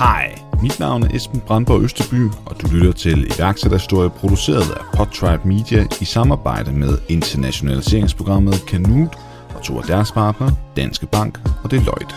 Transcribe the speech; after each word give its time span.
Hej, 0.00 0.38
mit 0.62 0.78
navn 0.78 1.02
er 1.02 1.08
Esben 1.14 1.40
Brandborg 1.40 1.82
Østerby, 1.82 2.30
og 2.46 2.62
du 2.62 2.66
lytter 2.66 2.92
til 2.92 3.32
iværksætterhistorie 3.36 4.10
produceret 4.10 4.70
af 4.70 4.84
Podtribe 4.94 5.48
Media 5.48 5.86
i 6.00 6.04
samarbejde 6.04 6.72
med 6.72 6.98
internationaliseringsprogrammet 7.08 8.54
Canute 8.54 9.18
og 9.54 9.62
to 9.62 9.78
af 9.78 9.84
deres 9.84 10.12
partnere, 10.12 10.56
Danske 10.76 11.06
Bank 11.06 11.40
og 11.64 11.70
Deloitte. 11.70 12.14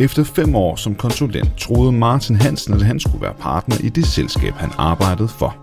Efter 0.00 0.24
fem 0.24 0.54
år 0.54 0.76
som 0.76 0.94
konsulent 0.94 1.56
troede 1.58 1.92
Martin 1.92 2.36
Hansen, 2.36 2.74
at 2.74 2.82
han 2.82 3.00
skulle 3.00 3.22
være 3.22 3.34
partner 3.40 3.76
i 3.80 3.88
det 3.88 4.06
selskab, 4.06 4.52
han 4.52 4.70
arbejdede 4.78 5.28
for. 5.28 5.56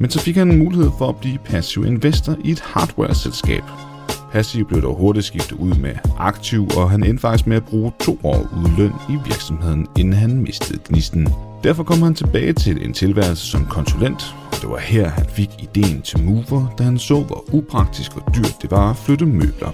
Men 0.00 0.10
så 0.10 0.20
fik 0.20 0.36
han 0.36 0.50
en 0.50 0.58
mulighed 0.58 0.90
for 0.98 1.08
at 1.08 1.16
blive 1.16 1.38
passiv 1.38 1.84
investor 1.84 2.36
i 2.44 2.50
et 2.50 2.60
hardware-selskab. 2.60 3.62
Passiv 4.32 4.66
blev 4.68 4.82
dog 4.82 4.96
hurtigt 4.96 5.26
skiftet 5.26 5.56
ud 5.56 5.74
med 5.74 5.94
aktiv, 6.18 6.68
og 6.76 6.90
han 6.90 7.04
endte 7.04 7.20
faktisk 7.20 7.46
med 7.46 7.56
at 7.56 7.64
bruge 7.64 7.92
to 8.00 8.18
år 8.22 8.48
uden 8.56 8.74
løn 8.78 8.92
i 9.08 9.18
virksomheden, 9.24 9.86
inden 9.98 10.14
han 10.14 10.42
mistede 10.42 10.78
gnisten. 10.88 11.28
Derfor 11.64 11.82
kom 11.82 12.02
han 12.02 12.14
tilbage 12.14 12.52
til 12.52 12.86
en 12.86 12.92
tilværelse 12.92 13.46
som 13.46 13.66
konsulent, 13.66 14.34
og 14.52 14.56
det 14.60 14.70
var 14.70 14.78
her, 14.78 15.08
han 15.08 15.26
fik 15.26 15.50
ideen 15.58 16.02
til 16.02 16.24
Mover, 16.24 16.74
da 16.78 16.82
han 16.82 16.98
så, 16.98 17.22
hvor 17.22 17.44
upraktisk 17.52 18.16
og 18.16 18.34
dyrt 18.34 18.56
det 18.62 18.70
var 18.70 18.90
at 18.90 18.96
flytte 18.96 19.26
møbler. 19.26 19.70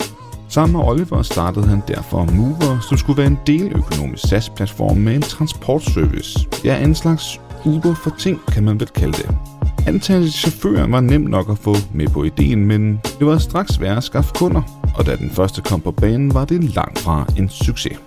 Sammen 0.49 0.77
med 0.77 0.89
Oliver 0.89 1.23
startede 1.23 1.67
han 1.67 1.83
derfor 1.89 2.25
Mover, 2.25 2.81
som 2.89 2.99
skulle 2.99 3.19
være 3.19 3.27
en 3.27 3.39
deløkonomisk 3.47 4.29
SaaS-platform 4.29 4.97
med 4.97 5.15
en 5.15 5.23
transportservice. 5.23 6.49
Ja, 6.65 6.85
en 6.85 6.95
slags 6.95 7.41
Uber 7.65 7.95
for 7.95 8.15
ting, 8.19 8.41
kan 8.53 8.65
man 8.65 8.81
vel 8.81 8.89
kalde 8.89 9.13
det. 9.13 9.58
Antallet 9.89 10.27
af 10.27 10.33
chauffører 10.33 10.87
var 10.87 11.01
nemt 11.01 11.31
nok 11.31 11.51
at 11.51 11.59
få 11.59 11.75
med 11.95 12.09
på 12.09 12.25
ideen, 12.25 12.67
men 12.67 13.01
det 13.19 13.27
var 13.27 13.39
straks 13.39 13.81
værre 13.81 13.97
at 13.97 14.05
skaffe 14.05 14.35
kunder, 14.35 14.63
og 14.97 15.07
da 15.07 15.17
den 15.17 15.31
første 15.31 15.63
kom 15.63 15.81
på 15.81 15.91
banen, 15.91 16.35
var 16.35 16.45
det 16.45 16.65
langt 16.65 16.99
fra 16.99 17.25
en 17.39 17.49
succes. 17.49 17.99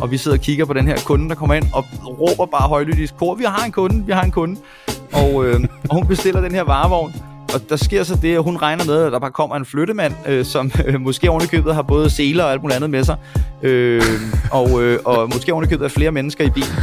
Og 0.00 0.10
vi 0.10 0.16
sidder 0.16 0.36
og 0.36 0.42
kigger 0.42 0.64
på 0.64 0.72
den 0.72 0.86
her 0.86 0.96
kunde, 1.04 1.28
der 1.28 1.34
kommer 1.34 1.54
ind 1.54 1.64
og 1.72 1.84
råber 2.04 2.46
bare 2.46 2.68
højlydt 2.68 2.98
i 2.98 3.06
kor, 3.18 3.34
vi 3.34 3.44
har 3.44 3.64
en 3.64 3.72
kunde, 3.72 4.06
vi 4.06 4.12
har 4.12 4.22
en 4.22 4.30
kunde. 4.30 4.60
Og, 5.12 5.46
øh, 5.46 5.60
og 5.90 5.96
hun 5.96 6.06
bestiller 6.06 6.40
den 6.40 6.52
her 6.52 6.62
varevogn, 6.62 7.12
og 7.54 7.60
der 7.68 7.76
sker 7.76 8.02
så 8.02 8.18
det, 8.22 8.34
at 8.34 8.42
hun 8.42 8.56
regner 8.56 8.84
med, 8.84 9.02
at 9.02 9.12
der 9.12 9.18
bare 9.18 9.30
kommer 9.30 9.56
en 9.56 9.64
flyttemand, 9.64 10.14
øh, 10.26 10.44
som 10.44 10.70
øh, 10.86 11.00
måske 11.00 11.30
ovenikøbet 11.30 11.74
har 11.74 11.82
både 11.82 12.10
seler 12.10 12.44
og 12.44 12.52
alt 12.52 12.62
muligt 12.62 12.76
andet 12.76 12.90
med 12.90 13.04
sig. 13.04 13.16
Øh, 13.62 14.02
og, 14.50 14.82
øh, 14.82 14.98
og 15.04 15.28
måske 15.34 15.52
ovenikøbet 15.52 15.84
er 15.84 15.88
flere 15.88 16.10
mennesker 16.10 16.44
i 16.44 16.50
bilen. 16.50 16.74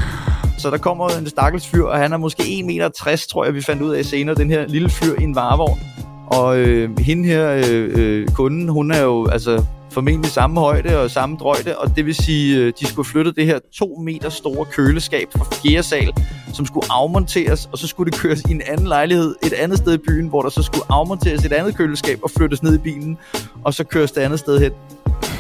Så 0.66 0.72
der 0.72 0.78
kommer 0.78 1.10
en 1.10 1.30
stakkels 1.30 1.68
fyr, 1.68 1.84
og 1.84 1.98
han 1.98 2.14
er 2.14 2.18
måske 2.18 2.44
1,60 2.44 2.66
meter, 2.66 2.90
tror 3.30 3.46
jeg, 3.46 3.54
vi 3.54 3.62
fandt 3.62 3.82
ud 3.82 3.92
af 3.92 4.06
senere, 4.06 4.36
den 4.36 4.50
her 4.50 4.68
lille 4.68 4.90
fyr 4.90 5.20
i 5.20 5.24
en 5.24 5.36
varevogn. 5.36 5.80
Og 6.28 6.58
øh, 6.58 7.00
hende 7.00 7.26
her, 7.26 7.52
øh, 7.52 7.92
øh, 7.96 8.28
kunden, 8.28 8.70
hun 8.70 8.92
er 8.92 9.02
jo 9.02 9.28
altså 9.28 9.66
formentlig 9.92 10.32
samme 10.32 10.60
højde 10.60 11.02
og 11.02 11.12
samme 11.12 11.38
drøjde, 11.38 11.78
og 11.78 11.96
det 11.96 12.06
vil 12.06 12.16
sige, 12.16 12.58
øh, 12.58 12.74
de 12.80 12.86
skulle 12.86 13.08
flytte 13.08 13.32
det 13.32 13.46
her 13.46 13.60
2 13.76 14.02
meter 14.06 14.30
store 14.30 14.66
køleskab 14.66 15.28
fra 15.38 15.46
4. 15.64 15.84
sal, 15.84 16.14
som 16.54 16.66
skulle 16.66 16.86
afmonteres, 16.90 17.70
og 17.72 17.78
så 17.78 17.88
skulle 17.88 18.12
det 18.12 18.20
køres 18.20 18.42
i 18.42 18.52
en 18.52 18.62
anden 18.68 18.88
lejlighed 18.88 19.36
et 19.44 19.54
andet 19.54 19.78
sted 19.78 19.94
i 19.94 20.02
byen, 20.08 20.28
hvor 20.28 20.42
der 20.42 20.50
så 20.50 20.64
skulle 20.64 20.86
afmonteres 20.90 21.46
et 21.46 21.54
andet 21.54 21.76
køleskab 21.76 22.20
og 22.24 22.32
flyttes 22.38 22.64
ned 22.64 22.76
i 22.76 22.78
bilen, 22.78 23.18
og 23.64 23.74
så 23.74 23.84
køres 23.84 24.12
det 24.12 24.22
andet 24.22 24.40
sted 24.40 24.60
hen. 24.60 24.72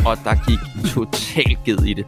Og 0.06 0.18
der 0.24 0.50
gik 0.50 0.60
totalt 0.94 1.64
ged 1.66 1.86
i 1.86 1.94
det. 1.94 2.06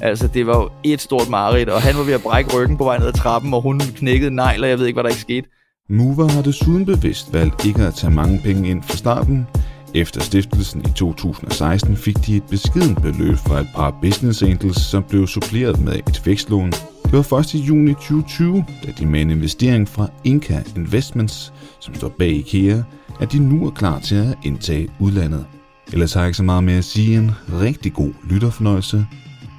Altså, 0.00 0.28
det 0.34 0.46
var 0.46 0.56
jo 0.56 0.68
et 0.84 1.00
stort 1.00 1.28
mareridt, 1.28 1.68
og 1.68 1.82
han 1.82 1.96
var 1.96 2.02
ved 2.02 2.12
at 2.12 2.22
brække 2.22 2.56
ryggen 2.56 2.76
på 2.76 2.84
vej 2.84 2.98
ned 2.98 3.06
ad 3.06 3.12
trappen, 3.12 3.54
og 3.54 3.62
hun 3.62 3.80
knækkede 3.80 4.34
negl, 4.34 4.64
og 4.64 4.70
jeg 4.70 4.78
ved 4.78 4.86
ikke, 4.86 4.96
hvad 4.96 5.04
der 5.04 5.10
ikke 5.10 5.20
skete. 5.20 5.48
Mover 5.90 6.28
har 6.28 6.42
desuden 6.42 6.86
bevidst 6.86 7.32
valgt 7.32 7.64
ikke 7.64 7.82
at 7.82 7.94
tage 7.94 8.10
mange 8.10 8.40
penge 8.44 8.70
ind 8.70 8.82
fra 8.82 8.96
starten. 8.96 9.46
Efter 9.94 10.20
stiftelsen 10.20 10.80
i 10.80 10.92
2016 10.96 11.96
fik 11.96 12.26
de 12.26 12.36
et 12.36 12.42
beskeden 12.50 12.94
beløb 12.94 13.36
fra 13.36 13.60
et 13.60 13.68
par 13.74 13.98
business 14.02 14.42
angels, 14.42 14.80
som 14.80 15.02
blev 15.02 15.26
suppleret 15.26 15.80
med 15.80 15.94
et 15.94 16.22
vækstlån. 16.26 16.72
Det 17.04 17.12
var 17.12 17.22
først 17.22 17.54
i 17.54 17.58
juni 17.58 17.94
2020, 17.94 18.64
da 18.86 18.92
de 18.98 19.06
med 19.06 19.20
en 19.20 19.30
investering 19.30 19.88
fra 19.88 20.08
Inca 20.24 20.62
Investments, 20.76 21.52
som 21.80 21.94
står 21.94 22.08
bag 22.08 22.30
IKEA, 22.30 22.82
at 23.20 23.32
de 23.32 23.38
nu 23.38 23.66
er 23.66 23.70
klar 23.70 23.98
til 23.98 24.14
at 24.14 24.38
indtage 24.44 24.88
udlandet. 25.00 25.46
Ellers 25.92 26.14
har 26.14 26.20
jeg 26.20 26.28
ikke 26.28 26.36
så 26.36 26.42
meget 26.42 26.64
mere 26.64 26.78
at 26.78 26.84
sige 26.84 27.18
en 27.18 27.30
rigtig 27.60 27.92
god 27.92 28.12
lytterfornøjelse. 28.30 29.06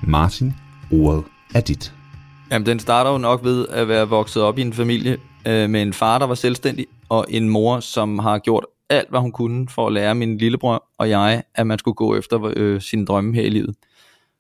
Martin, 0.08 0.54
ordet 0.92 1.24
er 1.56 1.62
dit. 1.62 1.94
Jamen, 2.52 2.66
den 2.66 2.80
starter 2.80 3.12
jo 3.12 3.18
nok 3.18 3.44
ved 3.44 3.68
at 3.68 3.88
være 3.88 4.10
vokset 4.10 4.44
op 4.44 4.58
i 4.58 4.62
en 4.62 4.74
familie 4.74 5.18
øh, 5.48 5.70
med 5.70 5.82
en 5.82 5.94
far, 5.94 6.20
der 6.20 6.26
var 6.26 6.36
selvstændig, 6.36 6.88
og 7.10 7.26
en 7.30 7.50
mor, 7.50 7.80
som 7.80 8.20
har 8.20 8.40
gjort 8.40 8.66
alt, 8.90 9.10
hvad 9.10 9.20
hun 9.20 9.32
kunne 9.32 9.70
for 9.70 9.88
at 9.88 9.94
lære 9.94 10.16
min 10.16 10.38
lillebror 10.38 10.84
og 10.98 11.10
jeg, 11.10 11.44
at 11.56 11.68
man 11.68 11.80
skulle 11.80 11.96
gå 11.96 12.16
efter 12.16 12.54
øh, 12.56 12.82
sine 12.82 13.06
drømme 13.06 13.36
her 13.36 13.44
i 13.44 13.50
livet. 13.50 13.76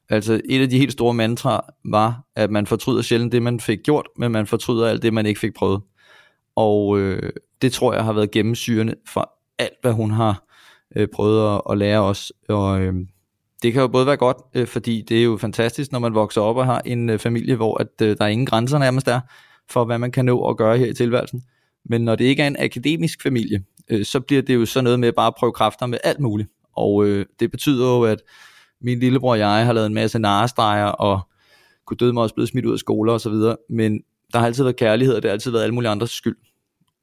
Altså 0.09 0.41
et 0.45 0.61
af 0.61 0.69
de 0.69 0.77
helt 0.77 0.91
store 0.91 1.13
mantra 1.13 1.65
var, 1.85 2.23
at 2.35 2.51
man 2.51 2.67
fortryder 2.67 3.01
sjældent 3.01 3.31
det, 3.31 3.41
man 3.41 3.59
fik 3.59 3.79
gjort, 3.83 4.07
men 4.17 4.31
man 4.31 4.47
fortryder 4.47 4.87
alt 4.87 5.03
det, 5.03 5.13
man 5.13 5.25
ikke 5.25 5.39
fik 5.39 5.53
prøvet. 5.53 5.81
Og 6.55 6.99
øh, 6.99 7.29
det 7.61 7.73
tror 7.73 7.93
jeg 7.93 8.03
har 8.03 8.13
været 8.13 8.31
gennemsyrende 8.31 8.95
for 9.07 9.31
alt, 9.59 9.81
hvad 9.81 9.91
hun 9.91 10.11
har 10.11 10.43
øh, 10.95 11.07
prøvet 11.13 11.55
at, 11.55 11.61
at 11.69 11.77
lære 11.77 11.99
os. 11.99 12.33
Og 12.49 12.81
øh, 12.81 12.93
det 13.61 13.73
kan 13.73 13.81
jo 13.81 13.87
både 13.87 14.05
være 14.05 14.17
godt, 14.17 14.37
øh, 14.53 14.67
fordi 14.67 15.01
det 15.09 15.19
er 15.19 15.23
jo 15.23 15.37
fantastisk, 15.37 15.91
når 15.91 15.99
man 15.99 16.13
vokser 16.13 16.41
op 16.41 16.57
og 16.57 16.65
har 16.65 16.81
en 16.85 17.09
øh, 17.09 17.19
familie, 17.19 17.55
hvor 17.55 17.77
at, 17.81 17.87
øh, 18.01 18.17
der 18.17 18.25
er 18.25 18.29
ingen 18.29 18.45
grænser 18.45 18.77
nærmest 18.77 19.05
der, 19.05 19.19
for 19.69 19.85
hvad 19.85 19.97
man 19.97 20.11
kan 20.11 20.25
nå 20.25 20.49
at 20.49 20.57
gøre 20.57 20.77
her 20.77 20.85
i 20.85 20.93
tilværelsen. 20.93 21.41
Men 21.85 22.01
når 22.01 22.15
det 22.15 22.25
ikke 22.25 22.43
er 22.43 22.47
en 22.47 22.55
akademisk 22.59 23.23
familie, 23.23 23.63
øh, 23.89 24.05
så 24.05 24.19
bliver 24.19 24.41
det 24.41 24.55
jo 24.55 24.65
sådan 24.65 24.83
noget 24.83 24.99
med 24.99 25.11
bare 25.11 25.27
at 25.27 25.33
prøve 25.39 25.51
kræfter 25.51 25.85
med 25.85 25.97
alt 26.03 26.19
muligt. 26.19 26.49
Og 26.75 27.05
øh, 27.05 27.25
det 27.39 27.51
betyder 27.51 27.87
jo, 27.87 28.03
at 28.03 28.21
min 28.81 28.99
lillebror 28.99 29.31
og 29.31 29.39
jeg 29.39 29.65
har 29.65 29.73
lavet 29.73 29.87
en 29.87 29.93
masse 29.93 30.19
narestreger, 30.19 30.85
og 30.85 31.19
kunne 31.85 31.97
døde 31.97 32.13
mig 32.13 32.23
også 32.23 32.35
blevet 32.35 32.49
smidt 32.49 32.65
ud 32.65 32.73
af 32.73 32.79
skoler 32.79 33.13
og 33.13 33.21
så 33.21 33.29
videre. 33.29 33.57
Men 33.69 34.01
der 34.33 34.39
har 34.39 34.45
altid 34.45 34.63
været 34.63 34.75
kærlighed, 34.75 35.15
og 35.15 35.21
det 35.21 35.29
har 35.29 35.33
altid 35.33 35.51
været 35.51 35.63
alle 35.63 35.75
mulige 35.75 35.91
andres 35.91 36.11
skyld. 36.11 36.37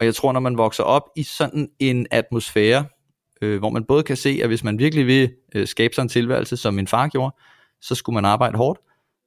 Og 0.01 0.07
jeg 0.07 0.15
tror, 0.15 0.33
når 0.33 0.41
man 0.41 0.59
vokser 0.59 0.85
op 0.85 1.03
i 1.17 1.23
sådan 1.23 1.69
en 1.79 2.07
atmosfære, 2.11 2.85
øh, 3.43 3.59
hvor 3.59 3.71
man 3.71 3.85
både 3.85 4.03
kan 4.03 4.17
se, 4.17 4.41
at 4.43 4.49
hvis 4.49 4.65
man 4.65 4.79
virkelig 4.79 5.07
vil 5.07 5.31
øh, 5.55 5.67
skabe 5.67 5.95
sig 5.95 6.03
en 6.03 6.09
tilværelse, 6.09 6.57
som 6.57 6.75
min 6.75 6.87
far 6.87 7.09
gjorde, 7.09 7.35
så 7.81 7.95
skulle 7.95 8.15
man 8.15 8.25
arbejde 8.25 8.57
hårdt, 8.57 8.81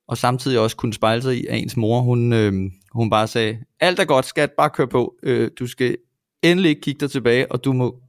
og 0.07 0.17
samtidig 0.17 0.59
også 0.59 0.75
kunne 0.75 0.93
spejle 0.93 1.21
sig 1.21 1.37
i, 1.37 1.45
at 1.45 1.57
ens 1.57 1.77
mor, 1.77 2.01
hun, 2.01 2.33
øh, 2.33 2.53
hun 2.91 3.09
bare 3.09 3.27
sagde, 3.27 3.59
alt 3.79 3.99
er 3.99 4.05
godt, 4.05 4.25
skat, 4.25 4.51
bare 4.51 4.69
kør 4.69 4.85
på, 4.85 5.15
øh, 5.23 5.51
du 5.59 5.67
skal 5.67 5.97
endelig 6.41 6.69
ikke 6.69 6.81
kigge 6.81 6.99
dig 6.99 7.11
tilbage, 7.11 7.51
og 7.51 7.63
du 7.63 7.73
må 7.73 7.99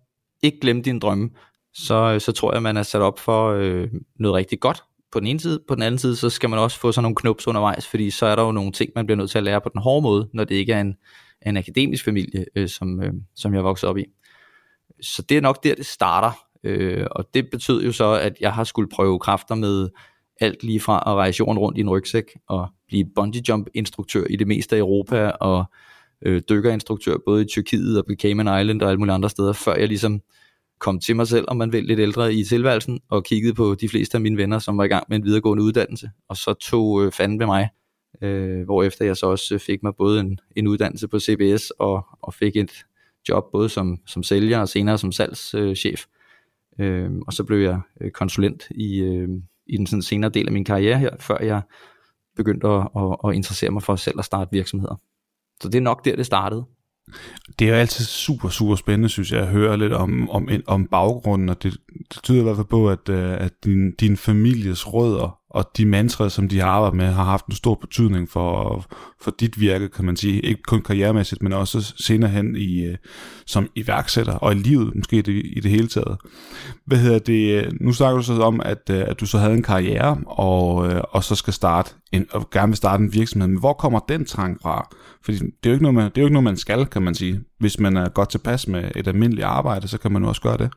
ikke 0.42 0.60
glemme 0.60 0.82
dine 0.82 1.00
drømme, 1.00 1.30
så, 1.74 1.94
øh, 1.94 2.20
så 2.20 2.32
tror 2.32 2.52
jeg, 2.52 2.62
man 2.62 2.76
er 2.76 2.82
sat 2.82 3.02
op 3.02 3.18
for 3.18 3.50
øh, 3.50 3.88
noget 4.18 4.34
rigtig 4.34 4.60
godt 4.60 4.82
på 5.12 5.20
den 5.20 5.28
ene 5.28 5.40
side. 5.40 5.60
På 5.68 5.74
den 5.74 5.82
anden 5.82 5.98
side, 5.98 6.16
så 6.16 6.30
skal 6.30 6.50
man 6.50 6.58
også 6.58 6.78
få 6.78 6.92
sådan 6.92 7.02
nogle 7.02 7.16
knups 7.16 7.46
undervejs, 7.46 7.86
fordi 7.86 8.10
så 8.10 8.26
er 8.26 8.36
der 8.36 8.42
jo 8.42 8.52
nogle 8.52 8.72
ting, 8.72 8.90
man 8.96 9.06
bliver 9.06 9.16
nødt 9.16 9.30
til 9.30 9.38
at 9.38 9.44
lære 9.44 9.60
på 9.60 9.68
den 9.72 9.80
hårde 9.80 10.02
måde, 10.02 10.28
når 10.32 10.44
det 10.44 10.54
ikke 10.54 10.72
er 10.72 10.80
en, 10.80 10.94
en 11.46 11.56
akademisk 11.56 12.04
familie, 12.04 12.44
øh, 12.56 12.68
som, 12.68 13.02
øh, 13.02 13.12
som 13.34 13.54
jeg 13.54 13.64
voksede 13.64 13.90
op 13.90 13.98
i. 13.98 14.04
Så 15.02 15.22
det 15.22 15.36
er 15.36 15.40
nok 15.40 15.64
der, 15.64 15.74
det 15.74 15.86
starter. 15.86 16.30
Øh, 16.64 17.06
og 17.10 17.28
det 17.34 17.50
betød 17.50 17.82
jo 17.82 17.92
så, 17.92 18.12
at 18.12 18.36
jeg 18.40 18.52
har 18.52 18.64
skulle 18.64 18.88
prøve 18.88 19.18
kræfter 19.18 19.54
med 19.54 19.88
alt 20.40 20.62
lige 20.62 20.80
fra 20.80 21.02
at 21.06 21.14
rejse 21.14 21.40
jorden 21.40 21.58
rundt 21.58 21.78
i 21.78 21.80
en 21.80 21.90
rygsæk 21.90 22.24
og 22.48 22.68
blive 22.88 23.04
bungee 23.14 23.42
jump 23.48 23.68
instruktør 23.74 24.24
i 24.30 24.36
det 24.36 24.46
meste 24.46 24.76
af 24.76 24.80
Europa 24.80 25.28
og 25.28 25.64
øh, 26.22 26.42
dykkerinstruktør 26.48 27.16
både 27.26 27.42
i 27.42 27.46
Tyrkiet 27.46 27.98
og 27.98 28.06
på 28.06 28.12
Cayman 28.20 28.60
Island 28.60 28.82
og 28.82 28.88
alle 28.88 28.98
mulige 28.98 29.14
andre 29.14 29.30
steder, 29.30 29.52
før 29.52 29.74
jeg 29.74 29.88
ligesom 29.88 30.20
kom 30.80 31.00
til 31.00 31.16
mig 31.16 31.28
selv, 31.28 31.44
om 31.48 31.56
man 31.56 31.72
vil, 31.72 31.84
lidt 31.84 32.00
ældre 32.00 32.34
i 32.34 32.44
tilværelsen, 32.44 33.00
og 33.10 33.24
kiggede 33.24 33.54
på 33.54 33.74
de 33.80 33.88
fleste 33.88 34.16
af 34.16 34.20
mine 34.20 34.36
venner, 34.36 34.58
som 34.58 34.78
var 34.78 34.84
i 34.84 34.88
gang 34.88 35.04
med 35.08 35.16
en 35.16 35.24
videregående 35.24 35.64
uddannelse, 35.64 36.10
og 36.28 36.36
så 36.36 36.54
tog 36.54 37.04
øh, 37.04 37.12
fanden 37.12 37.38
med 37.38 37.46
mig, 37.46 37.68
øh, 38.22 38.64
hvorefter 38.64 39.04
jeg 39.04 39.16
så 39.16 39.26
også 39.26 39.58
fik 39.58 39.82
mig 39.82 39.92
både 39.98 40.20
en, 40.20 40.38
en 40.56 40.66
uddannelse 40.66 41.08
på 41.08 41.20
CBS, 41.20 41.70
og, 41.70 42.06
og 42.22 42.34
fik 42.34 42.56
et 42.56 42.84
job 43.28 43.44
både 43.52 43.68
som, 43.68 43.98
som 44.06 44.22
sælger 44.22 44.58
og 44.58 44.68
senere 44.68 44.98
som 44.98 45.12
salgschef. 45.12 46.04
Øh, 46.78 47.10
og 47.26 47.32
så 47.32 47.44
blev 47.44 47.58
jeg 47.58 47.80
øh, 48.00 48.10
konsulent 48.10 48.62
i, 48.70 48.98
øh, 48.98 49.28
i 49.66 49.76
den 49.76 49.86
sådan 49.86 50.02
senere 50.02 50.30
del 50.30 50.46
af 50.46 50.52
min 50.52 50.64
karriere 50.64 50.98
her, 50.98 51.10
før 51.20 51.38
jeg 51.42 51.62
begyndte 52.36 52.68
at, 52.68 52.88
at, 52.96 53.16
at 53.24 53.34
interessere 53.34 53.70
mig 53.70 53.82
for 53.82 53.96
selv 53.96 54.18
at 54.18 54.24
starte 54.24 54.50
virksomheder. 54.52 55.00
Så 55.62 55.68
det 55.68 55.74
er 55.74 55.82
nok 55.82 56.04
der, 56.04 56.16
det 56.16 56.26
startede. 56.26 56.64
Det 57.58 57.68
er 57.68 57.72
jo 57.72 57.78
altid 57.78 58.04
super, 58.04 58.48
super 58.48 58.74
spændende, 58.74 59.08
synes 59.08 59.32
jeg, 59.32 59.40
at 59.40 59.48
høre 59.48 59.78
lidt 59.78 59.92
om, 59.92 60.30
om, 60.30 60.48
om 60.66 60.86
baggrunden, 60.86 61.48
og 61.48 61.62
det, 61.62 61.76
det 62.14 62.22
tyder 62.22 62.40
i 62.40 62.42
hvert 62.42 62.56
fald 62.56 62.66
på, 62.66 62.90
at, 62.90 63.08
øh, 63.08 63.32
at 63.32 63.52
din, 63.64 63.94
din 63.94 64.16
families 64.16 64.94
rødder 64.94 65.38
og 65.54 65.70
de 65.76 65.86
mantraer, 65.86 66.28
som 66.28 66.48
de 66.48 66.60
har 66.60 66.66
arbejdet 66.66 66.96
med, 66.96 67.06
har 67.06 67.24
haft 67.24 67.46
en 67.46 67.54
stor 67.54 67.74
betydning 67.74 68.28
for, 68.30 68.84
for 69.20 69.30
dit 69.40 69.60
virke, 69.60 69.88
kan 69.88 70.04
man 70.04 70.16
sige. 70.16 70.40
Ikke 70.40 70.62
kun 70.62 70.82
karrieremæssigt, 70.82 71.42
men 71.42 71.52
også 71.52 71.94
senere 71.98 72.30
hen 72.30 72.56
i, 72.56 72.84
øh, 72.84 72.96
som 73.46 73.68
iværksætter, 73.74 74.34
og 74.34 74.52
i 74.52 74.54
livet 74.54 74.94
måske 74.94 75.22
det, 75.22 75.42
i 75.56 75.60
det 75.60 75.70
hele 75.70 75.88
taget. 75.88 76.16
Hvad 76.86 76.98
hedder 76.98 77.18
det? 77.18 77.72
Nu 77.80 77.92
snakker 77.92 78.16
du 78.16 78.22
så 78.22 78.42
om, 78.42 78.60
at, 78.64 78.90
øh, 78.90 79.04
at 79.08 79.20
du 79.20 79.26
så 79.26 79.38
havde 79.38 79.54
en 79.54 79.62
karriere, 79.62 80.18
og, 80.26 80.88
øh, 80.88 81.02
og 81.10 81.24
så 81.24 81.34
skal 81.34 81.52
starte 81.52 81.94
en, 82.12 82.26
og 82.32 82.50
gerne 82.50 82.68
vil 82.68 82.76
starte 82.76 83.02
en 83.02 83.12
virksomhed. 83.12 83.48
Men 83.48 83.58
hvor 83.58 83.72
kommer 83.72 83.98
den 83.98 84.24
trang 84.24 84.58
fra? 84.62 84.88
Fordi 85.24 85.38
det 85.38 85.46
er 85.46 85.70
jo 85.70 85.72
ikke 85.72 85.82
noget, 85.82 85.94
man, 85.94 86.04
det 86.04 86.18
er 86.18 86.22
jo 86.22 86.26
ikke 86.26 86.34
noget, 86.34 86.44
man 86.44 86.56
skal, 86.56 86.86
kan 86.86 87.02
man 87.02 87.14
sige. 87.14 87.40
Hvis 87.58 87.78
man 87.78 87.96
er 87.96 88.08
godt 88.08 88.28
tilpas 88.28 88.68
med 88.68 88.90
et 88.96 89.08
almindeligt 89.08 89.44
arbejde, 89.44 89.88
så 89.88 89.98
kan 89.98 90.12
man 90.12 90.22
jo 90.22 90.28
også 90.28 90.42
gøre 90.42 90.56
det. 90.56 90.70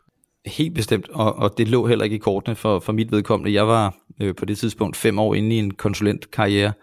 Helt 0.45 0.73
bestemt, 0.75 1.09
og, 1.13 1.35
og 1.35 1.57
det 1.57 1.67
lå 1.67 1.87
heller 1.87 2.03
ikke 2.03 2.15
i 2.15 2.19
kortene 2.19 2.55
for, 2.55 2.79
for 2.79 2.93
mit 2.93 3.11
vedkommende. 3.11 3.53
Jeg 3.53 3.67
var 3.67 3.95
øh, 4.21 4.35
på 4.35 4.45
det 4.45 4.57
tidspunkt 4.57 4.97
fem 4.97 5.19
år 5.19 5.35
inde 5.35 5.55
i 5.55 5.59
en 5.59 5.71
konsulentkarriere, 5.71 6.73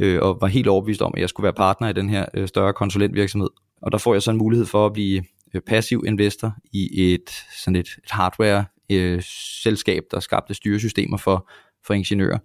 øh, 0.00 0.22
og 0.22 0.38
var 0.40 0.46
helt 0.46 0.68
overbevist 0.68 1.02
om, 1.02 1.12
at 1.14 1.20
jeg 1.20 1.28
skulle 1.28 1.44
være 1.44 1.52
partner 1.52 1.88
i 1.88 1.92
den 1.92 2.08
her 2.08 2.26
øh, 2.34 2.48
større 2.48 2.72
konsulentvirksomhed. 2.72 3.48
Og 3.82 3.92
der 3.92 3.98
får 3.98 4.14
jeg 4.14 4.22
så 4.22 4.30
en 4.30 4.36
mulighed 4.36 4.66
for 4.66 4.86
at 4.86 4.92
blive 4.92 5.24
øh, 5.54 5.60
passiv 5.60 6.04
investor 6.06 6.52
i 6.72 7.14
et, 7.14 7.30
sådan 7.64 7.76
et, 7.76 7.88
et 8.04 8.10
hardware-selskab, 8.10 10.02
øh, 10.02 10.10
der 10.10 10.20
skabte 10.20 10.54
styresystemer 10.54 11.16
for, 11.16 11.50
for 11.86 11.94
ingeniører. 11.94 12.38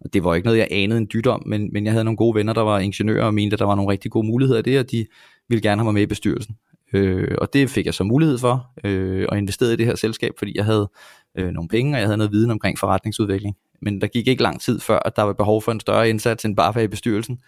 Og 0.00 0.12
det 0.12 0.24
var 0.24 0.34
ikke 0.34 0.46
noget, 0.46 0.58
jeg 0.58 0.68
anede 0.70 0.98
en 0.98 1.08
dyt 1.12 1.26
om, 1.26 1.42
men, 1.46 1.72
men 1.72 1.84
jeg 1.84 1.92
havde 1.92 2.04
nogle 2.04 2.16
gode 2.16 2.34
venner, 2.34 2.52
der 2.52 2.62
var 2.62 2.78
ingeniører, 2.78 3.24
og 3.24 3.34
mente, 3.34 3.54
at 3.54 3.58
der 3.58 3.64
var 3.64 3.74
nogle 3.74 3.92
rigtig 3.92 4.10
gode 4.10 4.26
muligheder 4.26 4.58
i 4.58 4.62
det, 4.62 4.78
og 4.78 4.90
de 4.90 5.06
ville 5.48 5.62
gerne 5.62 5.80
have 5.80 5.84
mig 5.84 5.94
med 5.94 6.02
i 6.02 6.06
bestyrelsen. 6.06 6.56
Øh, 6.92 7.34
og 7.38 7.52
det 7.52 7.70
fik 7.70 7.86
jeg 7.86 7.94
så 7.94 8.04
mulighed 8.04 8.38
for, 8.38 8.66
øh, 8.84 9.26
og 9.28 9.38
investerede 9.38 9.74
i 9.74 9.76
det 9.76 9.86
her 9.86 9.94
selskab, 9.94 10.32
fordi 10.38 10.52
jeg 10.56 10.64
havde 10.64 10.90
øh, 11.38 11.50
nogle 11.50 11.68
penge, 11.68 11.96
og 11.96 12.00
jeg 12.00 12.06
havde 12.06 12.16
noget 12.16 12.32
viden 12.32 12.50
omkring 12.50 12.78
forretningsudvikling. 12.78 13.56
Men 13.84 14.00
der 14.00 14.06
gik 14.06 14.28
ikke 14.28 14.42
lang 14.42 14.60
tid 14.60 14.80
før, 14.80 14.98
at 14.98 15.16
der 15.16 15.22
var 15.22 15.32
behov 15.32 15.62
for 15.62 15.72
en 15.72 15.80
større 15.80 16.08
indsats 16.08 16.44
end 16.44 16.56
bare 16.56 16.84
i 16.84 16.86
bestyrelsen. 16.86 17.38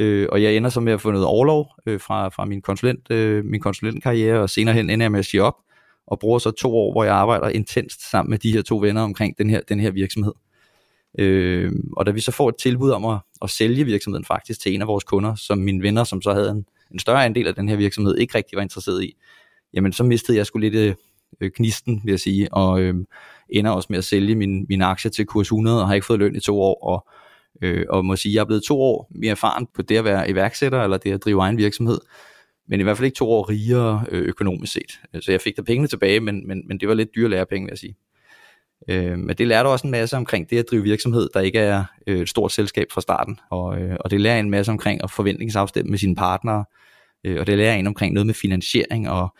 Øh, 0.00 0.28
og 0.32 0.42
jeg 0.42 0.56
ender 0.56 0.70
så 0.70 0.80
med 0.80 0.92
at 0.92 1.00
få 1.00 1.10
noget 1.10 1.26
overlov 1.26 1.68
øh, 1.86 2.00
fra, 2.00 2.28
fra 2.28 2.44
min, 2.44 2.62
konsulent, 2.62 3.10
øh, 3.10 3.44
min 3.44 3.60
konsulentkarriere, 3.60 4.40
og 4.40 4.50
senere 4.50 4.74
hen 4.74 4.90
ender 4.90 5.04
jeg 5.04 5.12
med 5.12 5.18
at 5.18 5.24
sige 5.24 5.42
op, 5.42 5.54
og 6.06 6.18
bruger 6.18 6.38
så 6.38 6.50
to 6.50 6.76
år, 6.76 6.92
hvor 6.92 7.04
jeg 7.04 7.14
arbejder 7.14 7.48
intenst 7.48 8.10
sammen 8.10 8.30
med 8.30 8.38
de 8.38 8.52
her 8.52 8.62
to 8.62 8.76
venner 8.76 9.02
omkring 9.02 9.38
den 9.38 9.50
her, 9.50 9.60
den 9.68 9.80
her 9.80 9.90
virksomhed. 9.90 10.32
Øh, 11.18 11.72
og 11.96 12.06
da 12.06 12.10
vi 12.10 12.20
så 12.20 12.32
får 12.32 12.48
et 12.48 12.56
tilbud 12.56 12.90
om 12.90 13.04
at, 13.04 13.18
at 13.42 13.50
sælge 13.50 13.84
virksomheden 13.84 14.24
faktisk 14.24 14.60
til 14.60 14.74
en 14.74 14.82
af 14.82 14.88
vores 14.88 15.04
kunder, 15.04 15.34
som 15.34 15.58
mine 15.58 15.82
venner, 15.82 16.04
som 16.04 16.22
så 16.22 16.32
havde 16.32 16.50
en, 16.50 16.66
en 16.92 16.98
større 16.98 17.24
andel 17.24 17.46
af 17.46 17.54
den 17.54 17.68
her 17.68 17.76
virksomhed, 17.76 18.16
ikke 18.16 18.34
rigtig 18.34 18.56
var 18.56 18.62
interesseret 18.62 19.04
i, 19.04 19.16
jamen 19.74 19.92
så 19.92 20.04
mistede 20.04 20.38
jeg 20.38 20.46
sgu 20.46 20.58
lidt 20.58 20.74
øh, 20.74 20.94
øh 21.40 21.50
knisten, 21.50 22.00
vil 22.04 22.12
jeg 22.12 22.20
sige, 22.20 22.54
og 22.54 22.80
øh, 22.80 22.94
ender 23.50 23.70
også 23.70 23.86
med 23.90 23.98
at 23.98 24.04
sælge 24.04 24.34
min, 24.34 24.66
min 24.68 24.82
aktier 24.82 25.10
til 25.10 25.26
kurs 25.26 25.46
100, 25.46 25.80
og 25.80 25.88
har 25.88 25.94
ikke 25.94 26.06
fået 26.06 26.18
løn 26.18 26.36
i 26.36 26.40
to 26.40 26.60
år, 26.60 26.84
og, 26.84 27.06
øh, 27.62 27.86
og 27.88 28.04
må 28.04 28.16
sige, 28.16 28.34
jeg 28.34 28.40
er 28.40 28.44
blevet 28.44 28.62
to 28.62 28.80
år 28.82 29.10
mere 29.14 29.30
erfaren 29.30 29.66
på 29.74 29.82
det 29.82 29.96
at 29.96 30.04
være 30.04 30.30
iværksætter, 30.30 30.82
eller 30.82 30.96
det 30.96 31.12
at 31.12 31.24
drive 31.24 31.42
egen 31.42 31.58
virksomhed, 31.58 31.98
men 32.68 32.80
i 32.80 32.82
hvert 32.82 32.96
fald 32.96 33.04
ikke 33.04 33.16
to 33.16 33.30
år 33.30 33.50
rigere 33.50 34.04
øh, 34.10 34.22
økonomisk 34.22 34.72
set. 34.72 35.00
Øh, 35.14 35.22
så 35.22 35.30
jeg 35.30 35.40
fik 35.40 35.56
da 35.56 35.62
pengene 35.62 35.88
tilbage, 35.88 36.20
men, 36.20 36.48
men, 36.48 36.68
men 36.68 36.80
det 36.80 36.88
var 36.88 36.94
lidt 36.94 37.14
dyre 37.14 37.30
lærepenge, 37.30 37.64
vil 37.64 37.72
jeg 37.72 37.78
sige. 37.78 37.96
Øh, 38.88 39.18
men 39.18 39.36
det 39.36 39.46
lærte 39.46 39.66
også 39.66 39.86
en 39.86 39.90
masse 39.90 40.16
omkring 40.16 40.50
det 40.50 40.58
at 40.58 40.64
drive 40.70 40.82
virksomhed, 40.82 41.28
der 41.34 41.40
ikke 41.40 41.58
er 41.58 41.84
øh, 42.06 42.20
et 42.20 42.28
stort 42.28 42.52
selskab 42.52 42.86
fra 42.92 43.00
starten. 43.00 43.40
Og, 43.50 43.80
øh, 43.80 43.96
og 44.00 44.10
det 44.10 44.20
lærer 44.20 44.40
en 44.40 44.50
masse 44.50 44.72
omkring 44.72 45.04
at 45.04 45.10
forventningsafstemme 45.10 45.90
med 45.90 45.98
sine 45.98 46.14
partnere. 46.14 46.64
Øh, 47.24 47.40
og 47.40 47.46
det 47.46 47.58
lærer 47.58 47.74
en 47.74 47.86
omkring 47.86 48.14
noget 48.14 48.26
med 48.26 48.34
finansiering 48.34 49.10
og 49.10 49.34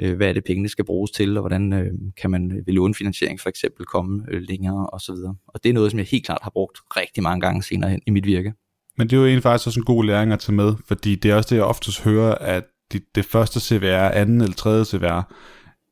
øh, 0.00 0.16
hvad 0.16 0.28
er 0.28 0.32
det 0.32 0.44
pengene 0.44 0.68
skal 0.68 0.84
bruges 0.84 1.10
til, 1.10 1.36
og 1.36 1.42
hvordan 1.42 1.72
øh, 1.72 1.92
kan 2.20 2.30
man 2.30 2.62
ved 2.66 2.74
lånefinansiering 2.74 3.40
for 3.40 3.48
eksempel 3.48 3.86
komme 3.86 4.24
øh, 4.30 4.42
længere 4.48 4.86
og 4.86 5.00
så 5.00 5.12
videre. 5.12 5.34
Og 5.48 5.62
det 5.62 5.68
er 5.68 5.72
noget, 5.72 5.90
som 5.90 5.98
jeg 5.98 6.06
helt 6.10 6.24
klart 6.24 6.40
har 6.42 6.50
brugt 6.50 6.78
rigtig 6.96 7.22
mange 7.22 7.40
gange 7.40 7.62
senere 7.62 7.90
hen 7.90 8.00
i 8.06 8.10
mit 8.10 8.26
virke. 8.26 8.52
Men 8.98 9.10
det 9.10 9.16
er 9.16 9.20
jo 9.20 9.26
egentlig 9.26 9.42
faktisk 9.42 9.66
også 9.66 9.80
en 9.80 9.84
god 9.84 10.04
læring 10.04 10.32
at 10.32 10.38
tage 10.38 10.54
med, 10.54 10.74
fordi 10.86 11.14
det 11.14 11.30
er 11.30 11.34
også 11.34 11.48
det, 11.50 11.56
jeg 11.56 11.64
oftest 11.64 12.02
hører, 12.02 12.34
at 12.34 12.64
det, 12.92 13.02
det 13.14 13.24
første 13.24 13.60
CVR, 13.60 14.08
anden 14.08 14.40
eller 14.40 14.54
tredje 14.54 14.84
CVR, 14.84 15.32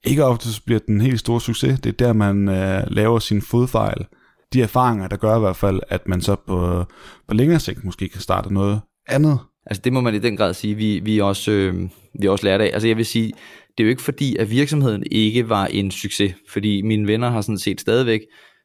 ikke 0.04 0.24
oftest 0.24 0.64
bliver 0.64 0.80
den 0.86 1.00
helt 1.00 1.20
store 1.20 1.40
succes. 1.40 1.80
Det 1.80 1.90
er 1.90 2.06
der, 2.06 2.12
man 2.12 2.48
øh, 2.48 2.82
laver 2.86 3.18
sin 3.18 3.42
fodfejl. 3.42 4.06
De 4.52 4.62
erfaringer, 4.62 5.08
der 5.08 5.16
gør 5.16 5.36
i 5.36 5.40
hvert 5.40 5.56
fald, 5.56 5.80
at 5.88 6.08
man 6.08 6.20
så 6.20 6.36
på, 6.46 6.84
på 7.28 7.34
længere 7.34 7.60
sigt 7.60 7.84
måske 7.84 8.08
kan 8.08 8.20
starte 8.20 8.54
noget 8.54 8.80
andet. 9.08 9.38
Altså 9.66 9.80
det 9.84 9.92
må 9.92 10.00
man 10.00 10.14
i 10.14 10.18
den 10.18 10.36
grad 10.36 10.54
sige, 10.54 10.74
vi, 10.74 10.98
vi, 10.98 11.18
også, 11.20 11.50
øh, 11.50 11.88
vi 12.20 12.28
også 12.28 12.44
lært 12.44 12.60
af. 12.60 12.70
Altså 12.72 12.88
jeg 12.88 12.96
vil 12.96 13.06
sige, 13.06 13.32
det 13.78 13.84
er 13.84 13.86
jo 13.86 13.90
ikke 13.90 14.02
fordi, 14.02 14.36
at 14.36 14.50
virksomheden 14.50 15.04
ikke 15.10 15.48
var 15.48 15.66
en 15.66 15.90
succes, 15.90 16.34
fordi 16.48 16.82
mine 16.82 17.06
venner 17.06 17.30
har 17.30 17.40
sådan 17.40 17.58
set 17.58 17.80
stadigvæk 17.80 18.20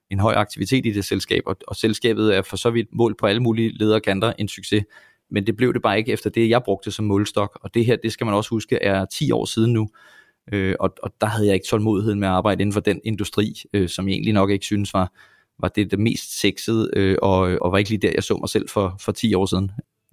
en 0.10 0.19
høj 0.19 0.33
aktivitet 0.33 0.86
i 0.86 0.92
det 0.92 1.06
selskab, 1.06 1.44
og, 1.45 1.56
og 1.68 1.75
selskabet 1.75 2.36
er 2.36 2.42
for 2.42 2.57
så 2.57 2.69
vidt 2.69 2.88
målt 2.94 3.18
på 3.18 3.25
alle 3.25 3.39
mulige 3.39 3.69
lederkanter 3.77 4.33
en 4.38 4.48
succes. 4.48 4.83
Men 5.31 5.48
det 5.48 5.56
blev 5.56 5.74
det 5.74 5.81
bare 5.81 5.98
ikke 5.98 6.12
efter 6.12 6.30
det, 6.30 6.50
jeg 6.50 6.63
brugte 6.63 6.92
som 6.92 7.06
målstok, 7.06 7.60
og 7.62 7.74
det 7.74 7.86
her, 7.86 7.95
det 8.04 8.12
skal 8.12 8.25
man 8.25 8.36
også 8.36 8.50
huske, 8.50 8.75
er 8.75 9.05
10 9.05 9.32
år 9.32 9.46
siden 9.46 9.74
nu. 9.74 9.89
Øh, 10.51 10.75
og, 10.79 10.93
og 11.03 11.13
der 11.22 11.27
havde 11.27 11.48
jeg 11.48 11.53
ikke 11.53 11.67
tålmodigheden 11.67 12.20
med 12.20 12.27
at 12.27 12.34
arbejde 12.34 12.62
inden 12.62 12.74
for 12.74 12.79
den 12.79 13.01
industri, 13.03 13.53
øh, 13.74 13.89
som 13.89 14.08
jeg 14.08 14.13
egentlig 14.13 14.34
nok 14.34 14.50
ikke 14.50 14.65
synes 14.65 14.93
var, 14.93 15.12
var 15.60 15.67
det, 15.67 15.91
det 15.91 16.00
mest 16.00 16.39
sexede, 16.39 16.89
øh, 16.96 17.17
og, 17.22 17.38
og 17.62 17.72
var 17.72 17.77
ikke 17.77 17.89
lige 17.89 18.01
der, 18.01 18.12
jeg 18.15 18.24
så 18.24 18.38
mig 18.38 18.50
selv 18.50 18.70
for, 18.70 18.96
for 19.00 19.12
10 19.12 19.34
år 19.34 19.46
siden. 19.46 19.72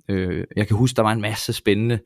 Øh, 0.09 0.45
jeg 0.57 0.66
kan 0.66 0.76
huske, 0.76 0.97
der 0.97 1.02
var 1.02 1.12
en 1.12 1.21
masse 1.21 1.52
spændende 1.52 1.95
øh, 1.95 2.00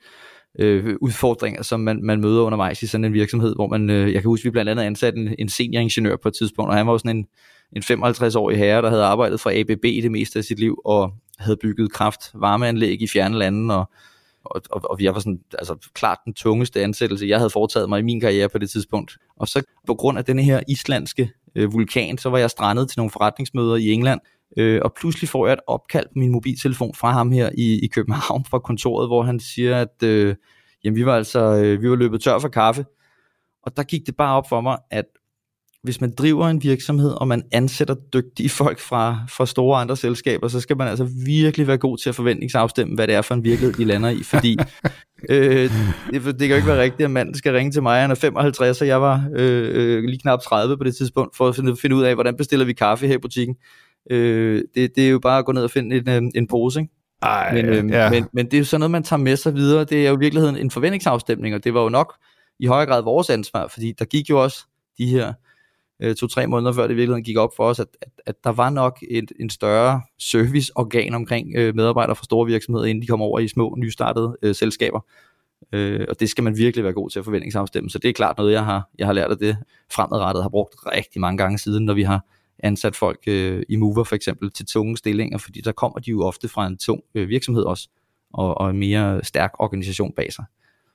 Øh, 0.59 0.97
udfordringer, 1.01 1.63
som 1.63 1.81
man, 1.81 2.03
man 2.03 2.21
møder 2.21 2.43
undervejs 2.43 2.83
i 2.83 2.87
sådan 2.87 3.05
en 3.05 3.13
virksomhed, 3.13 3.55
hvor 3.55 3.67
man, 3.67 3.91
øh, 3.91 4.13
jeg 4.13 4.23
kan 4.23 4.29
huske, 4.29 4.45
vi 4.45 4.51
blandt 4.51 4.71
andet 4.71 4.83
ansatte 4.83 5.19
en, 5.19 5.35
en 5.39 5.49
senioringeniør 5.49 6.17
på 6.17 6.29
et 6.29 6.35
tidspunkt, 6.35 6.71
og 6.71 6.77
han 6.77 6.87
var 6.87 6.97
sådan 6.97 7.17
en, 7.17 7.27
en 7.77 7.83
55-årig 7.83 8.59
herre, 8.59 8.83
der 8.83 8.91
havde 8.91 9.05
arbejdet 9.05 9.41
for 9.41 9.51
ABB 9.55 9.83
det 9.83 10.11
meste 10.11 10.39
af 10.39 10.45
sit 10.45 10.59
liv, 10.59 10.81
og 10.85 11.13
havde 11.39 11.57
bygget 11.57 11.93
kraft 11.93 12.21
varmeanlæg 12.35 13.03
i 13.03 13.07
fjerne 13.09 13.39
lande, 13.39 13.77
og 13.77 13.91
og, 14.45 14.63
og, 14.71 14.91
og 14.91 15.01
jeg 15.01 15.15
var 15.15 15.21
sådan, 15.21 15.41
altså 15.59 15.91
klart 15.95 16.19
den 16.25 16.35
tungeste 16.35 16.83
ansættelse, 16.83 17.27
jeg 17.27 17.39
havde 17.39 17.51
foretaget 17.51 17.89
mig 17.89 17.99
i 17.99 18.03
min 18.03 18.21
karriere 18.21 18.49
på 18.49 18.59
det 18.59 18.71
tidspunkt. 18.71 19.17
Og 19.37 19.49
så 19.49 19.63
på 19.87 19.95
grund 19.95 20.19
af 20.19 20.25
denne 20.25 20.43
her 20.43 20.61
islandske 20.69 21.31
øh, 21.55 21.73
vulkan, 21.73 22.19
så 22.19 22.31
var 22.31 22.39
jeg 22.39 22.51
strandet 22.51 22.89
til 22.89 22.99
nogle 22.99 23.11
forretningsmøder 23.11 23.77
i 23.77 23.91
England, 23.91 24.21
øh, 24.57 24.81
og 24.85 24.93
pludselig 25.01 25.29
får 25.29 25.47
jeg 25.47 25.53
et 25.53 25.61
opkald 25.67 26.07
på 26.07 26.19
min 26.19 26.33
mobiltelefon 26.33 26.95
fra 26.95 27.11
ham 27.11 27.33
her 27.33 27.51
i, 27.59 27.85
i 27.85 27.87
København 27.87 28.45
fra 28.45 28.59
kontoret, 28.59 29.09
hvor 29.09 29.23
han 29.23 29.41
siger, 29.41 29.81
at 29.81 30.03
øh, 30.03 30.35
jamen, 30.85 30.97
vi 30.97 31.07
var 31.07 31.17
altså 31.17 31.41
øh, 31.41 31.83
vi 31.83 31.91
var 31.91 31.97
løbet 31.97 32.23
tør 32.23 32.39
for 32.39 32.49
kaffe. 32.49 32.85
Og 33.63 33.77
der 33.77 33.83
gik 33.83 34.07
det 34.07 34.17
bare 34.17 34.37
op 34.37 34.49
for 34.49 34.61
mig, 34.61 34.79
at 34.91 35.05
hvis 35.85 36.01
man 36.01 36.13
driver 36.19 36.49
en 36.49 36.63
virksomhed, 36.63 37.11
og 37.11 37.29
man 37.29 37.43
ansætter 37.53 37.95
dygtige 37.95 38.49
folk 38.49 38.79
fra, 38.79 39.19
fra 39.31 39.47
store 39.47 39.81
andre 39.81 39.97
selskaber, 39.97 40.49
så 40.49 40.61
skal 40.61 40.77
man 40.77 40.89
altså 40.89 41.09
virkelig 41.27 41.67
være 41.67 41.79
god 41.79 41.99
til 41.99 42.09
at 42.09 42.15
forventningsafstemme, 42.15 42.95
hvad 42.95 43.07
det 43.07 43.15
er 43.15 43.23
for 43.23 43.35
en 43.35 43.45
virkelighed, 43.45 43.75
de 43.75 43.85
lander 43.85 44.09
i, 44.09 44.23
fordi 44.23 44.57
øh, 45.31 45.71
det, 46.11 46.25
det 46.25 46.39
kan 46.39 46.49
jo 46.49 46.55
ikke 46.55 46.69
være 46.69 46.83
rigtigt, 46.83 47.05
at 47.05 47.11
manden 47.11 47.35
skal 47.35 47.53
ringe 47.53 47.73
til 47.73 47.83
mig, 47.83 48.01
han 48.01 48.11
er 48.11 48.15
55, 48.15 48.81
og 48.81 48.87
jeg 48.87 49.03
var 49.03 49.29
øh, 49.35 49.71
øh, 49.75 50.05
lige 50.05 50.19
knap 50.19 50.41
30 50.41 50.77
på 50.79 50.85
det 50.85 50.97
tidspunkt, 50.97 51.37
for 51.37 51.49
at 51.49 51.57
finde, 51.57 51.77
finde 51.77 51.97
ud 51.97 52.03
af, 52.03 52.15
hvordan 52.15 52.37
bestiller 52.37 52.67
vi 52.67 52.73
kaffe 52.73 53.07
her 53.07 53.15
i 53.15 53.19
butikken. 53.19 53.57
Øh, 54.11 54.63
det, 54.75 54.97
det 54.97 55.07
er 55.07 55.11
jo 55.11 55.19
bare 55.19 55.39
at 55.39 55.45
gå 55.45 55.53
ned 55.53 55.65
og 55.65 55.71
finde 55.71 55.97
en, 55.97 56.09
en, 56.09 56.33
en 56.35 56.47
pose, 56.47 56.81
ikke? 56.81 56.93
Ej, 57.23 57.55
men, 57.55 57.67
øh, 57.67 57.91
ja. 57.91 58.11
men, 58.11 58.27
men 58.33 58.47
det 58.47 58.55
er 58.55 58.59
jo 58.59 58.65
sådan 58.65 58.81
noget, 58.81 58.91
man 58.91 59.03
tager 59.03 59.21
med 59.21 59.37
sig 59.37 59.55
videre. 59.55 59.85
Det 59.85 60.07
er 60.07 60.11
jo 60.11 60.17
i 60.17 60.19
virkeligheden 60.19 60.57
en 60.57 60.71
forventningsafstemning, 60.71 61.55
og 61.55 61.65
det 61.65 61.75
var 61.75 61.83
jo 61.83 61.89
nok 61.89 62.15
i 62.61 62.67
højere 62.67 62.87
grad 62.87 63.03
vores 63.03 63.31
ansvar, 63.31 63.69
fordi 63.69 63.93
der 63.99 64.05
gik 64.05 64.31
jo 64.31 64.43
også 64.43 64.67
de 64.99 65.07
her 65.07 65.33
øh, 66.03 66.15
to-tre 66.15 66.47
måneder 66.47 66.73
før 66.73 66.83
det 66.83 66.91
i 66.91 66.97
virkeligheden 66.97 67.25
gik 67.25 67.37
op 67.37 67.51
for 67.57 67.65
os, 67.65 67.79
at, 67.81 67.87
at, 68.03 68.09
at 68.27 68.35
der 68.45 68.53
var 68.53 68.71
nok 68.71 68.99
et, 69.11 69.33
en 69.41 69.51
større 69.51 70.03
serviceorgan 70.19 71.15
omkring 71.15 71.57
øh, 71.57 71.75
medarbejdere 71.75 72.17
fra 72.17 72.25
store 72.25 72.47
virksomheder, 72.47 72.87
inden 72.87 73.03
de 73.03 73.07
kom 73.07 73.23
over 73.23 73.39
i 73.39 73.49
små, 73.49 73.75
nystartede 73.79 74.37
øh, 74.43 74.55
selskaber. 74.55 75.01
Øh, 75.73 76.07
og 76.09 76.21
det 76.21 76.29
skal 76.29 76.45
man 76.45 76.57
virkelig 76.57 76.85
være 76.85 76.93
god 76.93 77.11
til 77.11 77.19
at 77.19 77.25
forventningsafstemme. 77.25 77.91
Så 77.91 77.99
det 77.99 78.09
er 78.09 78.13
klart 78.13 78.39
noget, 78.39 78.53
jeg 78.53 78.65
har, 78.65 78.91
jeg 78.99 79.07
har 79.07 79.13
lært 79.13 79.31
af 79.31 79.39
det 79.39 79.57
fremadrettet, 79.93 80.43
har 80.43 80.49
brugt 80.49 80.75
rigtig 80.87 81.21
mange 81.21 81.39
gange 81.39 81.59
siden, 81.59 81.85
når 81.85 81.95
vi 81.95 82.03
har 82.03 82.25
ansat 82.59 82.97
folk 82.97 83.19
øh, 83.27 83.63
i 83.69 83.77
Mover 83.77 84.05
for 84.05 84.17
eksempel 84.17 84.51
til 84.51 84.67
tunge 84.67 84.97
stillinger, 84.97 85.39
fordi 85.39 85.61
der 85.61 85.73
kommer 85.73 85.99
de 85.99 86.11
jo 86.11 86.23
ofte 86.23 86.49
fra 86.49 86.67
en 86.67 86.77
tung 86.77 87.01
øh, 87.15 87.29
virksomhed 87.29 87.63
også, 87.63 87.89
og, 88.33 88.59
og 88.59 88.71
en 88.71 88.79
mere 88.79 89.25
stærk 89.25 89.51
organisation 89.59 90.13
bag 90.17 90.33
sig. 90.33 90.45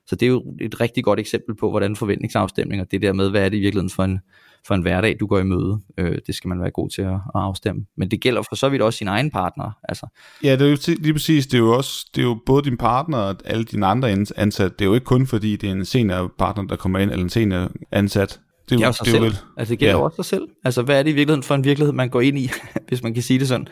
Så 0.08 0.16
det 0.16 0.25
er 0.25 0.30
jo 0.30 0.44
et 0.62 0.82
rigtig 0.82 1.04
godt 1.04 1.20
eksempel 1.20 1.56
på, 1.56 1.70
hvordan 1.70 1.96
forventningsafstemninger, 1.96 2.86
det 2.86 3.01
der 3.01 3.13
med, 3.13 3.30
hvad 3.30 3.46
er 3.46 3.50
det 3.50 3.58
i 3.58 3.60
virkeligheden 3.60 3.89
for 3.89 4.04
en, 4.04 4.20
for 4.68 4.75
en 4.75 4.82
hverdag, 4.82 5.18
du 5.20 5.28
går 5.28 5.39
i 5.39 5.44
møde, 5.44 5.80
øh, 5.98 6.18
det 6.28 6.36
skal 6.36 6.48
man 6.48 6.62
være 6.62 6.72
god 6.72 6.89
til 6.89 7.01
at, 7.01 7.13
at 7.13 7.20
afstemme. 7.34 7.86
Men 7.98 8.12
det 8.12 8.22
gælder 8.22 8.42
for 8.42 8.56
så 8.56 8.70
vidt 8.70 8.82
også 8.82 8.98
sin 8.98 9.08
egen 9.08 9.32
partner. 9.32 9.72
Altså. 9.84 10.08
Ja, 10.44 10.51
det 10.51 10.62
er 10.62 10.70
jo 10.70 10.78
lige 11.00 11.13
præcis, 11.13 11.48
det 11.48 11.54
er 11.54 11.62
jo 11.62 11.78
også, 11.78 12.10
det 12.16 12.22
er 12.22 12.25
jo 12.25 12.39
både 12.46 12.63
din 12.63 12.78
partner 12.78 13.18
og 13.18 13.36
alle 13.46 13.63
dine 13.63 13.86
andre 13.86 14.10
ansatte, 14.12 14.75
det 14.80 14.82
er 14.82 14.86
jo 14.86 14.94
ikke 14.94 15.06
kun 15.06 15.28
fordi, 15.28 15.56
det 15.56 15.70
er 15.70 15.74
en 15.74 15.86
senior 15.86 16.34
partner, 16.38 16.63
der 16.63 16.75
kommer 16.75 17.00
ind, 17.00 17.12
eller 17.12 17.24
en 17.24 17.30
senior 17.30 17.72
ansat, 17.92 18.39
det 18.70 18.82
er 18.82 18.88
jo, 18.88 18.94
det 19.06 19.14
er 19.14 19.18
jo 19.18 19.24
vel, 19.24 19.38
altså 19.58 19.72
det 19.72 19.80
gælder 19.80 19.96
ja. 19.96 20.04
også 20.04 20.16
sig 20.16 20.26
selv. 20.26 20.48
Altså 20.64 20.82
hvad 20.82 21.00
er 21.00 21.04
det 21.04 21.10
i 21.10 21.14
virkeligheden 21.14 21.44
for 21.44 21.56
en 21.56 21.64
virkelighed, 21.64 21.94
man 21.94 22.10
går 22.10 22.22
ind 22.22 22.38
i, 22.38 22.50
hvis 22.88 23.04
man 23.04 23.14
kan 23.14 23.24
sige 23.24 23.40
det 23.40 23.48
sådan. 23.48 23.68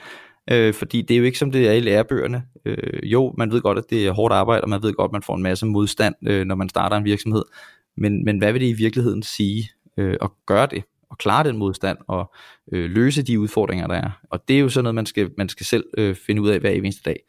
Øh, 0.52 0.74
fordi 0.74 1.02
det 1.02 1.14
er 1.14 1.18
jo 1.18 1.24
ikke 1.24 1.38
som 1.38 1.52
det 1.52 1.68
er 1.68 1.74
i 1.74 1.80
lærebøgerne. 1.80 2.44
Øh, 2.66 3.00
jo, 3.04 3.34
man 3.38 3.52
ved 3.52 3.62
godt, 3.62 3.78
at 3.78 3.84
det 3.90 4.08
er 4.08 4.12
hårdt 4.12 4.34
arbejde, 4.34 4.62
og 4.62 4.70
man 4.70 4.84
ved 4.84 4.94
godt, 4.94 5.10
at 5.10 5.14
man 5.14 5.22
får 5.24 5.36
en 5.36 5.44
masse 5.44 5.66
modstand, 5.66 6.16
øh, 6.28 6.46
når 6.46 6.56
man 6.56 6.70
starter 6.70 6.98
en 6.98 7.06
virksomhed. 7.06 7.44
Men, 7.98 8.26
men 8.26 8.38
hvad 8.38 8.52
vil 8.52 8.62
det 8.62 8.68
i 8.68 8.74
virkeligheden 8.74 9.24
sige 9.24 9.70
øh, 9.98 10.18
at 10.22 10.30
gøre 10.46 10.68
det? 10.72 10.84
Og 11.10 11.18
klare 11.18 11.44
den 11.44 11.58
modstand 11.58 11.98
og 12.08 12.34
øh, 12.72 12.90
løse 12.90 13.24
de 13.24 13.40
udfordringer, 13.40 13.88
der 13.88 13.96
er. 13.96 14.10
Og 14.32 14.48
det 14.48 14.56
er 14.56 14.60
jo 14.60 14.70
sådan 14.70 14.84
noget, 14.84 14.96
man 14.96 15.06
skal, 15.06 15.30
man 15.38 15.50
skal 15.50 15.66
selv 15.66 15.86
øh, 15.98 16.16
finde 16.16 16.42
ud 16.42 16.50
af 16.50 16.60
hver 16.60 16.70
eneste 16.70 17.02
dag. 17.06 17.20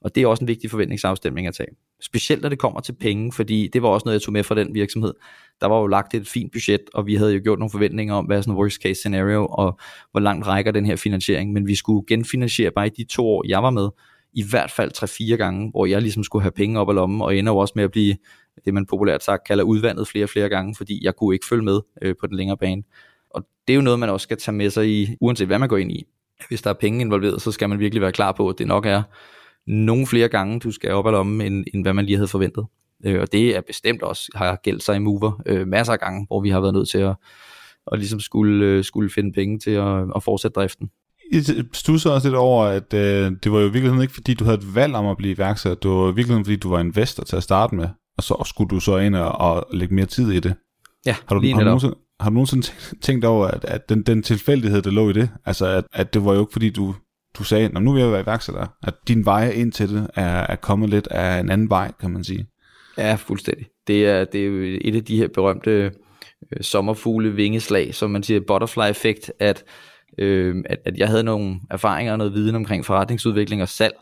Og 0.00 0.14
det 0.14 0.22
er 0.22 0.26
også 0.26 0.44
en 0.44 0.48
vigtig 0.48 0.70
forventningsafstemning 0.70 1.46
at 1.46 1.54
tage. 1.54 1.68
Specielt 2.00 2.42
når 2.42 2.48
det 2.48 2.58
kommer 2.58 2.80
til 2.80 2.92
penge, 2.92 3.32
fordi 3.32 3.68
det 3.72 3.82
var 3.82 3.88
også 3.88 4.04
noget, 4.04 4.14
jeg 4.14 4.22
tog 4.22 4.32
med 4.32 4.44
fra 4.44 4.54
den 4.54 4.74
virksomhed. 4.74 5.14
Der 5.60 5.66
var 5.66 5.80
jo 5.80 5.86
lagt 5.86 6.14
et 6.14 6.28
fint 6.28 6.52
budget, 6.52 6.80
og 6.94 7.06
vi 7.06 7.14
havde 7.14 7.34
jo 7.34 7.40
gjort 7.42 7.58
nogle 7.58 7.70
forventninger 7.70 8.14
om, 8.14 8.24
hvad 8.24 8.36
er 8.36 8.40
sådan 8.40 8.54
worst 8.54 8.82
case 8.82 8.94
scenario, 8.94 9.46
og 9.46 9.78
hvor 10.10 10.20
langt 10.20 10.46
rækker 10.46 10.72
den 10.72 10.86
her 10.86 10.96
finansiering. 10.96 11.52
Men 11.52 11.66
vi 11.66 11.74
skulle 11.74 12.06
genfinansiere 12.08 12.70
bare 12.70 12.86
i 12.86 12.90
de 12.90 13.04
to 13.04 13.26
år, 13.26 13.44
jeg 13.48 13.62
var 13.62 13.70
med, 13.70 13.88
i 14.32 14.44
hvert 14.50 14.70
fald 14.70 15.32
3-4 15.32 15.36
gange, 15.36 15.70
hvor 15.70 15.86
jeg 15.86 16.02
ligesom 16.02 16.24
skulle 16.24 16.42
have 16.42 16.52
penge 16.52 16.80
op 16.80 16.88
af 16.88 16.94
lommen, 16.94 17.22
og 17.22 17.36
ender 17.36 17.52
jo 17.52 17.58
også 17.58 17.72
med 17.76 17.84
at 17.84 17.90
blive 17.90 18.16
det, 18.64 18.74
man 18.74 18.86
populært 18.86 19.24
sagt 19.24 19.46
kalder 19.46 19.64
udvandet 19.64 20.08
flere 20.08 20.24
og 20.24 20.28
flere 20.28 20.48
gange, 20.48 20.74
fordi 20.76 21.04
jeg 21.04 21.16
kunne 21.16 21.34
ikke 21.34 21.46
følge 21.46 21.64
med 21.64 21.80
øh, 22.02 22.14
på 22.20 22.26
den 22.26 22.36
længere 22.36 22.56
bane. 22.56 22.82
Og 23.30 23.46
det 23.66 23.72
er 23.72 23.76
jo 23.76 23.82
noget, 23.82 23.98
man 23.98 24.08
også 24.08 24.24
skal 24.24 24.36
tage 24.36 24.54
med 24.54 24.70
sig 24.70 24.88
i, 24.88 25.16
uanset 25.20 25.46
hvad 25.46 25.58
man 25.58 25.68
går 25.68 25.76
ind 25.76 25.92
i. 25.92 26.04
Hvis 26.48 26.62
der 26.62 26.70
er 26.70 26.74
penge 26.74 27.00
involveret, 27.00 27.42
så 27.42 27.52
skal 27.52 27.68
man 27.68 27.78
virkelig 27.78 28.02
være 28.02 28.12
klar 28.12 28.32
på, 28.32 28.48
at 28.48 28.58
det 28.58 28.66
nok 28.66 28.86
er 28.86 29.02
nogle 29.66 30.06
flere 30.06 30.28
gange, 30.28 30.60
du 30.60 30.70
skal 30.70 30.90
op 30.90 31.06
ad 31.06 31.12
lommen, 31.12 31.40
end, 31.40 31.64
end 31.74 31.84
hvad 31.84 31.92
man 31.92 32.04
lige 32.04 32.16
havde 32.16 32.28
forventet. 32.28 32.66
Øh, 33.06 33.20
og 33.20 33.32
det 33.32 33.56
er 33.56 33.60
bestemt 33.66 34.02
også, 34.02 34.30
har 34.34 34.60
gældt 34.62 34.82
sig 34.82 34.96
i 34.96 34.98
Mover 34.98 35.42
øh, 35.46 35.68
masser 35.68 35.92
af 35.92 35.98
gange, 35.98 36.26
hvor 36.26 36.40
vi 36.40 36.50
har 36.50 36.60
været 36.60 36.74
nødt 36.74 36.88
til 36.88 36.98
at, 36.98 37.16
at 37.92 37.98
ligesom 37.98 38.20
skulle, 38.20 38.66
øh, 38.66 38.84
skulle 38.84 39.10
finde 39.10 39.32
penge 39.32 39.58
til 39.58 39.70
at, 39.70 40.04
at 40.16 40.22
fortsætte 40.22 40.54
driften. 40.54 40.90
Jeg 41.32 41.42
stusser 41.72 42.10
også 42.10 42.28
lidt 42.28 42.36
over, 42.36 42.64
at 42.64 42.94
øh, 42.94 43.32
det 43.44 43.52
var 43.52 43.60
jo 43.60 43.66
virkelig 43.66 44.02
ikke, 44.02 44.14
fordi 44.14 44.34
du 44.34 44.44
havde 44.44 44.58
et 44.58 44.74
valg 44.74 44.94
om 44.94 45.06
at 45.06 45.16
blive 45.16 45.34
iværksætter. 45.34 45.76
Det 45.76 45.90
var 45.90 46.10
virkelig 46.12 46.44
fordi 46.44 46.56
du 46.56 46.70
var 46.70 46.80
investor 46.80 47.24
til 47.24 47.36
at 47.36 47.42
starte 47.42 47.74
med, 47.74 47.88
og 48.16 48.22
så 48.22 48.42
skulle 48.46 48.70
du 48.70 48.80
så 48.80 48.98
ind 48.98 49.16
og, 49.16 49.32
og 49.32 49.66
lægge 49.72 49.94
mere 49.94 50.06
tid 50.06 50.30
i 50.30 50.40
det. 50.40 50.54
Ja, 51.06 51.16
har 51.28 51.34
du, 51.34 51.46
har 51.46 51.58
du, 51.58 51.64
nogensinde, 51.64 51.94
har 52.20 52.30
du 52.30 52.34
nogensinde 52.34 52.66
tænkt 53.02 53.24
over, 53.24 53.46
at, 53.46 53.64
at 53.64 53.88
den, 53.88 54.02
den 54.02 54.22
tilfældighed, 54.22 54.82
der 54.82 54.90
lå 54.90 55.10
i 55.10 55.12
det, 55.12 55.30
altså 55.44 55.66
at, 55.66 55.84
at 55.92 56.14
det 56.14 56.24
var 56.24 56.34
jo 56.34 56.40
ikke 56.40 56.52
fordi, 56.52 56.70
du 56.70 56.94
du 57.38 57.44
sagde, 57.44 57.68
når 57.68 57.80
nu 57.80 57.92
vil 57.92 58.02
jeg 58.02 58.12
være 58.12 58.20
iværksætter, 58.20 58.66
at 58.82 58.94
din 59.08 59.24
vej 59.24 59.50
ind 59.50 59.72
til 59.72 59.88
det 59.88 60.10
er, 60.14 60.46
er 60.48 60.56
kommet 60.56 60.90
lidt 60.90 61.06
af 61.06 61.40
en 61.40 61.50
anden 61.50 61.70
vej, 61.70 61.92
kan 62.00 62.10
man 62.10 62.24
sige. 62.24 62.46
Ja, 62.98 63.14
fuldstændig. 63.14 63.66
Det 63.86 64.06
er, 64.06 64.24
det 64.24 64.46
er 64.46 64.78
et 64.80 64.96
af 64.96 65.04
de 65.04 65.16
her 65.16 65.28
berømte 65.28 65.70
øh, 65.70 65.90
sommerfugle 66.60 67.34
vingeslag, 67.34 67.94
som 67.94 68.10
man 68.10 68.22
siger, 68.22 68.40
butterfly-effekt, 68.46 69.32
at, 69.38 69.64
øh, 70.18 70.64
at, 70.66 70.78
at 70.84 70.98
jeg 70.98 71.08
havde 71.08 71.24
nogle 71.24 71.60
erfaringer 71.70 72.12
og 72.12 72.18
noget 72.18 72.34
viden 72.34 72.54
omkring 72.54 72.84
forretningsudvikling 72.84 73.62
og 73.62 73.68
salg, 73.68 73.94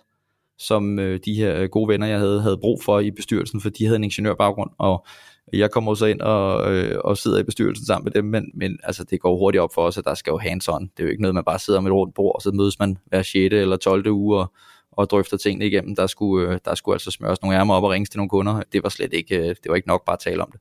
som 0.58 0.98
øh, 0.98 1.20
de 1.24 1.34
her 1.34 1.56
øh, 1.56 1.68
gode 1.68 1.88
venner, 1.88 2.06
jeg 2.06 2.18
havde, 2.18 2.42
havde 2.42 2.58
brug 2.58 2.82
for 2.82 3.00
i 3.00 3.10
bestyrelsen, 3.10 3.60
for 3.60 3.70
de 3.70 3.84
havde 3.84 3.96
en 3.96 4.04
ingeniørbaggrund, 4.04 4.70
og 4.78 5.06
jeg 5.52 5.70
kommer 5.70 5.90
også 5.90 6.06
ind 6.06 6.20
og, 6.20 6.74
øh, 6.74 7.00
og 7.04 7.16
sidder 7.16 7.38
i 7.38 7.42
bestyrelsen 7.42 7.86
sammen 7.86 8.04
med 8.04 8.12
dem, 8.12 8.24
men, 8.24 8.50
men 8.54 8.78
altså, 8.82 9.04
det 9.04 9.20
går 9.20 9.38
hurtigt 9.38 9.62
op 9.62 9.74
for 9.74 9.82
os, 9.82 9.98
at 9.98 10.04
der 10.04 10.14
skal 10.14 10.30
jo 10.30 10.38
hands-on. 10.38 10.80
Det 10.80 11.00
er 11.00 11.04
jo 11.04 11.10
ikke 11.10 11.22
noget, 11.22 11.34
man 11.34 11.44
bare 11.44 11.58
sidder 11.58 11.80
med 11.80 11.90
et 11.90 11.94
rundt 11.94 12.14
bord, 12.14 12.34
og 12.34 12.42
så 12.42 12.50
mødes 12.50 12.78
man 12.78 12.96
hver 13.06 13.22
6. 13.22 13.54
eller 13.54 13.76
12. 13.76 14.06
uge 14.10 14.38
og, 14.38 14.52
og 14.96 15.10
drøfter 15.10 15.36
tingene 15.36 15.66
igennem. 15.66 15.96
Der 15.96 16.06
skulle, 16.06 16.48
øh, 16.48 16.58
der 16.64 16.74
skulle 16.74 16.94
altså 16.94 17.10
smøres 17.10 17.42
nogle 17.42 17.58
ærmer 17.58 17.74
op 17.74 17.82
og 17.82 17.90
ringes 17.90 18.10
til 18.10 18.18
nogle 18.18 18.30
kunder. 18.30 18.62
Det 18.72 18.82
var 18.82 18.88
slet 18.88 19.12
ikke, 19.12 19.36
øh, 19.36 19.48
det 19.48 19.68
var 19.68 19.74
ikke 19.74 19.88
nok 19.88 20.04
bare 20.04 20.14
at 20.14 20.20
tale 20.20 20.42
om 20.42 20.50
det. 20.52 20.60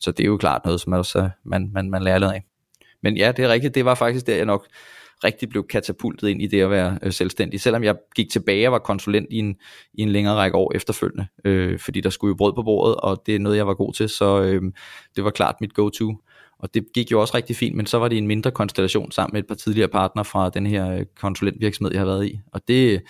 Så 0.00 0.12
det 0.12 0.20
er 0.20 0.26
jo 0.26 0.36
klart 0.36 0.64
noget, 0.64 0.80
som 0.80 0.92
også, 0.92 1.18
øh, 1.18 1.30
man, 1.44 1.70
man, 1.72 1.90
man 1.90 2.02
lærer 2.02 2.18
lidt 2.18 2.30
af. 2.30 2.42
Men 3.02 3.16
ja, 3.16 3.32
det 3.32 3.44
er 3.44 3.48
rigtigt. 3.48 3.74
Det 3.74 3.84
var 3.84 3.94
faktisk 3.94 4.26
der, 4.26 4.36
jeg 4.36 4.44
nok 4.44 4.66
rigtig 5.24 5.48
blev 5.48 5.66
katapultet 5.66 6.28
ind 6.28 6.42
i 6.42 6.46
det 6.46 6.60
at 6.60 6.70
være 6.70 6.98
øh, 7.02 7.12
selvstændig. 7.12 7.60
Selvom 7.60 7.84
jeg 7.84 7.96
gik 8.14 8.30
tilbage 8.30 8.68
og 8.68 8.72
var 8.72 8.78
konsulent 8.78 9.26
i 9.30 9.36
en, 9.36 9.56
i 9.94 10.02
en 10.02 10.08
længere 10.08 10.34
række 10.34 10.56
år 10.56 10.72
efterfølgende, 10.74 11.26
øh, 11.44 11.78
fordi 11.78 12.00
der 12.00 12.10
skulle 12.10 12.28
jo 12.30 12.34
brød 12.34 12.52
på 12.52 12.62
bordet, 12.62 12.96
og 12.96 13.22
det 13.26 13.34
er 13.34 13.38
noget, 13.38 13.56
jeg 13.56 13.66
var 13.66 13.74
god 13.74 13.92
til, 13.92 14.08
så 14.08 14.42
øh, 14.42 14.62
det 15.16 15.24
var 15.24 15.30
klart 15.30 15.54
mit 15.60 15.74
go-to. 15.74 16.14
Og 16.58 16.74
det 16.74 16.86
gik 16.94 17.12
jo 17.12 17.20
også 17.20 17.36
rigtig 17.36 17.56
fint, 17.56 17.76
men 17.76 17.86
så 17.86 17.98
var 17.98 18.08
det 18.08 18.18
en 18.18 18.26
mindre 18.26 18.50
konstellation 18.50 19.12
sammen 19.12 19.32
med 19.34 19.42
et 19.42 19.48
par 19.48 19.54
tidligere 19.54 19.88
partner 19.88 20.22
fra 20.22 20.50
den 20.50 20.66
her 20.66 20.90
øh, 20.90 21.06
konsulentvirksomhed, 21.20 21.92
jeg 21.92 22.00
har 22.00 22.06
været 22.06 22.26
i. 22.26 22.40
Og 22.52 22.68
det 22.68 23.02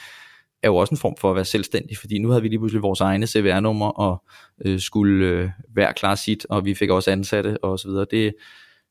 er 0.62 0.69
jo 0.69 0.76
også 0.76 0.95
en 0.95 0.99
form 0.99 1.17
for 1.21 1.31
at 1.31 1.37
være 1.37 1.45
selvstændig, 1.45 1.97
fordi 1.99 2.19
nu 2.19 2.29
havde 2.29 2.43
vi 2.43 2.49
lige 2.49 2.59
pludselig 2.59 2.83
vores 2.83 3.00
egne 3.00 3.26
CVR-nummer 3.26 3.87
og 3.87 4.25
øh, 4.64 4.81
skulle 4.81 5.26
øh, 5.26 5.49
være 5.75 5.93
klar 5.95 6.14
sit, 6.14 6.47
og 6.50 6.64
vi 6.64 6.75
fik 6.75 6.90
også 6.90 7.11
ansatte 7.11 7.64
og 7.64 7.79
så 7.79 7.88
videre. 7.88 8.07
Det, 8.11 8.35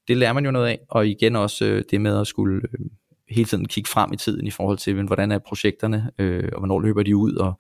det 0.08 0.18
lærer 0.18 0.34
man 0.34 0.46
jo 0.46 0.52
noget 0.52 0.68
af, 0.68 0.80
og 0.90 1.08
igen 1.08 1.36
også 1.36 1.66
øh, 1.66 1.84
det 1.92 2.02
med 2.02 2.20
at 2.20 2.28
skulle 2.28 2.62
øh, 2.74 2.86
hele 3.30 3.46
tiden 3.46 3.68
kigge 3.68 3.90
frem 3.90 4.14
i 4.14 4.18
tiden 4.18 4.48
i 4.48 4.52
forhold 4.52 4.78
til, 4.78 5.04
hvordan 5.04 5.32
er 5.32 5.40
projekterne, 5.40 6.12
øh, 6.20 6.50
og 6.54 6.60
hvornår 6.60 6.80
løber 6.80 7.04
de 7.04 7.16
ud, 7.16 7.34
og 7.34 7.54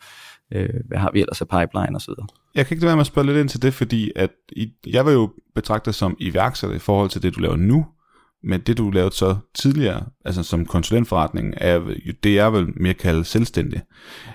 øh, 0.54 0.70
hvad 0.86 0.98
har 0.98 1.12
vi 1.14 1.20
ellers 1.20 1.42
af 1.42 1.48
pipeline 1.48 2.00
videre. 2.08 2.28
Jeg 2.56 2.66
kan 2.66 2.76
ikke 2.76 2.86
være 2.86 2.96
med 2.96 3.02
at 3.02 3.08
spørge 3.08 3.28
lidt 3.28 3.38
ind 3.38 3.50
til 3.50 3.62
det, 3.62 3.74
fordi 3.74 4.12
at 4.16 4.32
I, 4.52 4.72
jeg 4.88 5.06
vil 5.06 5.14
jo 5.14 5.30
betragte 5.56 5.94
som 5.94 6.18
iværksætter 6.20 6.76
i 6.76 6.80
forhold 6.80 7.10
til 7.10 7.22
det, 7.22 7.36
du 7.36 7.40
laver 7.40 7.56
nu, 7.56 7.86
men 8.44 8.62
det 8.62 8.78
du 8.78 8.90
lavede 8.90 9.16
så 9.16 9.36
tidligere, 9.56 10.06
altså 10.26 10.44
som 10.44 10.66
konsulentforretning, 10.66 11.54
er 11.58 11.96
det 12.24 12.40
er 12.40 12.50
vel 12.50 12.82
mere 12.82 12.94
kaldet 12.94 13.26
selvstændig. 13.26 13.82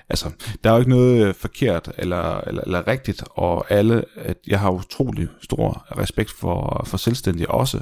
Altså, 0.09 0.29
der 0.63 0.69
er 0.69 0.73
jo 0.73 0.79
ikke 0.79 0.89
noget 0.89 1.27
øh, 1.27 1.33
forkert 1.33 1.91
eller, 1.97 2.41
eller, 2.41 2.61
eller 2.61 2.87
rigtigt, 2.87 3.23
og 3.31 3.71
alle, 3.71 4.03
at 4.15 4.37
jeg 4.47 4.59
har 4.59 4.71
utrolig 4.71 5.27
stor 5.41 5.99
respekt 5.99 6.31
for, 6.31 6.83
for 6.87 6.97
selvstændige 6.97 7.51
også, 7.51 7.81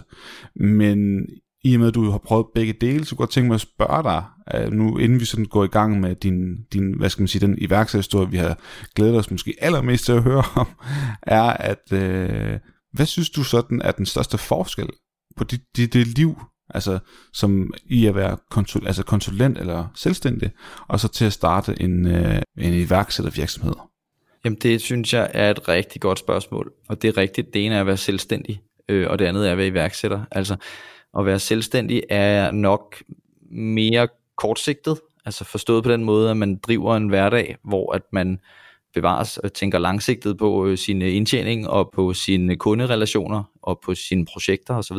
men 0.55 1.25
i 1.63 1.73
og 1.73 1.79
med, 1.79 1.87
at 1.87 1.95
du 1.95 2.11
har 2.11 2.17
prøvet 2.17 2.45
begge 2.55 2.73
dele, 2.81 3.05
så 3.05 3.15
kunne 3.15 3.25
jeg 3.25 3.29
tænke 3.29 3.47
mig 3.47 3.55
at 3.55 3.61
spørge 3.61 4.03
dig, 4.03 4.23
øh, 4.55 4.71
nu 4.71 4.97
inden 4.97 5.19
vi 5.19 5.25
sådan 5.25 5.45
går 5.45 5.63
i 5.63 5.67
gang 5.67 5.99
med 5.99 6.15
din, 6.15 6.63
din 6.73 6.97
hvad 6.97 7.09
skal 7.09 7.21
man 7.21 7.27
sige, 7.27 7.47
den 7.47 7.57
iværksætterhistorie, 7.57 8.29
vi 8.29 8.37
har 8.37 8.59
glædet 8.95 9.17
os 9.17 9.31
måske 9.31 9.55
allermest 9.61 10.05
til 10.05 10.11
at 10.11 10.23
høre 10.23 10.43
om, 10.55 10.67
er, 11.21 11.43
at 11.43 11.93
øh, 11.93 12.59
hvad 12.93 13.05
synes 13.05 13.29
du 13.29 13.43
sådan 13.43 13.81
er 13.81 13.91
den 13.91 14.05
største 14.05 14.37
forskel 14.37 14.87
på 15.37 15.43
dit, 15.43 15.61
det, 15.75 15.93
det 15.93 16.07
liv, 16.07 16.41
altså 16.69 16.99
som 17.33 17.73
i 17.85 18.05
at 18.05 18.15
være 18.15 18.37
konsul, 18.49 18.87
altså 18.87 19.03
konsulent 19.03 19.57
eller 19.57 19.87
selvstændig, 19.95 20.51
og 20.87 20.99
så 20.99 21.07
til 21.07 21.25
at 21.25 21.33
starte 21.33 21.81
en, 21.81 22.07
øh, 22.07 22.41
en 22.57 22.73
iværksættervirksomhed? 22.73 23.73
Jamen 24.45 24.59
det 24.61 24.81
synes 24.81 25.13
jeg 25.13 25.31
er 25.33 25.51
et 25.51 25.67
rigtig 25.67 26.01
godt 26.01 26.19
spørgsmål, 26.19 26.73
og 26.89 27.01
det 27.01 27.07
er 27.07 27.17
rigtigt, 27.17 27.53
det 27.53 27.65
ene 27.65 27.75
er 27.75 27.81
at 27.81 27.87
være 27.87 27.97
selvstændig, 27.97 28.61
øh, 28.89 29.09
og 29.09 29.19
det 29.19 29.25
andet 29.25 29.47
er 29.47 29.51
at 29.51 29.57
være 29.57 29.67
iværksætter. 29.67 30.25
Altså 30.31 30.55
at 31.17 31.25
være 31.25 31.39
selvstændig 31.39 32.03
er 32.09 32.51
nok 32.51 33.03
mere 33.51 34.07
kortsigtet, 34.37 34.99
altså 35.25 35.43
forstået 35.43 35.83
på 35.83 35.91
den 35.91 36.03
måde, 36.03 36.29
at 36.29 36.37
man 36.37 36.55
driver 36.55 36.95
en 36.95 37.07
hverdag, 37.07 37.57
hvor 37.63 37.95
at 37.95 38.01
man 38.11 38.39
bevares 38.93 39.37
og 39.37 39.53
tænker 39.53 39.79
langsigtet 39.79 40.37
på 40.37 40.65
øh, 40.65 40.77
sin 40.77 41.01
øh, 41.01 41.15
indtjening 41.15 41.69
og 41.69 41.91
på 41.93 42.13
sine 42.13 42.55
kunderelationer 42.55 43.43
og 43.61 43.79
på 43.85 43.95
sine 43.95 44.25
projekter 44.25 44.75
osv., 44.75 44.97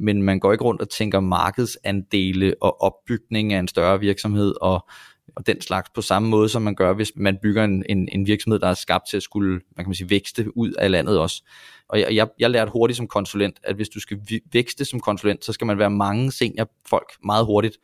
men 0.00 0.22
man 0.22 0.40
går 0.40 0.52
ikke 0.52 0.64
rundt 0.64 0.80
og 0.80 0.90
tænker 0.90 1.20
markedsandele 1.20 2.54
og 2.60 2.82
opbygning 2.82 3.52
af 3.52 3.58
en 3.58 3.68
større 3.68 4.00
virksomhed 4.00 4.54
og, 4.60 4.88
og 5.36 5.46
den 5.46 5.60
slags 5.60 5.90
på 5.94 6.02
samme 6.02 6.28
måde, 6.28 6.48
som 6.48 6.62
man 6.62 6.74
gør, 6.74 6.92
hvis 6.92 7.12
man 7.16 7.38
bygger 7.42 7.64
en, 7.64 7.84
en, 7.88 8.08
en 8.12 8.26
virksomhed, 8.26 8.58
der 8.58 8.68
er 8.68 8.74
skabt 8.74 9.04
til 9.10 9.16
at 9.16 9.22
skulle, 9.22 9.50
man 9.50 9.84
kan 9.84 9.86
man 9.86 9.94
sige, 9.94 10.10
vækste 10.10 10.56
ud 10.56 10.72
af 10.72 10.90
landet 10.90 11.18
også. 11.18 11.42
Og 11.88 12.00
jeg, 12.00 12.14
jeg, 12.14 12.28
jeg 12.38 12.50
lærte 12.50 12.70
hurtigt 12.70 12.96
som 12.96 13.08
konsulent, 13.08 13.60
at 13.62 13.76
hvis 13.76 13.88
du 13.88 14.00
skal 14.00 14.18
vækste 14.52 14.84
som 14.84 15.00
konsulent, 15.00 15.44
så 15.44 15.52
skal 15.52 15.66
man 15.66 15.78
være 15.78 15.90
mange 15.90 16.32
seniorfolk 16.32 17.12
meget 17.24 17.46
hurtigt 17.46 17.78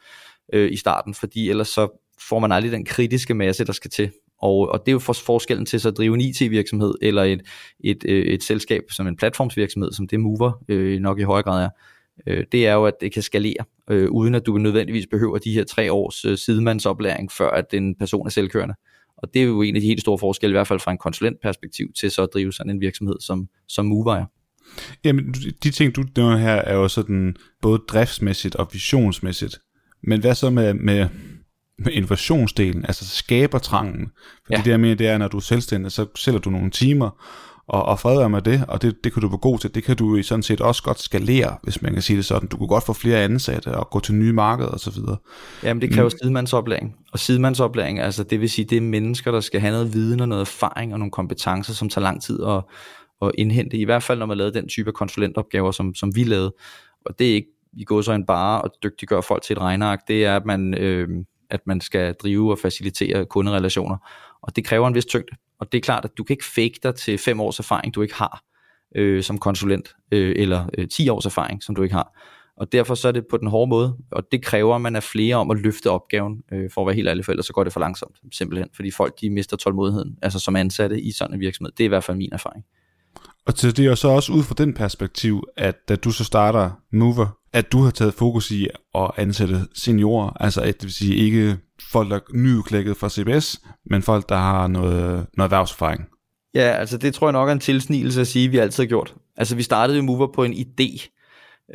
øh, 0.52 0.72
i 0.72 0.76
starten, 0.76 1.14
fordi 1.14 1.50
ellers 1.50 1.68
så 1.68 2.00
får 2.28 2.38
man 2.38 2.52
aldrig 2.52 2.72
den 2.72 2.84
kritiske 2.84 3.34
masse, 3.34 3.64
der 3.64 3.72
skal 3.72 3.90
til. 3.90 4.10
Og, 4.44 4.68
og 4.68 4.80
det 4.80 4.88
er 4.88 4.92
jo 4.92 4.98
for 4.98 5.12
forskellen 5.12 5.66
til 5.66 5.80
så 5.80 5.88
at 5.88 5.96
drive 5.96 6.14
en 6.14 6.20
IT-virksomhed, 6.20 6.94
eller 7.02 7.22
et, 7.22 7.40
et, 7.84 8.04
et, 8.04 8.34
et 8.34 8.42
selskab 8.42 8.82
som 8.90 9.06
en 9.06 9.16
platformsvirksomhed, 9.16 9.92
som 9.92 10.08
det 10.08 10.20
Mover 10.20 10.52
øh, 10.68 11.00
nok 11.00 11.20
i 11.20 11.22
høj 11.22 11.42
grad 11.42 11.64
er. 11.64 11.68
øh, 12.26 12.44
det 12.52 12.66
er 12.66 12.72
jo, 12.72 12.84
at 12.84 12.94
det 13.00 13.12
kan 13.12 13.22
skalere, 13.22 13.64
øh, 13.90 14.10
uden 14.10 14.34
at 14.34 14.46
du 14.46 14.58
nødvendigvis 14.58 15.06
behøver 15.10 15.38
de 15.38 15.52
her 15.52 15.64
tre 15.64 15.92
års 15.92 16.24
øh, 16.24 16.38
sidemandsoplæring, 16.38 17.32
før 17.32 17.50
at 17.50 17.74
en 17.74 17.94
person 17.94 18.26
er 18.26 18.30
selvkørende. 18.30 18.74
Og 19.16 19.34
det 19.34 19.42
er 19.42 19.46
jo 19.46 19.62
en 19.62 19.76
af 19.76 19.80
de 19.80 19.86
helt 19.86 20.00
store 20.00 20.18
forskelle, 20.18 20.52
i 20.52 20.56
hvert 20.56 20.66
fald 20.66 20.80
fra 20.80 20.92
en 20.92 20.98
konsulentperspektiv, 20.98 21.92
til 22.00 22.10
så 22.10 22.22
at 22.22 22.28
drive 22.34 22.52
sådan 22.52 22.70
en 22.70 22.80
virksomhed 22.80 23.16
som, 23.20 23.48
som 23.68 23.86
Mover 23.86 24.24
Jamen, 25.04 25.32
de 25.62 25.70
ting, 25.70 25.96
du 25.96 26.04
nævner 26.16 26.36
her, 26.36 26.54
er 26.54 26.74
jo 26.74 26.88
sådan 26.88 27.36
både 27.62 27.82
driftsmæssigt 27.88 28.56
og 28.56 28.68
visionsmæssigt. 28.72 29.58
Men 30.02 30.20
hvad 30.20 30.34
så 30.34 30.50
med, 30.50 30.74
med, 30.74 31.08
med 31.78 31.92
innovationsdelen, 31.92 32.84
altså 32.84 33.08
skabertrangen? 33.08 34.10
For 34.46 34.52
ja. 34.52 34.56
det 34.56 34.64
der 34.64 34.76
med, 34.76 34.96
det 34.96 35.08
er, 35.08 35.18
når 35.18 35.28
du 35.28 35.36
er 35.36 35.40
selvstændig, 35.40 35.92
så 35.92 36.06
sælger 36.16 36.40
du 36.40 36.50
nogle 36.50 36.70
timer, 36.70 37.10
og, 37.66 37.82
og 37.82 38.00
fred 38.00 38.18
være 38.18 38.30
med 38.30 38.42
det, 38.42 38.64
og 38.68 38.82
det, 38.82 39.04
det 39.04 39.12
kan 39.12 39.22
du 39.22 39.28
være 39.28 39.38
god 39.38 39.58
til. 39.58 39.74
Det 39.74 39.84
kan 39.84 39.96
du 39.96 40.22
sådan 40.22 40.42
set 40.42 40.60
også 40.60 40.82
godt 40.82 41.00
skalere, 41.00 41.56
hvis 41.62 41.82
man 41.82 41.92
kan 41.92 42.02
sige 42.02 42.16
det 42.16 42.24
sådan. 42.24 42.48
Du 42.48 42.56
kan 42.56 42.66
godt 42.66 42.84
få 42.84 42.92
flere 42.92 43.22
ansatte 43.22 43.68
og 43.68 43.90
gå 43.90 44.00
til 44.00 44.14
nye 44.14 44.32
markeder 44.32 44.68
osv. 44.68 44.92
Jamen 45.62 45.80
det 45.80 45.92
kræver 45.92 46.08
mm. 46.08 46.18
sidemandsoplæring. 46.22 46.96
Og 47.12 47.18
sidemandsoplæring, 47.18 48.00
altså 48.00 48.24
det 48.24 48.40
vil 48.40 48.50
sige, 48.50 48.64
det 48.64 48.76
er 48.76 48.80
mennesker, 48.80 49.30
der 49.30 49.40
skal 49.40 49.60
have 49.60 49.72
noget 49.72 49.94
viden 49.94 50.20
og 50.20 50.28
noget 50.28 50.40
erfaring 50.40 50.92
og 50.92 50.98
nogle 50.98 51.10
kompetencer, 51.10 51.72
som 51.72 51.88
tager 51.88 52.02
lang 52.02 52.22
tid 52.22 52.38
at, 52.46 52.62
at 53.22 53.30
indhente. 53.38 53.76
I 53.76 53.84
hvert 53.84 54.02
fald 54.02 54.18
når 54.18 54.26
man 54.26 54.36
lavede 54.36 54.54
den 54.54 54.68
type 54.68 54.92
konsulentopgaver, 54.92 55.70
som, 55.70 55.94
som 55.94 56.16
vi 56.16 56.24
lavede. 56.24 56.54
Og 57.06 57.18
det 57.18 57.30
er 57.30 57.34
ikke 57.34 57.48
i 57.76 57.84
går 57.84 58.02
så 58.02 58.12
en 58.12 58.26
bare 58.26 58.64
at 58.64 58.70
dygtiggøre 58.82 59.22
folk 59.22 59.42
til 59.42 59.56
et 59.56 59.60
regneark. 59.60 59.98
Det 60.08 60.24
er, 60.24 60.36
at 60.36 60.44
man, 60.44 60.74
øh, 60.74 61.08
at 61.50 61.60
man 61.66 61.80
skal 61.80 62.14
drive 62.14 62.50
og 62.50 62.58
facilitere 62.58 63.26
kunderelationer. 63.26 63.96
Og 64.42 64.56
det 64.56 64.64
kræver 64.64 64.88
en 64.88 64.94
vis 64.94 65.04
tyngde. 65.04 65.36
Og 65.60 65.72
det 65.72 65.78
er 65.78 65.82
klart, 65.82 66.04
at 66.04 66.10
du 66.18 66.24
kan 66.24 66.34
ikke 66.34 66.44
fake 66.44 66.74
dig 66.82 66.94
til 66.94 67.18
fem 67.18 67.40
års 67.40 67.58
erfaring, 67.58 67.94
du 67.94 68.02
ikke 68.02 68.14
har 68.14 68.44
øh, 68.94 69.22
som 69.22 69.38
konsulent, 69.38 69.94
øh, 70.12 70.34
eller 70.36 70.66
øh, 70.78 70.88
10 70.88 71.08
års 71.08 71.26
erfaring, 71.26 71.62
som 71.62 71.74
du 71.74 71.82
ikke 71.82 71.94
har. 71.94 72.18
Og 72.56 72.72
derfor 72.72 72.94
så 72.94 73.08
er 73.08 73.12
det 73.12 73.24
på 73.30 73.36
den 73.36 73.48
hårde 73.48 73.68
måde, 73.68 73.96
og 74.12 74.22
det 74.32 74.44
kræver, 74.44 74.74
at 74.74 74.80
man 74.80 74.96
er 74.96 75.00
flere 75.00 75.36
om 75.36 75.50
at 75.50 75.58
løfte 75.60 75.90
opgaven, 75.90 76.42
øh, 76.52 76.70
for 76.70 76.80
at 76.80 76.86
være 76.86 76.94
helt 76.94 77.08
ærlig, 77.08 77.24
for 77.24 77.32
ellers 77.32 77.46
så 77.46 77.52
går 77.52 77.64
det 77.64 77.72
for 77.72 77.80
langsomt, 77.80 78.16
simpelthen, 78.32 78.68
fordi 78.76 78.90
folk 78.90 79.20
de 79.20 79.30
mister 79.30 79.56
tålmodigheden, 79.56 80.18
altså 80.22 80.38
som 80.38 80.56
ansatte 80.56 81.00
i 81.00 81.12
sådan 81.12 81.34
en 81.34 81.40
virksomhed. 81.40 81.72
Det 81.72 81.84
er 81.84 81.84
i 81.84 81.88
hvert 81.88 82.04
fald 82.04 82.16
min 82.16 82.32
erfaring. 82.32 82.64
Og 83.46 83.54
til 83.54 83.76
det 83.76 83.86
er 83.86 83.94
så 83.94 84.08
også 84.08 84.32
ud 84.32 84.42
fra 84.42 84.54
den 84.58 84.74
perspektiv, 84.74 85.42
at 85.56 85.88
da 85.88 85.96
du 85.96 86.10
så 86.10 86.24
starter 86.24 86.70
Mover, 86.92 87.38
at 87.54 87.72
du 87.72 87.82
har 87.82 87.90
taget 87.90 88.14
fokus 88.14 88.50
i 88.50 88.68
at 88.94 89.10
ansætte 89.16 89.60
seniorer, 89.74 90.30
altså 90.40 90.60
at 90.60 90.74
det 90.74 90.82
vil 90.82 90.94
sige 90.94 91.14
ikke 91.14 91.56
folk, 91.92 92.10
der 92.10 92.16
er 92.16 92.20
nyudklækket 92.34 92.96
fra 92.96 93.08
CBS, 93.08 93.60
men 93.90 94.02
folk, 94.02 94.28
der 94.28 94.36
har 94.36 94.66
noget, 94.66 95.26
noget 95.36 95.46
erhvervserfaring. 95.46 96.04
Ja, 96.54 96.76
altså 96.78 96.98
det 96.98 97.14
tror 97.14 97.26
jeg 97.26 97.32
nok 97.32 97.48
er 97.48 97.52
en 97.52 97.60
tilsnigelse 97.60 98.20
at 98.20 98.26
sige, 98.26 98.44
at 98.44 98.52
vi 98.52 98.58
altid 98.58 98.82
har 98.82 98.88
gjort. 98.88 99.14
Altså 99.36 99.56
vi 99.56 99.62
startede 99.62 99.98
jo 99.98 100.04
Mover 100.04 100.32
på 100.32 100.44
en 100.44 100.52
idé, 100.52 101.08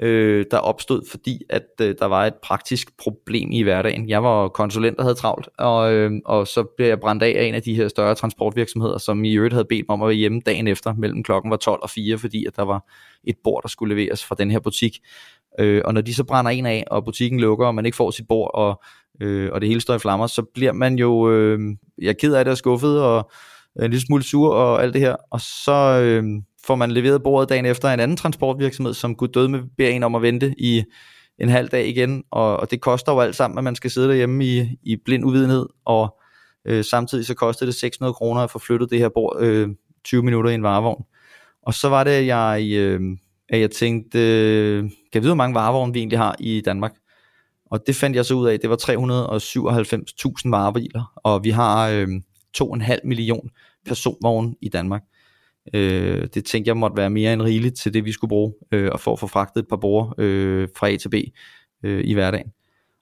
øh, 0.01 0.45
der 0.51 0.57
opstod, 0.57 1.01
fordi 1.11 1.41
at 1.49 1.65
øh, 1.81 1.95
der 1.99 2.05
var 2.05 2.25
et 2.25 2.33
praktisk 2.43 2.97
problem 2.97 3.51
i 3.51 3.61
hverdagen. 3.61 4.09
Jeg 4.09 4.23
var 4.23 4.47
konsulent 4.47 4.97
og 4.97 5.03
havde 5.03 5.15
travlt, 5.15 5.49
og, 5.57 5.93
øh, 5.93 6.11
og 6.25 6.47
så 6.47 6.63
blev 6.77 6.87
jeg 6.87 6.99
brændt 6.99 7.23
af 7.23 7.35
af 7.37 7.43
en 7.43 7.55
af 7.55 7.61
de 7.61 7.75
her 7.75 7.87
større 7.87 8.15
transportvirksomheder, 8.15 8.97
som 8.97 9.23
i 9.23 9.33
øvrigt 9.33 9.53
havde 9.53 9.65
bedt 9.69 9.85
mig 9.89 9.93
om 9.93 10.01
at 10.01 10.07
være 10.07 10.15
hjemme 10.15 10.41
dagen 10.45 10.67
efter, 10.67 10.93
mellem 10.93 11.23
klokken 11.23 11.51
var 11.51 11.57
12 11.57 11.79
og 11.83 11.89
4, 11.89 12.17
fordi 12.17 12.45
at 12.45 12.55
der 12.55 12.63
var 12.63 12.89
et 13.23 13.35
bord, 13.43 13.61
der 13.63 13.69
skulle 13.69 13.95
leveres 13.95 14.25
fra 14.25 14.35
den 14.35 14.51
her 14.51 14.59
butik. 14.59 14.99
Øh, 15.59 15.81
og 15.85 15.93
når 15.93 16.01
de 16.01 16.13
så 16.13 16.23
brænder 16.23 16.51
en 16.51 16.65
af, 16.65 16.83
og 16.91 17.05
butikken 17.05 17.39
lukker, 17.39 17.67
og 17.67 17.75
man 17.75 17.85
ikke 17.85 17.95
får 17.95 18.11
sit 18.11 18.27
bord, 18.27 18.51
og, 18.53 18.81
øh, 19.21 19.49
og 19.53 19.61
det 19.61 19.69
hele 19.69 19.81
står 19.81 19.95
i 19.95 19.99
flammer, 19.99 20.27
så 20.27 20.43
bliver 20.53 20.71
man 20.71 20.95
jo, 20.95 21.31
øh, 21.31 21.59
jeg 22.01 22.09
er 22.09 22.13
ked 22.13 22.33
af 22.33 22.45
det 22.45 22.51
og 22.51 22.57
skuffet, 22.57 23.01
og 23.01 23.31
øh, 23.79 23.85
en 23.85 23.91
lille 23.91 24.05
smule 24.05 24.23
sur 24.23 24.53
og 24.53 24.83
alt 24.83 24.93
det 24.93 25.01
her. 25.01 25.15
Og 25.31 25.41
så 25.41 26.01
øh, 26.03 26.23
får 26.65 26.75
man 26.75 26.91
leveret 26.91 27.23
bordet 27.23 27.49
dagen 27.49 27.65
efter 27.65 27.89
en 27.89 27.99
anden 27.99 28.17
transportvirksomhed, 28.17 28.93
som 28.93 29.15
Gud 29.15 29.27
døde 29.27 29.49
med 29.49 29.59
beder 29.77 29.89
en 29.89 30.03
om 30.03 30.15
at 30.15 30.21
vente 30.21 30.53
i 30.57 30.83
en 31.39 31.49
halv 31.49 31.69
dag 31.69 31.87
igen, 31.87 32.23
og, 32.31 32.57
og 32.57 32.71
det 32.71 32.81
koster 32.81 33.11
jo 33.11 33.19
alt 33.19 33.35
sammen, 33.35 33.57
at 33.57 33.63
man 33.63 33.75
skal 33.75 33.91
sidde 33.91 34.07
derhjemme 34.07 34.45
i, 34.45 34.77
i 34.83 34.95
blind 35.05 35.25
uvidenhed, 35.25 35.65
og 35.85 36.17
øh, 36.65 36.83
samtidig 36.83 37.25
så 37.25 37.33
koster 37.33 37.65
det 37.65 37.75
600 37.75 38.13
kroner 38.13 38.41
at 38.41 38.51
få 38.51 38.59
flyttet 38.59 38.89
det 38.89 38.99
her 38.99 39.09
bord 39.09 39.37
øh, 39.39 39.69
20 40.05 40.23
minutter 40.23 40.51
i 40.51 40.53
en 40.53 40.63
varevogn. 40.63 41.03
Og 41.63 41.73
så 41.73 41.89
var 41.89 42.03
det, 42.03 42.11
at 42.11 42.25
jeg, 42.25 42.69
øh, 42.71 43.01
at 43.49 43.59
jeg 43.59 43.71
tænkte, 43.71 44.19
øh, 44.19 44.81
kan 44.81 44.91
jeg 45.13 45.21
vide, 45.21 45.31
hvor 45.31 45.35
mange 45.35 45.55
varevogne 45.55 45.93
vi 45.93 45.99
egentlig 45.99 46.19
har 46.19 46.35
i 46.39 46.61
Danmark? 46.61 46.93
Og 47.71 47.87
det 47.87 47.95
fandt 47.95 48.15
jeg 48.15 48.25
så 48.25 48.33
ud 48.33 48.47
af, 48.47 48.59
det 48.59 48.69
var 48.69 48.75
397.000 48.75 50.49
varebiler, 50.49 51.11
og 51.15 51.43
vi 51.43 51.49
har 51.49 51.89
øh, 51.89 52.07
2,5 52.57 52.97
million 53.03 53.49
personvogne 53.85 54.55
i 54.61 54.69
Danmark. 54.69 55.01
Øh, 55.73 56.27
det 56.33 56.45
tænkte 56.45 56.69
jeg 56.69 56.77
måtte 56.77 56.97
være 56.97 57.09
mere 57.09 57.33
end 57.33 57.41
rigeligt 57.41 57.75
til 57.75 57.93
det, 57.93 58.05
vi 58.05 58.11
skulle 58.11 58.29
bruge, 58.29 58.53
øh, 58.71 58.89
og 58.91 58.99
for 58.99 59.13
at 59.13 59.19
få 59.19 59.27
fragtet 59.27 59.61
et 59.61 59.67
par 59.69 59.75
borger 59.75 60.13
øh, 60.17 60.67
fra 60.77 60.89
A 60.89 60.97
til 60.97 61.09
B 61.09 61.15
øh, 61.83 62.01
i 62.05 62.13
hverdagen. 62.13 62.51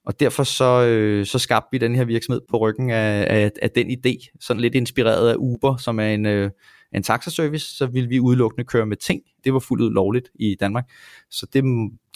Og 0.06 0.20
derfor 0.20 0.42
så, 0.42 0.84
øh, 0.84 1.26
så 1.26 1.38
skabte 1.38 1.68
vi 1.72 1.78
den 1.78 1.94
her 1.94 2.04
virksomhed 2.04 2.40
på 2.50 2.56
ryggen 2.56 2.90
af, 2.90 3.26
af, 3.30 3.50
af 3.62 3.70
den 3.70 3.90
idé, 3.90 4.36
sådan 4.40 4.60
lidt 4.60 4.74
inspireret 4.74 5.30
af 5.30 5.34
Uber, 5.38 5.76
som 5.76 6.00
er 6.00 6.08
en, 6.08 6.26
øh, 6.26 6.50
en 6.94 7.02
taxaservice, 7.02 7.76
så 7.76 7.86
ville 7.86 8.08
vi 8.08 8.20
udelukkende 8.20 8.64
køre 8.64 8.86
med 8.86 8.96
ting. 8.96 9.22
Det 9.44 9.52
var 9.52 9.58
fuldt 9.58 9.82
ud 9.82 9.90
lovligt 9.90 10.28
i 10.34 10.56
Danmark. 10.60 10.84
Så 11.30 11.46
det 11.52 11.64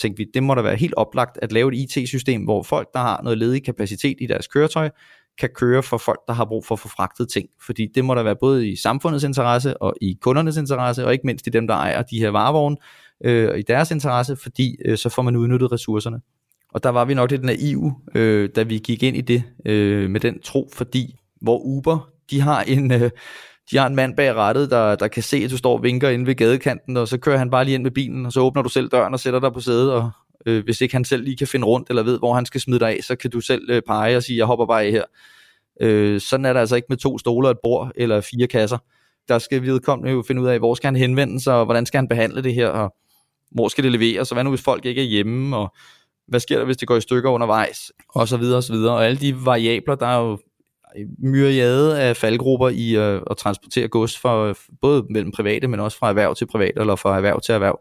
tænkte 0.00 0.24
vi, 0.24 0.30
det 0.34 0.42
må 0.42 0.54
da 0.54 0.62
være 0.62 0.76
helt 0.76 0.94
oplagt 0.94 1.38
at 1.42 1.52
lave 1.52 1.72
et 1.72 1.96
IT-system, 1.96 2.44
hvor 2.44 2.62
folk, 2.62 2.88
der 2.94 3.00
har 3.00 3.20
noget 3.22 3.38
ledig 3.38 3.64
kapacitet 3.64 4.16
i 4.20 4.26
deres 4.26 4.46
køretøj, 4.46 4.90
kan 5.38 5.48
køre 5.54 5.82
for 5.82 5.98
folk, 5.98 6.20
der 6.26 6.32
har 6.32 6.44
brug 6.44 6.66
for 6.66 6.74
at 6.74 6.78
få 6.78 6.88
fragtet 6.88 7.28
ting. 7.28 7.48
Fordi 7.66 7.88
det 7.94 8.04
må 8.04 8.14
der 8.14 8.22
være 8.22 8.36
både 8.40 8.68
i 8.68 8.76
samfundets 8.76 9.24
interesse 9.24 9.82
og 9.82 9.94
i 10.00 10.18
kundernes 10.20 10.56
interesse, 10.56 11.06
og 11.06 11.12
ikke 11.12 11.26
mindst 11.26 11.46
i 11.46 11.50
dem, 11.50 11.66
der 11.66 11.74
ejer 11.74 12.02
de 12.02 12.18
her 12.18 12.28
varevogne, 12.28 12.76
øh, 13.24 13.58
i 13.58 13.62
deres 13.62 13.90
interesse, 13.90 14.36
fordi 14.36 14.76
øh, 14.84 14.98
så 14.98 15.08
får 15.08 15.22
man 15.22 15.36
udnyttet 15.36 15.72
ressourcerne. 15.72 16.20
Og 16.74 16.82
der 16.82 16.88
var 16.88 17.04
vi 17.04 17.14
nok 17.14 17.30
lidt 17.30 17.44
naive, 17.44 17.94
øh, 18.14 18.48
da 18.56 18.62
vi 18.62 18.78
gik 18.78 19.02
ind 19.02 19.16
i 19.16 19.20
det 19.20 19.42
øh, 19.66 20.10
med 20.10 20.20
den 20.20 20.40
tro, 20.40 20.70
fordi 20.72 21.16
hvor 21.40 21.58
Uber, 21.58 22.08
de 22.30 22.40
har 22.40 22.62
en... 22.62 22.92
Øh, 22.92 23.10
de 23.70 23.78
har 23.78 23.86
en 23.86 23.94
mand 23.94 24.16
bag 24.16 24.34
rattet, 24.34 24.70
der, 24.70 24.94
der 24.94 25.08
kan 25.08 25.22
se, 25.22 25.36
at 25.36 25.50
du 25.50 25.56
står 25.56 25.72
og 25.72 25.82
vinker 25.82 26.08
inde 26.08 26.26
ved 26.26 26.34
gadekanten, 26.34 26.96
og 26.96 27.08
så 27.08 27.18
kører 27.18 27.38
han 27.38 27.50
bare 27.50 27.64
lige 27.64 27.74
ind 27.74 27.82
med 27.82 27.90
bilen, 27.90 28.26
og 28.26 28.32
så 28.32 28.40
åbner 28.40 28.62
du 28.62 28.68
selv 28.68 28.88
døren 28.88 29.14
og 29.14 29.20
sætter 29.20 29.40
dig 29.40 29.52
på 29.52 29.60
sædet, 29.60 29.92
og 29.92 30.10
øh, 30.46 30.64
hvis 30.64 30.80
ikke 30.80 30.94
han 30.94 31.04
selv 31.04 31.24
lige 31.24 31.36
kan 31.36 31.46
finde 31.46 31.66
rundt, 31.66 31.88
eller 31.88 32.02
ved, 32.02 32.18
hvor 32.18 32.34
han 32.34 32.46
skal 32.46 32.60
smide 32.60 32.80
dig 32.80 32.88
af, 32.88 32.98
så 33.02 33.16
kan 33.16 33.30
du 33.30 33.40
selv 33.40 33.70
øh, 33.70 33.82
pege 33.86 34.16
og 34.16 34.22
sige, 34.22 34.38
jeg 34.38 34.46
hopper 34.46 34.66
bare 34.66 34.82
af 34.82 34.90
her. 34.90 35.04
Øh, 35.80 36.20
sådan 36.20 36.46
er 36.46 36.52
det 36.52 36.60
altså 36.60 36.76
ikke 36.76 36.86
med 36.88 36.96
to 36.96 37.18
stoler, 37.18 37.50
et 37.50 37.58
bord 37.62 37.90
eller 37.96 38.20
fire 38.20 38.46
kasser. 38.46 38.78
Der 39.28 39.38
skal 39.38 39.62
vedkommende 39.62 40.12
jo 40.12 40.24
finde 40.26 40.42
ud 40.42 40.46
af, 40.46 40.58
hvor 40.58 40.74
skal 40.74 40.86
han 40.86 40.96
henvende 40.96 41.40
sig, 41.40 41.54
og 41.54 41.64
hvordan 41.64 41.86
skal 41.86 41.98
han 41.98 42.08
behandle 42.08 42.42
det 42.42 42.54
her, 42.54 42.68
og 42.68 42.94
hvor 43.50 43.68
skal 43.68 43.84
det 43.84 43.92
leveres, 43.92 44.30
og 44.30 44.34
hvad 44.34 44.44
nu 44.44 44.50
hvis 44.50 44.62
folk 44.62 44.84
ikke 44.84 45.00
er 45.00 45.06
hjemme, 45.06 45.56
og 45.56 45.74
hvad 46.28 46.40
sker 46.40 46.58
der, 46.58 46.64
hvis 46.64 46.76
det 46.76 46.88
går 46.88 46.96
i 46.96 47.00
stykker 47.00 47.30
undervejs, 47.30 47.92
og 48.08 48.28
så 48.28 48.36
videre, 48.36 48.56
og 48.56 48.62
så 48.62 48.72
videre. 48.72 48.94
Og 48.94 49.06
alle 49.06 49.20
de 49.20 49.44
variabler, 49.44 49.94
der 49.94 50.06
er 50.06 50.18
jo 50.18 50.38
myriade 51.18 52.00
af 52.00 52.16
faldgrupper 52.16 52.68
i 52.68 52.96
øh, 52.96 53.20
at 53.30 53.36
transportere 53.36 53.88
gods 53.88 54.18
for 54.18 54.56
både 54.80 55.06
mellem 55.10 55.32
private, 55.32 55.68
men 55.68 55.80
også 55.80 55.98
fra 55.98 56.08
erhverv 56.08 56.34
til 56.34 56.46
privat, 56.46 56.72
eller 56.76 56.96
fra 56.96 57.16
erhverv 57.16 57.40
til 57.40 57.52
erhverv. 57.52 57.80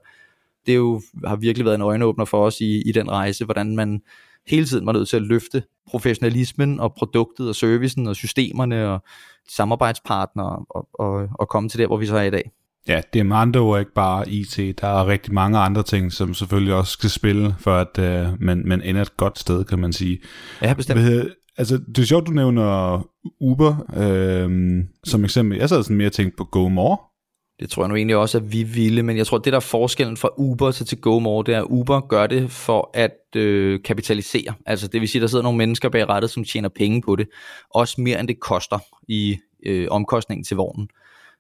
Det 0.66 0.72
er 0.72 0.76
jo, 0.78 1.02
har 1.26 1.36
virkelig 1.36 1.66
været 1.66 1.76
en 1.76 1.82
øjenåbner 1.82 2.26
for 2.26 2.46
os 2.46 2.62
i, 2.62 2.90
i 2.90 2.92
den 2.92 3.12
rejse, 3.12 3.46
hvordan 3.46 3.76
man 3.76 4.02
hele 4.48 4.66
tiden 4.66 4.86
var 4.86 4.92
nødt 4.92 5.10
til 5.10 5.16
at 5.16 5.22
løfte 5.22 5.64
professionalismen 5.88 6.80
og 6.80 6.94
produktet 6.94 7.50
og 7.50 7.56
servicen 7.56 8.08
og 8.08 8.16
systemerne 8.16 8.90
og 8.90 9.04
samarbejdspartnere 9.50 10.66
og, 10.70 10.88
og, 10.94 11.28
og 11.40 11.50
komme 11.50 11.70
til 11.70 11.80
der, 11.80 11.88
hvor 11.88 11.98
vi 11.98 12.06
så 12.06 12.18
er 12.18 12.24
i 12.24 12.30
dag. 12.30 12.52
Ja, 12.88 13.02
det 13.14 13.20
er 13.20 13.24
med 13.24 13.38
andre 13.38 13.60
ord 13.60 13.80
ikke 13.80 13.94
bare 13.94 14.30
IT. 14.30 14.58
Der 14.82 14.88
er 14.88 15.08
rigtig 15.08 15.34
mange 15.34 15.58
andre 15.58 15.84
ting, 15.84 16.12
som 16.12 16.34
selvfølgelig 16.34 16.74
også 16.74 16.92
skal 16.92 17.10
spille, 17.10 17.56
for 17.60 17.78
at 17.78 17.98
uh, 17.98 18.42
man, 18.42 18.64
man 18.66 18.82
ender 18.82 19.02
et 19.02 19.18
godt 19.18 19.40
sted, 19.40 19.64
kan 19.64 19.80
man 19.80 19.94
sige. 19.94 20.20
Ja, 20.62 20.74
bestemt. 20.74 21.00
Hvad, 21.00 21.26
altså, 21.62 21.78
det 21.78 21.98
er 22.00 22.06
sjovt, 22.06 22.28
du 22.28 22.32
nævner 22.32 23.02
Uber 23.42 23.76
øh, 23.98 24.84
som 25.04 25.24
eksempel. 25.24 25.58
Jeg 25.58 25.70
sad 25.70 25.84
sådan 25.84 25.98
mere 25.98 26.10
tænkt 26.10 26.38
på 26.38 26.44
GoMore. 26.44 26.98
Det 27.60 27.70
tror 27.70 27.84
jeg 27.84 27.90
nu 27.90 27.96
egentlig 27.96 28.16
også, 28.16 28.38
at 28.38 28.54
vi 28.54 28.64
ville, 28.64 29.04
men 29.04 29.18
jeg 29.18 29.28
tror, 29.28 29.38
det 29.38 29.54
der 29.54 29.58
er 29.58 29.60
forskellen 29.60 30.18
fra 30.18 30.30
Uber 30.38 30.72
til, 30.72 30.86
til 30.86 31.02
GoMore, 31.02 31.44
det 31.46 31.56
er, 31.56 31.60
at 31.60 31.68
Uber 31.70 32.00
gør 32.00 32.28
det 32.28 32.52
for 32.52 32.92
at 32.94 33.36
øh, 33.36 33.80
kapitalisere. 33.84 34.54
Altså 34.66 34.88
det 34.88 35.02
vil 35.02 35.10
sige, 35.10 35.20
at 35.20 35.22
der 35.22 35.28
sidder 35.28 35.44
nogle 35.44 35.58
mennesker 35.58 35.90
bag 35.90 36.10
rettet, 36.10 36.32
som 36.32 36.44
tjener 36.44 36.70
penge 36.70 37.02
på 37.02 37.16
det. 37.16 37.28
Også 37.70 38.02
mere 38.02 38.20
end 38.20 38.28
det 38.28 38.40
koster 38.40 38.80
i 39.08 39.38
øh, 39.66 39.88
omkostningen 39.92 40.44
til 40.44 40.58
vognen. 40.58 40.90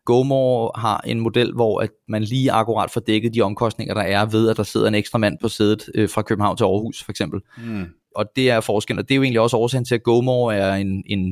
GoMore 0.06 0.72
har 0.76 1.02
en 1.06 1.20
model, 1.20 1.54
hvor 1.54 1.80
at 1.80 1.90
man 2.08 2.24
lige 2.24 2.52
akkurat 2.52 2.92
får 2.92 3.02
dækket 3.02 3.34
de 3.34 3.42
omkostninger, 3.42 3.94
der 3.94 4.02
er 4.02 4.26
ved, 4.26 4.50
at 4.50 4.58
der 4.58 4.64
sidder 4.64 4.88
en 4.88 4.96
ekstra 4.96 5.18
mand 5.18 5.38
på 5.42 5.48
sædet 5.48 5.90
øh, 5.96 6.10
fra 6.10 6.22
København 6.22 6.58
til 6.58 6.64
Aarhus, 6.64 7.04
for 7.04 7.12
eksempel. 7.12 7.40
Mm 7.58 7.86
og 8.16 8.26
det 8.36 8.50
er 8.50 8.60
forskellen, 8.60 9.00
og 9.00 9.10
det 9.10 9.16
er 9.16 9.16
jo 9.16 9.24
egentlig 9.24 9.42
også 9.42 9.58
årsagen 9.58 9.86
til, 9.86 9.96
at 9.96 10.04
GoMore 10.04 10.56
er 10.56 10.76
en, 10.76 11.04
en 11.06 11.26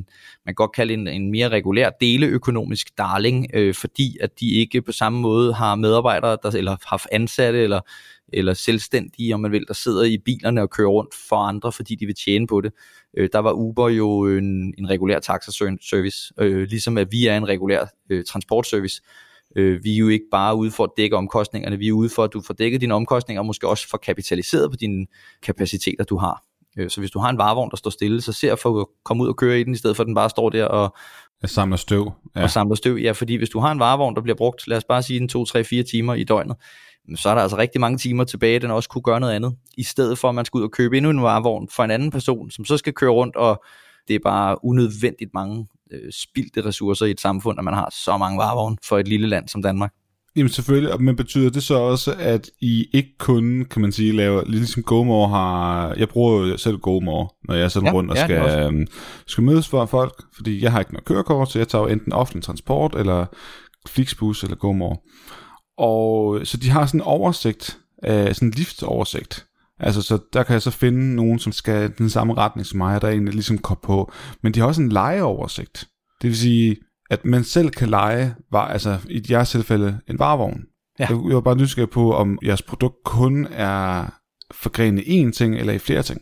man 0.45 0.47
kan 0.47 0.55
godt 0.55 0.71
kalde 0.71 0.93
en, 0.93 1.07
en 1.07 1.31
mere 1.31 1.49
regulær 1.49 1.89
deleøkonomisk 2.01 2.97
darling, 2.97 3.47
øh, 3.53 3.73
fordi 3.73 4.17
at 4.21 4.39
de 4.39 4.51
ikke 4.51 4.81
på 4.81 4.91
samme 4.91 5.19
måde 5.19 5.53
har 5.53 5.75
medarbejdere, 5.75 6.37
der, 6.43 6.51
eller 6.57 6.77
har 6.85 7.05
ansatte, 7.11 7.63
eller, 7.63 7.81
eller 8.33 8.53
selvstændige, 8.53 9.33
om 9.33 9.39
man 9.39 9.51
vil, 9.51 9.65
der 9.67 9.73
sidder 9.73 10.03
i 10.03 10.17
bilerne 10.17 10.61
og 10.61 10.69
kører 10.69 10.89
rundt 10.89 11.13
for 11.29 11.35
andre, 11.35 11.71
fordi 11.71 11.95
de 11.95 12.05
vil 12.05 12.15
tjene 12.25 12.47
på 12.47 12.61
det. 12.61 12.73
Øh, 13.17 13.29
der 13.33 13.39
var 13.39 13.51
Uber 13.51 13.89
jo 13.89 14.27
en, 14.27 14.73
en 14.77 14.89
regulær 14.89 15.19
taxaservice, 15.19 16.33
øh, 16.39 16.67
ligesom 16.67 16.97
at 16.97 17.11
vi 17.11 17.27
er 17.27 17.37
en 17.37 17.47
regulær 17.47 17.85
øh, 18.09 18.23
transportservice. 18.25 19.01
Øh, 19.55 19.83
vi 19.83 19.93
er 19.93 19.97
jo 19.97 20.07
ikke 20.07 20.25
bare 20.31 20.55
ude 20.55 20.71
for 20.71 20.83
at 20.83 20.89
dække 20.97 21.15
omkostningerne, 21.15 21.77
vi 21.77 21.87
er 21.87 21.93
ude 21.93 22.09
for, 22.09 22.23
at 22.23 22.33
du 22.33 22.41
får 22.41 22.53
dækket 22.53 22.81
dine 22.81 22.93
omkostninger, 22.93 23.41
og 23.41 23.45
måske 23.45 23.67
også 23.67 23.89
får 23.89 23.97
kapitaliseret 23.97 24.71
på 24.71 24.77
dine 24.77 25.07
kapaciteter, 25.43 26.03
du 26.03 26.17
har. 26.17 26.48
Øh, 26.77 26.89
så 26.89 27.01
hvis 27.01 27.11
du 27.11 27.19
har 27.19 27.29
en 27.29 27.37
varevogn, 27.37 27.71
der 27.71 27.77
står 27.77 27.89
stille, 27.89 28.21
så 28.21 28.33
ser 28.33 28.55
for 28.55 28.81
at 28.81 28.87
komme 29.05 29.23
ud 29.23 29.27
og 29.27 29.35
køre 29.35 29.59
i 29.59 29.63
den, 29.63 29.73
i 29.73 29.77
stedet 29.77 29.95
for 29.95 30.03
at 30.03 30.07
den 30.07 30.15
bare 30.15 30.29
står 30.29 30.49
der 30.49 30.65
og, 30.65 30.95
jeg 31.41 31.49
samler 31.49 31.77
støv. 31.77 32.11
Ja. 32.35 32.43
Og 32.43 32.49
samler 32.49 32.75
støv, 32.75 32.95
ja, 32.95 33.11
fordi 33.11 33.35
hvis 33.35 33.49
du 33.49 33.59
har 33.59 33.71
en 33.71 33.79
varevogn, 33.79 34.15
der 34.15 34.21
bliver 34.21 34.35
brugt, 34.35 34.67
lad 34.67 34.77
os 34.77 34.83
bare 34.83 35.03
sige 35.03 35.19
en 35.21 35.27
2, 35.27 35.45
3, 35.45 35.63
4 35.63 35.83
timer 35.83 36.13
i 36.13 36.23
døgnet, 36.23 36.55
så 37.15 37.29
er 37.29 37.35
der 37.35 37.41
altså 37.41 37.57
rigtig 37.57 37.81
mange 37.81 37.97
timer 37.97 38.23
tilbage, 38.23 38.59
den 38.59 38.71
også 38.71 38.89
kunne 38.89 39.01
gøre 39.01 39.19
noget 39.19 39.33
andet, 39.33 39.55
i 39.77 39.83
stedet 39.83 40.17
for 40.17 40.29
at 40.29 40.35
man 40.35 40.45
skal 40.45 40.57
ud 40.57 40.63
og 40.63 40.71
købe 40.71 40.97
endnu 40.97 41.09
en 41.09 41.21
varevogn 41.21 41.69
for 41.69 41.83
en 41.83 41.91
anden 41.91 42.11
person, 42.11 42.51
som 42.51 42.65
så 42.65 42.77
skal 42.77 42.93
køre 42.93 43.09
rundt, 43.09 43.35
og 43.35 43.63
det 44.07 44.15
er 44.15 44.19
bare 44.23 44.65
unødvendigt 44.65 45.33
mange 45.33 45.67
øh, 45.91 46.11
spildte 46.11 46.65
ressourcer 46.65 47.05
i 47.05 47.11
et 47.11 47.21
samfund, 47.21 47.59
at 47.59 47.65
man 47.65 47.73
har 47.73 47.89
så 48.03 48.17
mange 48.17 48.37
varevogne 48.37 48.77
for 48.83 48.97
et 48.97 49.07
lille 49.07 49.27
land 49.27 49.47
som 49.47 49.61
Danmark. 49.61 49.93
Jamen 50.39 50.49
selvfølgelig, 50.49 51.01
men 51.01 51.15
betyder 51.15 51.49
det 51.49 51.63
så 51.63 51.73
også, 51.73 52.15
at 52.19 52.49
I 52.61 52.87
ikke 52.93 53.17
kun, 53.17 53.65
kan 53.71 53.81
man 53.81 53.91
sige, 53.91 54.11
laver, 54.11 54.43
ligesom 54.45 54.83
GoMore 54.83 55.29
har, 55.29 55.93
jeg 55.97 56.09
bruger 56.09 56.47
jo 56.47 56.57
selv 56.57 56.77
GoMore, 56.77 57.29
når 57.47 57.55
jeg 57.55 57.63
er 57.63 57.67
sådan 57.67 57.87
ja, 57.87 57.93
rundt 57.93 58.11
og 58.11 58.17
ja, 58.17 58.23
skal, 58.23 58.65
øhm, 58.65 58.87
skal 59.27 59.43
mødes 59.43 59.67
for 59.67 59.85
folk, 59.85 60.23
fordi 60.35 60.63
jeg 60.63 60.71
har 60.71 60.79
ikke 60.79 60.93
noget 60.93 61.05
kørekort, 61.05 61.51
så 61.51 61.59
jeg 61.59 61.67
tager 61.67 61.81
jo 61.81 61.87
enten 61.87 62.13
offentlig 62.13 62.43
transport, 62.43 62.95
eller 62.95 63.25
Flixbus, 63.87 64.43
eller 64.43 64.55
GoMore. 64.55 64.97
Og 65.77 66.39
så 66.47 66.57
de 66.57 66.69
har 66.69 66.85
sådan 66.85 66.99
en 66.99 67.05
oversigt, 67.05 67.77
øh, 68.05 68.33
sådan 68.33 68.47
en 68.47 68.53
liftoversigt, 68.53 69.45
Altså, 69.81 70.01
så 70.01 70.17
der 70.33 70.43
kan 70.43 70.53
jeg 70.53 70.61
så 70.61 70.71
finde 70.71 71.15
nogen, 71.15 71.39
som 71.39 71.51
skal 71.51 71.91
den 71.97 72.09
samme 72.09 72.33
retning 72.33 72.65
som 72.65 72.77
mig, 72.77 73.01
der 73.01 73.09
egentlig 73.09 73.33
ligesom 73.33 73.57
kom 73.57 73.77
på. 73.83 74.11
Men 74.43 74.53
de 74.53 74.59
har 74.59 74.67
også 74.67 74.81
en 74.81 74.89
lejeoversigt. 74.89 75.87
Det 76.21 76.27
vil 76.27 76.37
sige, 76.37 76.75
at 77.09 77.25
man 77.25 77.43
selv 77.43 77.69
kan 77.69 77.89
lege, 77.89 78.35
var, 78.51 78.67
altså 78.67 78.97
i 79.09 79.25
jeres 79.29 79.49
tilfælde, 79.49 79.99
en 80.07 80.19
varevogn. 80.19 80.63
Ja. 80.99 81.07
Jeg, 81.09 81.19
jeg 81.27 81.35
var 81.35 81.41
bare 81.41 81.57
nysgerrig 81.57 81.89
på, 81.89 82.13
om 82.13 82.39
jeres 82.45 82.61
produkt 82.61 83.03
kun 83.05 83.47
er 83.51 84.05
forgrenet 84.51 85.03
i 85.07 85.23
én 85.23 85.31
ting, 85.31 85.55
eller 85.55 85.73
i 85.73 85.79
flere 85.79 86.03
ting. 86.03 86.21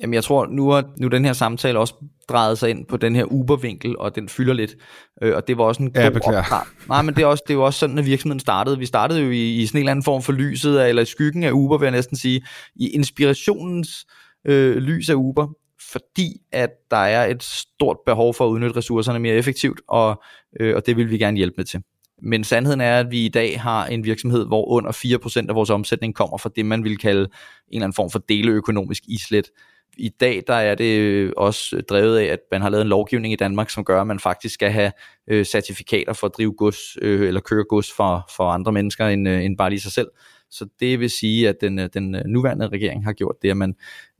Jamen 0.00 0.14
jeg 0.14 0.24
tror, 0.24 0.46
nu 0.46 0.70
er 0.70 0.82
nu 1.00 1.08
den 1.08 1.24
her 1.24 1.32
samtale 1.32 1.78
også 1.78 1.94
drejet 2.28 2.58
sig 2.58 2.70
ind 2.70 2.86
på 2.86 2.96
den 2.96 3.16
her 3.16 3.24
Uber-vinkel, 3.24 3.98
og 3.98 4.14
den 4.14 4.28
fylder 4.28 4.54
lidt. 4.54 4.76
Øh, 5.22 5.36
og 5.36 5.48
det 5.48 5.58
var 5.58 5.64
også 5.64 5.82
en 5.82 5.90
ja, 5.94 6.08
god 6.08 6.34
opstart. 6.34 6.66
Nej, 6.88 7.02
men 7.02 7.14
det 7.14 7.22
er, 7.22 7.26
også, 7.26 7.42
det 7.46 7.54
er 7.54 7.58
jo 7.58 7.64
også 7.64 7.78
sådan, 7.78 7.98
at 7.98 8.06
virksomheden 8.06 8.40
startede. 8.40 8.78
Vi 8.78 8.86
startede 8.86 9.20
jo 9.20 9.30
i, 9.30 9.54
i 9.54 9.66
sådan 9.66 9.78
en 9.78 9.82
eller 9.82 9.90
anden 9.90 10.02
form 10.02 10.22
for 10.22 10.32
lyset, 10.32 10.78
af, 10.78 10.88
eller 10.88 11.02
i 11.02 11.06
skyggen 11.06 11.44
af 11.44 11.50
Uber, 11.50 11.78
vil 11.78 11.86
jeg 11.86 11.92
næsten 11.92 12.16
sige. 12.16 12.42
I 12.76 12.88
inspirationens 12.88 14.06
øh, 14.46 14.76
lys 14.76 15.08
af 15.08 15.14
Uber, 15.14 15.48
fordi 15.92 16.36
at 16.52 16.70
der 16.90 16.96
er 16.96 17.26
et 17.26 17.42
stort 17.42 17.96
behov 18.06 18.34
for 18.34 18.46
at 18.46 18.50
udnytte 18.50 18.76
ressourcerne 18.76 19.18
mere 19.18 19.34
effektivt, 19.34 19.80
og, 19.88 20.22
øh, 20.60 20.76
og 20.76 20.86
det 20.86 20.96
vil 20.96 21.10
vi 21.10 21.18
gerne 21.18 21.36
hjælpe 21.36 21.54
med 21.56 21.64
til. 21.64 21.82
Men 22.22 22.44
sandheden 22.44 22.80
er, 22.80 23.00
at 23.00 23.10
vi 23.10 23.24
i 23.24 23.28
dag 23.28 23.60
har 23.60 23.86
en 23.86 24.04
virksomhed, 24.04 24.46
hvor 24.46 24.68
under 24.68 24.92
4% 24.92 25.48
af 25.48 25.54
vores 25.54 25.70
omsætning 25.70 26.14
kommer 26.14 26.38
fra 26.38 26.50
det, 26.56 26.66
man 26.66 26.84
vil 26.84 26.98
kalde 26.98 27.20
en 27.22 27.28
eller 27.70 27.84
anden 27.84 27.94
form 27.94 28.10
for 28.10 28.18
deleøkonomisk 28.18 29.02
islet. 29.08 29.50
I 29.98 30.08
dag 30.08 30.42
der 30.46 30.54
er 30.54 30.74
det 30.74 31.34
også 31.34 31.82
drevet 31.88 32.18
af, 32.18 32.24
at 32.24 32.38
man 32.52 32.62
har 32.62 32.68
lavet 32.68 32.82
en 32.82 32.88
lovgivning 32.88 33.32
i 33.32 33.36
Danmark, 33.36 33.70
som 33.70 33.84
gør, 33.84 34.00
at 34.00 34.06
man 34.06 34.20
faktisk 34.20 34.54
skal 34.54 34.70
have 34.70 34.92
øh, 35.28 35.44
certifikater 35.44 36.12
for 36.12 36.26
at 36.26 36.32
drive 36.36 36.52
gods 36.52 36.96
øh, 37.02 37.28
eller 37.28 37.40
køre 37.40 37.64
gods 37.64 37.92
for, 37.92 38.30
for 38.36 38.50
andre 38.50 38.72
mennesker 38.72 39.06
end, 39.06 39.28
øh, 39.28 39.44
end 39.44 39.56
bare 39.56 39.70
lige 39.70 39.80
sig 39.80 39.92
selv. 39.92 40.08
Så 40.50 40.66
det 40.80 41.00
vil 41.00 41.10
sige, 41.10 41.48
at 41.48 41.56
den, 41.60 41.78
øh, 41.78 41.88
den 41.94 42.14
øh, 42.14 42.22
nuværende 42.26 42.68
regering 42.68 43.04
har 43.04 43.12
gjort 43.12 43.36
det, 43.42 43.50
at 43.50 43.56
man 43.56 43.74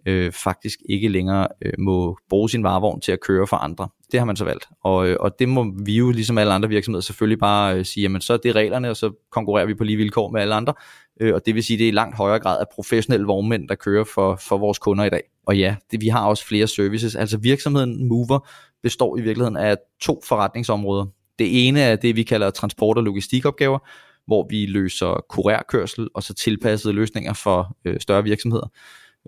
øh, 0.08 0.32
faktisk 0.32 0.78
ikke 0.88 1.08
længere 1.08 1.48
øh, 1.62 1.72
må 1.78 2.18
bruge 2.28 2.50
sin 2.50 2.62
varevogn 2.62 3.00
til 3.00 3.12
at 3.12 3.20
køre 3.20 3.46
for 3.46 3.56
andre. 3.56 3.88
Det 4.12 4.20
har 4.20 4.24
man 4.24 4.36
så 4.36 4.44
valgt. 4.44 4.68
Og, 4.84 5.08
øh, 5.08 5.16
og 5.20 5.38
det 5.38 5.48
må 5.48 5.74
vi 5.84 5.96
jo, 5.96 6.10
ligesom 6.10 6.38
alle 6.38 6.52
andre 6.52 6.68
virksomheder, 6.68 7.02
selvfølgelig 7.02 7.38
bare 7.38 7.78
øh, 7.78 7.84
sige, 7.84 8.02
jamen 8.02 8.20
så 8.20 8.32
er 8.32 8.36
det 8.36 8.54
reglerne, 8.54 8.90
og 8.90 8.96
så 8.96 9.12
konkurrerer 9.32 9.66
vi 9.66 9.74
på 9.74 9.84
lige 9.84 9.96
vilkår 9.96 10.30
med 10.30 10.40
alle 10.40 10.54
andre. 10.54 10.74
Øh, 11.20 11.34
og 11.34 11.46
det 11.46 11.54
vil 11.54 11.62
sige, 11.64 11.74
at 11.74 11.78
det 11.78 11.84
er 11.84 11.88
i 11.88 11.94
langt 11.94 12.16
højere 12.16 12.38
grad 12.38 12.60
af 12.60 12.66
professionelle 12.74 13.26
vognmænd, 13.26 13.68
der 13.68 13.74
kører 13.74 14.04
for, 14.04 14.36
for 14.36 14.58
vores 14.58 14.78
kunder 14.78 15.04
i 15.04 15.10
dag. 15.10 15.22
Og 15.46 15.58
ja, 15.58 15.76
det, 15.90 16.00
vi 16.00 16.08
har 16.08 16.26
også 16.26 16.46
flere 16.46 16.66
services. 16.66 17.14
Altså 17.14 17.38
virksomheden 17.38 18.08
Mover 18.08 18.48
består 18.82 19.18
i 19.18 19.20
virkeligheden 19.20 19.56
af 19.56 19.76
to 20.00 20.20
forretningsområder. 20.24 21.06
Det 21.38 21.68
ene 21.68 21.80
er 21.80 21.96
det, 21.96 22.16
vi 22.16 22.22
kalder 22.22 22.50
transport- 22.50 22.96
og 22.96 23.04
logistikopgaver, 23.04 23.78
hvor 24.26 24.46
vi 24.50 24.66
løser 24.66 25.24
kurærkørsel 25.28 26.08
og 26.14 26.22
så 26.22 26.34
tilpassede 26.34 26.94
løsninger 26.94 27.32
for 27.32 27.76
øh, 27.84 28.00
større 28.00 28.24
virksomheder. 28.24 28.70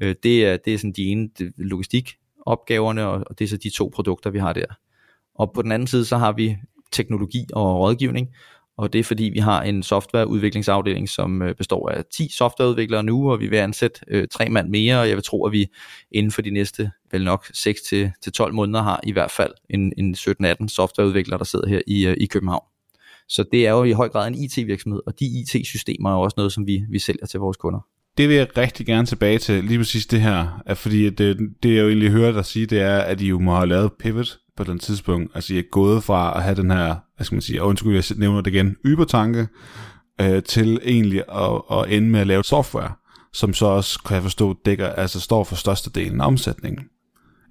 Øh, 0.02 0.14
det, 0.22 0.46
er, 0.46 0.56
det 0.56 0.74
er 0.74 0.78
sådan 0.78 0.92
de 0.92 1.04
ene 1.04 1.28
logistikopgaverne, 1.56 3.06
og, 3.06 3.24
og 3.26 3.38
det 3.38 3.44
er 3.44 3.48
så 3.48 3.56
de 3.56 3.70
to 3.70 3.90
produkter, 3.94 4.30
vi 4.30 4.38
har 4.38 4.52
der. 4.52 4.66
Og 5.34 5.52
på 5.52 5.62
den 5.62 5.72
anden 5.72 5.86
side, 5.86 6.04
så 6.04 6.16
har 6.16 6.32
vi 6.32 6.56
teknologi 6.92 7.46
og 7.52 7.78
rådgivning, 7.78 8.28
og 8.80 8.92
det 8.92 8.98
er 8.98 9.04
fordi, 9.04 9.24
vi 9.24 9.38
har 9.38 9.62
en 9.62 9.82
softwareudviklingsafdeling, 9.82 11.08
som 11.08 11.42
øh, 11.42 11.54
består 11.54 11.88
af 11.88 12.04
10 12.04 12.28
softwareudviklere 12.28 13.02
nu, 13.02 13.30
og 13.32 13.40
vi 13.40 13.46
vil 13.46 13.56
ansætte 13.56 14.00
øh, 14.08 14.28
tre 14.28 14.48
mand 14.48 14.68
mere, 14.68 15.00
og 15.00 15.08
jeg 15.08 15.16
vil 15.16 15.24
tro, 15.24 15.46
at 15.46 15.52
vi 15.52 15.66
inden 16.12 16.32
for 16.32 16.42
de 16.42 16.50
næste, 16.50 16.90
vel 17.10 17.24
nok 17.24 17.44
6-12 17.46 18.50
måneder, 18.50 18.82
har 18.82 19.00
i 19.02 19.12
hvert 19.12 19.30
fald 19.30 19.52
en, 19.70 19.92
en 19.96 20.14
17-18 20.14 20.68
softwareudviklere, 20.68 21.38
der 21.38 21.44
sidder 21.44 21.68
her 21.68 21.80
i, 21.86 22.06
øh, 22.06 22.16
i 22.20 22.26
København. 22.26 22.64
Så 23.28 23.44
det 23.52 23.66
er 23.66 23.70
jo 23.70 23.84
i 23.84 23.92
høj 23.92 24.08
grad 24.08 24.28
en 24.28 24.34
IT-virksomhed, 24.34 25.00
og 25.06 25.20
de 25.20 25.26
IT-systemer 25.26 26.10
er 26.10 26.14
jo 26.14 26.20
også 26.20 26.34
noget, 26.36 26.52
som 26.52 26.66
vi, 26.66 26.84
vi 26.90 26.98
sælger 26.98 27.26
til 27.26 27.40
vores 27.40 27.56
kunder 27.56 27.80
det 28.18 28.28
vil 28.28 28.36
jeg 28.36 28.58
rigtig 28.58 28.86
gerne 28.86 29.06
tilbage 29.06 29.38
til, 29.38 29.64
lige 29.64 29.78
præcis 29.78 30.06
det 30.06 30.20
her, 30.20 30.62
at 30.66 30.78
fordi 30.78 31.10
det, 31.10 31.38
det 31.62 31.74
jeg 31.74 31.82
jo 31.82 31.88
egentlig 31.88 32.10
hører 32.10 32.32
dig 32.32 32.44
sige, 32.44 32.66
det 32.66 32.80
er, 32.80 32.98
at 32.98 33.20
I 33.20 33.28
jo 33.28 33.38
må 33.38 33.54
have 33.54 33.66
lavet 33.66 33.92
pivot 33.92 34.38
på 34.56 34.64
den 34.64 34.78
tidspunkt, 34.78 35.30
altså 35.34 35.54
I 35.54 35.58
er 35.58 35.62
gået 35.70 36.04
fra 36.04 36.36
at 36.36 36.42
have 36.42 36.56
den 36.56 36.70
her, 36.70 36.96
hvad 37.16 37.24
skal 37.24 37.36
man 37.36 37.42
sige, 37.42 37.62
undskyld, 37.62 37.94
jeg 37.94 38.04
nævner 38.16 38.40
det 38.40 38.54
igen, 38.54 38.76
ybertanke, 38.86 39.48
øh, 40.20 40.42
til 40.42 40.80
egentlig 40.84 41.22
at, 41.32 41.62
at 41.72 41.92
ende 41.96 42.08
med 42.08 42.20
at 42.20 42.26
lave 42.26 42.44
software, 42.44 42.92
som 43.32 43.54
så 43.54 43.66
også, 43.66 44.02
kan 44.06 44.14
jeg 44.14 44.22
forstå, 44.22 44.56
dækker, 44.64 44.88
altså 44.88 45.20
står 45.20 45.44
for 45.44 45.56
størstedelen 45.56 46.20
af 46.20 46.26
omsætningen. 46.26 46.84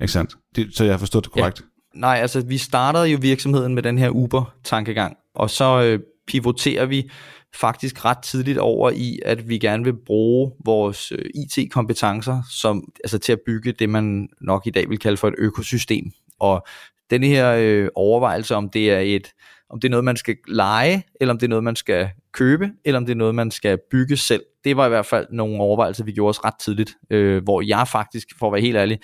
Ikke 0.01 0.11
sandt? 0.11 0.35
Det, 0.55 0.67
så 0.75 0.83
jeg 0.83 0.93
har 0.93 0.97
forstået 0.97 1.23
det 1.23 1.33
korrekt. 1.33 1.59
Ja. 1.59 1.99
Nej, 1.99 2.17
altså 2.21 2.41
vi 2.41 2.57
startede 2.57 3.05
jo 3.05 3.17
virksomheden 3.21 3.75
med 3.75 3.83
den 3.83 3.97
her 3.97 4.09
Uber-tankegang, 4.09 5.17
og 5.35 5.49
så 5.49 5.83
øh, 5.83 5.99
pivoterer 6.29 6.85
vi 6.85 7.09
faktisk 7.55 8.05
ret 8.05 8.17
tidligt 8.23 8.57
over 8.57 8.91
i, 8.91 9.19
at 9.25 9.49
vi 9.49 9.57
gerne 9.57 9.83
vil 9.83 9.95
bruge 10.05 10.51
vores 10.65 11.11
øh, 11.11 11.25
IT-kompetencer 11.35 12.41
som, 12.51 12.83
altså 13.03 13.17
til 13.17 13.31
at 13.31 13.39
bygge 13.45 13.71
det, 13.71 13.89
man 13.89 14.29
nok 14.41 14.67
i 14.67 14.69
dag 14.69 14.89
vil 14.89 14.99
kalde 14.99 15.17
for 15.17 15.27
et 15.27 15.35
økosystem. 15.37 16.11
Og 16.39 16.67
den 17.09 17.23
her 17.23 17.55
øh, 17.59 17.89
overvejelse, 17.95 18.55
om 18.55 18.69
det 18.69 18.91
er 18.91 18.99
et 18.99 19.33
om 19.69 19.79
det 19.79 19.87
er 19.87 19.89
noget, 19.89 20.03
man 20.03 20.17
skal 20.17 20.37
lege, 20.47 21.03
eller 21.21 21.33
om 21.33 21.39
det 21.39 21.45
er 21.45 21.49
noget, 21.49 21.63
man 21.63 21.75
skal 21.75 22.09
købe, 22.33 22.69
eller 22.85 22.97
om 22.97 23.05
det 23.05 23.11
er 23.11 23.17
noget, 23.17 23.35
man 23.35 23.51
skal 23.51 23.77
bygge 23.91 24.17
selv. 24.17 24.43
Det 24.63 24.77
var 24.77 24.85
i 24.85 24.89
hvert 24.89 25.05
fald 25.05 25.27
nogle 25.31 25.61
overvejelser, 25.61 26.03
vi 26.03 26.11
gjorde 26.11 26.29
os 26.29 26.45
ret 26.45 26.59
tidligt, 26.59 26.93
øh, 27.09 27.43
hvor 27.43 27.61
jeg 27.61 27.87
faktisk, 27.87 28.27
for 28.39 28.47
at 28.47 28.53
være 28.53 28.61
helt 28.61 28.77
ærlig, 28.77 28.99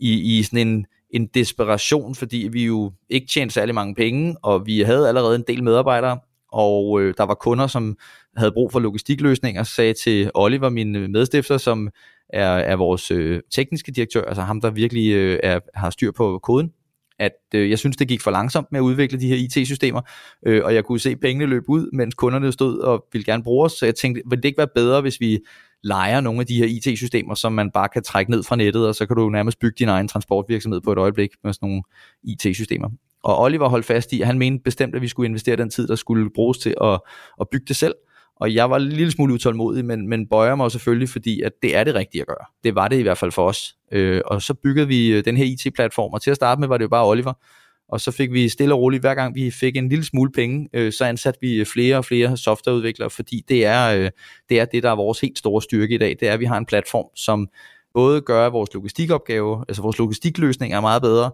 i, 0.00 0.38
i 0.38 0.42
sådan 0.42 0.68
en, 0.68 0.86
en 1.10 1.26
desperation, 1.26 2.14
fordi 2.14 2.48
vi 2.52 2.64
jo 2.64 2.92
ikke 3.08 3.26
tjente 3.26 3.54
særlig 3.54 3.74
mange 3.74 3.94
penge, 3.94 4.36
og 4.42 4.66
vi 4.66 4.80
havde 4.80 5.08
allerede 5.08 5.36
en 5.36 5.44
del 5.48 5.64
medarbejdere, 5.64 6.18
og 6.52 7.02
øh, 7.02 7.14
der 7.16 7.24
var 7.24 7.34
kunder, 7.34 7.66
som 7.66 7.96
havde 8.36 8.52
brug 8.52 8.72
for 8.72 8.80
logistikløsninger, 8.80 9.62
sagde 9.62 9.92
til 9.92 10.30
Oliver, 10.34 10.68
min 10.68 10.96
øh, 10.96 11.10
medstifter, 11.10 11.58
som 11.58 11.88
er, 12.28 12.50
er 12.50 12.76
vores 12.76 13.10
øh, 13.10 13.40
tekniske 13.50 13.92
direktør, 13.92 14.24
altså 14.24 14.42
ham, 14.42 14.60
der 14.60 14.70
virkelig 14.70 15.12
øh, 15.12 15.40
er, 15.42 15.60
har 15.74 15.90
styr 15.90 16.10
på 16.12 16.38
koden, 16.42 16.72
at 17.18 17.32
øh, 17.54 17.70
jeg 17.70 17.78
synes, 17.78 17.96
det 17.96 18.08
gik 18.08 18.20
for 18.20 18.30
langsomt 18.30 18.72
med 18.72 18.80
at 18.80 18.82
udvikle 18.82 19.20
de 19.20 19.28
her 19.28 19.36
IT-systemer, 19.36 20.00
øh, 20.46 20.64
og 20.64 20.74
jeg 20.74 20.84
kunne 20.84 21.00
se 21.00 21.16
pengene 21.16 21.46
løbe 21.46 21.68
ud, 21.68 21.90
mens 21.92 22.14
kunderne 22.14 22.52
stod 22.52 22.78
og 22.78 23.06
ville 23.12 23.24
gerne 23.24 23.42
bruge 23.42 23.64
os, 23.64 23.72
så 23.72 23.84
jeg 23.86 23.94
tænkte, 23.94 24.22
ville 24.30 24.42
det 24.42 24.48
ikke 24.48 24.58
være 24.58 24.68
bedre, 24.74 25.00
hvis 25.00 25.20
vi 25.20 25.38
leger 25.82 26.20
nogle 26.20 26.40
af 26.40 26.46
de 26.46 26.56
her 26.56 26.66
IT-systemer, 26.66 27.34
som 27.34 27.52
man 27.52 27.70
bare 27.70 27.88
kan 27.88 28.02
trække 28.02 28.30
ned 28.30 28.42
fra 28.42 28.56
nettet, 28.56 28.88
og 28.88 28.94
så 28.94 29.06
kan 29.06 29.16
du 29.16 29.28
nærmest 29.28 29.58
bygge 29.58 29.76
din 29.78 29.88
egen 29.88 30.08
transportvirksomhed 30.08 30.80
på 30.80 30.92
et 30.92 30.98
øjeblik 30.98 31.30
med 31.44 31.52
sådan 31.52 31.68
nogle 31.68 31.82
IT-systemer. 32.22 32.88
Og 33.22 33.40
Oliver 33.40 33.68
holdt 33.68 33.86
fast 33.86 34.12
i, 34.12 34.20
at 34.20 34.26
han 34.26 34.38
mente 34.38 34.62
bestemt, 34.62 34.94
at 34.94 35.02
vi 35.02 35.08
skulle 35.08 35.28
investere 35.28 35.56
den 35.56 35.70
tid, 35.70 35.88
der 35.88 35.96
skulle 35.96 36.30
bruges 36.34 36.58
til 36.58 36.74
at, 36.80 37.00
at 37.40 37.46
bygge 37.52 37.66
det 37.68 37.76
selv. 37.76 37.94
Og 38.40 38.54
jeg 38.54 38.70
var 38.70 38.76
en 38.76 38.88
lille 38.88 39.10
smule 39.10 39.34
utålmodig, 39.34 39.84
men, 39.84 40.08
men 40.08 40.26
bøjer 40.26 40.54
mig 40.54 40.72
selvfølgelig, 40.72 41.08
fordi 41.08 41.42
at 41.42 41.52
det 41.62 41.76
er 41.76 41.84
det 41.84 41.94
rigtige 41.94 42.20
at 42.20 42.26
gøre. 42.26 42.46
Det 42.64 42.74
var 42.74 42.88
det 42.88 42.98
i 42.98 43.02
hvert 43.02 43.18
fald 43.18 43.32
for 43.32 43.48
os. 43.48 43.74
Øh, 43.92 44.20
og 44.26 44.42
så 44.42 44.54
byggede 44.54 44.88
vi 44.88 45.12
øh, 45.12 45.24
den 45.24 45.36
her 45.36 45.44
IT-platform, 45.44 46.12
og 46.12 46.22
til 46.22 46.30
at 46.30 46.36
starte 46.36 46.60
med 46.60 46.68
var 46.68 46.76
det 46.76 46.82
jo 46.84 46.88
bare 46.88 47.06
Oliver. 47.06 47.32
Og 47.88 48.00
så 48.00 48.10
fik 48.10 48.32
vi 48.32 48.48
stille 48.48 48.74
og 48.74 48.80
roligt, 48.80 49.02
hver 49.02 49.14
gang 49.14 49.34
vi 49.34 49.50
fik 49.50 49.76
en 49.76 49.88
lille 49.88 50.04
smule 50.04 50.32
penge, 50.32 50.68
øh, 50.72 50.92
så 50.92 51.04
ansatte 51.04 51.40
vi 51.42 51.54
øh, 51.54 51.66
flere 51.66 51.96
og 51.96 52.04
flere 52.04 52.36
softwareudviklere, 52.36 53.10
fordi 53.10 53.44
det 53.48 53.66
er, 53.66 53.98
øh, 53.98 54.10
det 54.48 54.60
er 54.60 54.64
det, 54.64 54.82
der 54.82 54.90
er 54.90 54.96
vores 54.96 55.20
helt 55.20 55.38
store 55.38 55.62
styrke 55.62 55.94
i 55.94 55.98
dag. 55.98 56.16
Det 56.20 56.28
er, 56.28 56.32
at 56.32 56.40
vi 56.40 56.44
har 56.44 56.58
en 56.58 56.66
platform, 56.66 57.06
som 57.16 57.48
både 57.94 58.20
gør 58.20 58.48
vores 58.48 58.74
logistikopgave, 58.74 59.64
altså 59.68 59.82
vores 59.82 59.98
logistikløsning 59.98 60.72
er 60.72 60.80
meget 60.80 61.02
bedre, 61.02 61.30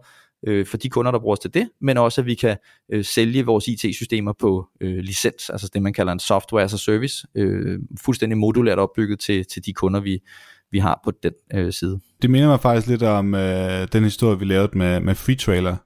øh, 0.46 0.66
for 0.66 0.76
de 0.76 0.88
kunder, 0.88 1.10
der 1.10 1.18
bruger 1.18 1.32
os 1.32 1.38
til 1.38 1.54
det, 1.54 1.68
men 1.80 1.96
også 1.96 2.20
at 2.20 2.26
vi 2.26 2.34
kan 2.34 2.56
øh, 2.92 3.04
sælge 3.04 3.46
vores 3.46 3.68
IT-systemer 3.68 4.32
på 4.32 4.66
øh, 4.80 4.96
licens, 4.98 5.50
altså 5.50 5.70
det 5.74 5.82
man 5.82 5.92
kalder 5.92 6.12
en 6.12 6.20
software 6.20 6.64
as 6.64 6.74
a 6.74 6.76
service, 6.76 7.26
øh, 7.34 7.78
fuldstændig 8.00 8.38
modulært 8.38 8.78
opbygget 8.78 9.20
til, 9.20 9.44
til 9.46 9.66
de 9.66 9.72
kunder, 9.72 10.00
vi, 10.00 10.20
vi 10.70 10.78
har 10.78 11.00
på 11.04 11.12
den 11.22 11.32
øh, 11.54 11.72
side. 11.72 12.00
Det 12.22 12.30
minder 12.30 12.48
mig 12.48 12.60
faktisk 12.60 12.86
lidt 12.86 13.02
om 13.02 13.34
øh, 13.34 13.88
den 13.92 14.04
historie, 14.04 14.38
vi 14.38 14.44
lavede 14.44 14.78
med, 14.78 15.00
med 15.00 15.14
Free 15.14 15.36
Trailer, 15.36 15.76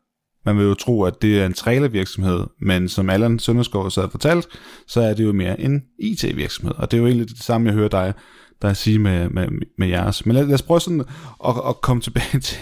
Man 0.44 0.58
vil 0.58 0.64
jo 0.64 0.74
tro, 0.74 1.02
at 1.02 1.22
det 1.22 1.40
er 1.40 1.46
en 1.46 1.52
trailervirksomhed, 1.52 2.46
men 2.60 2.88
som 2.88 3.10
Allan 3.10 3.38
Sønderskov 3.38 3.90
så 3.90 4.00
har 4.00 4.08
fortalt, 4.08 4.46
så 4.86 5.00
er 5.00 5.14
det 5.14 5.24
jo 5.24 5.32
mere 5.32 5.60
en 5.60 5.82
IT-virksomhed. 5.98 6.74
Og 6.76 6.90
det 6.90 6.96
er 6.96 7.00
jo 7.00 7.06
egentlig 7.06 7.28
det 7.28 7.42
samme, 7.42 7.66
jeg 7.66 7.74
hører 7.74 7.88
dig, 7.88 8.14
der 8.62 8.72
sige 8.72 8.98
med, 8.98 9.28
med, 9.28 9.48
med 9.78 9.88
jeres. 9.88 10.26
Men 10.26 10.34
lad, 10.34 10.46
lad 10.46 10.54
os 10.54 10.62
prøve 10.62 10.80
sådan 10.80 11.04
at, 11.46 11.54
at 11.68 11.80
komme 11.80 12.02
tilbage 12.02 12.40
til, 12.48 12.58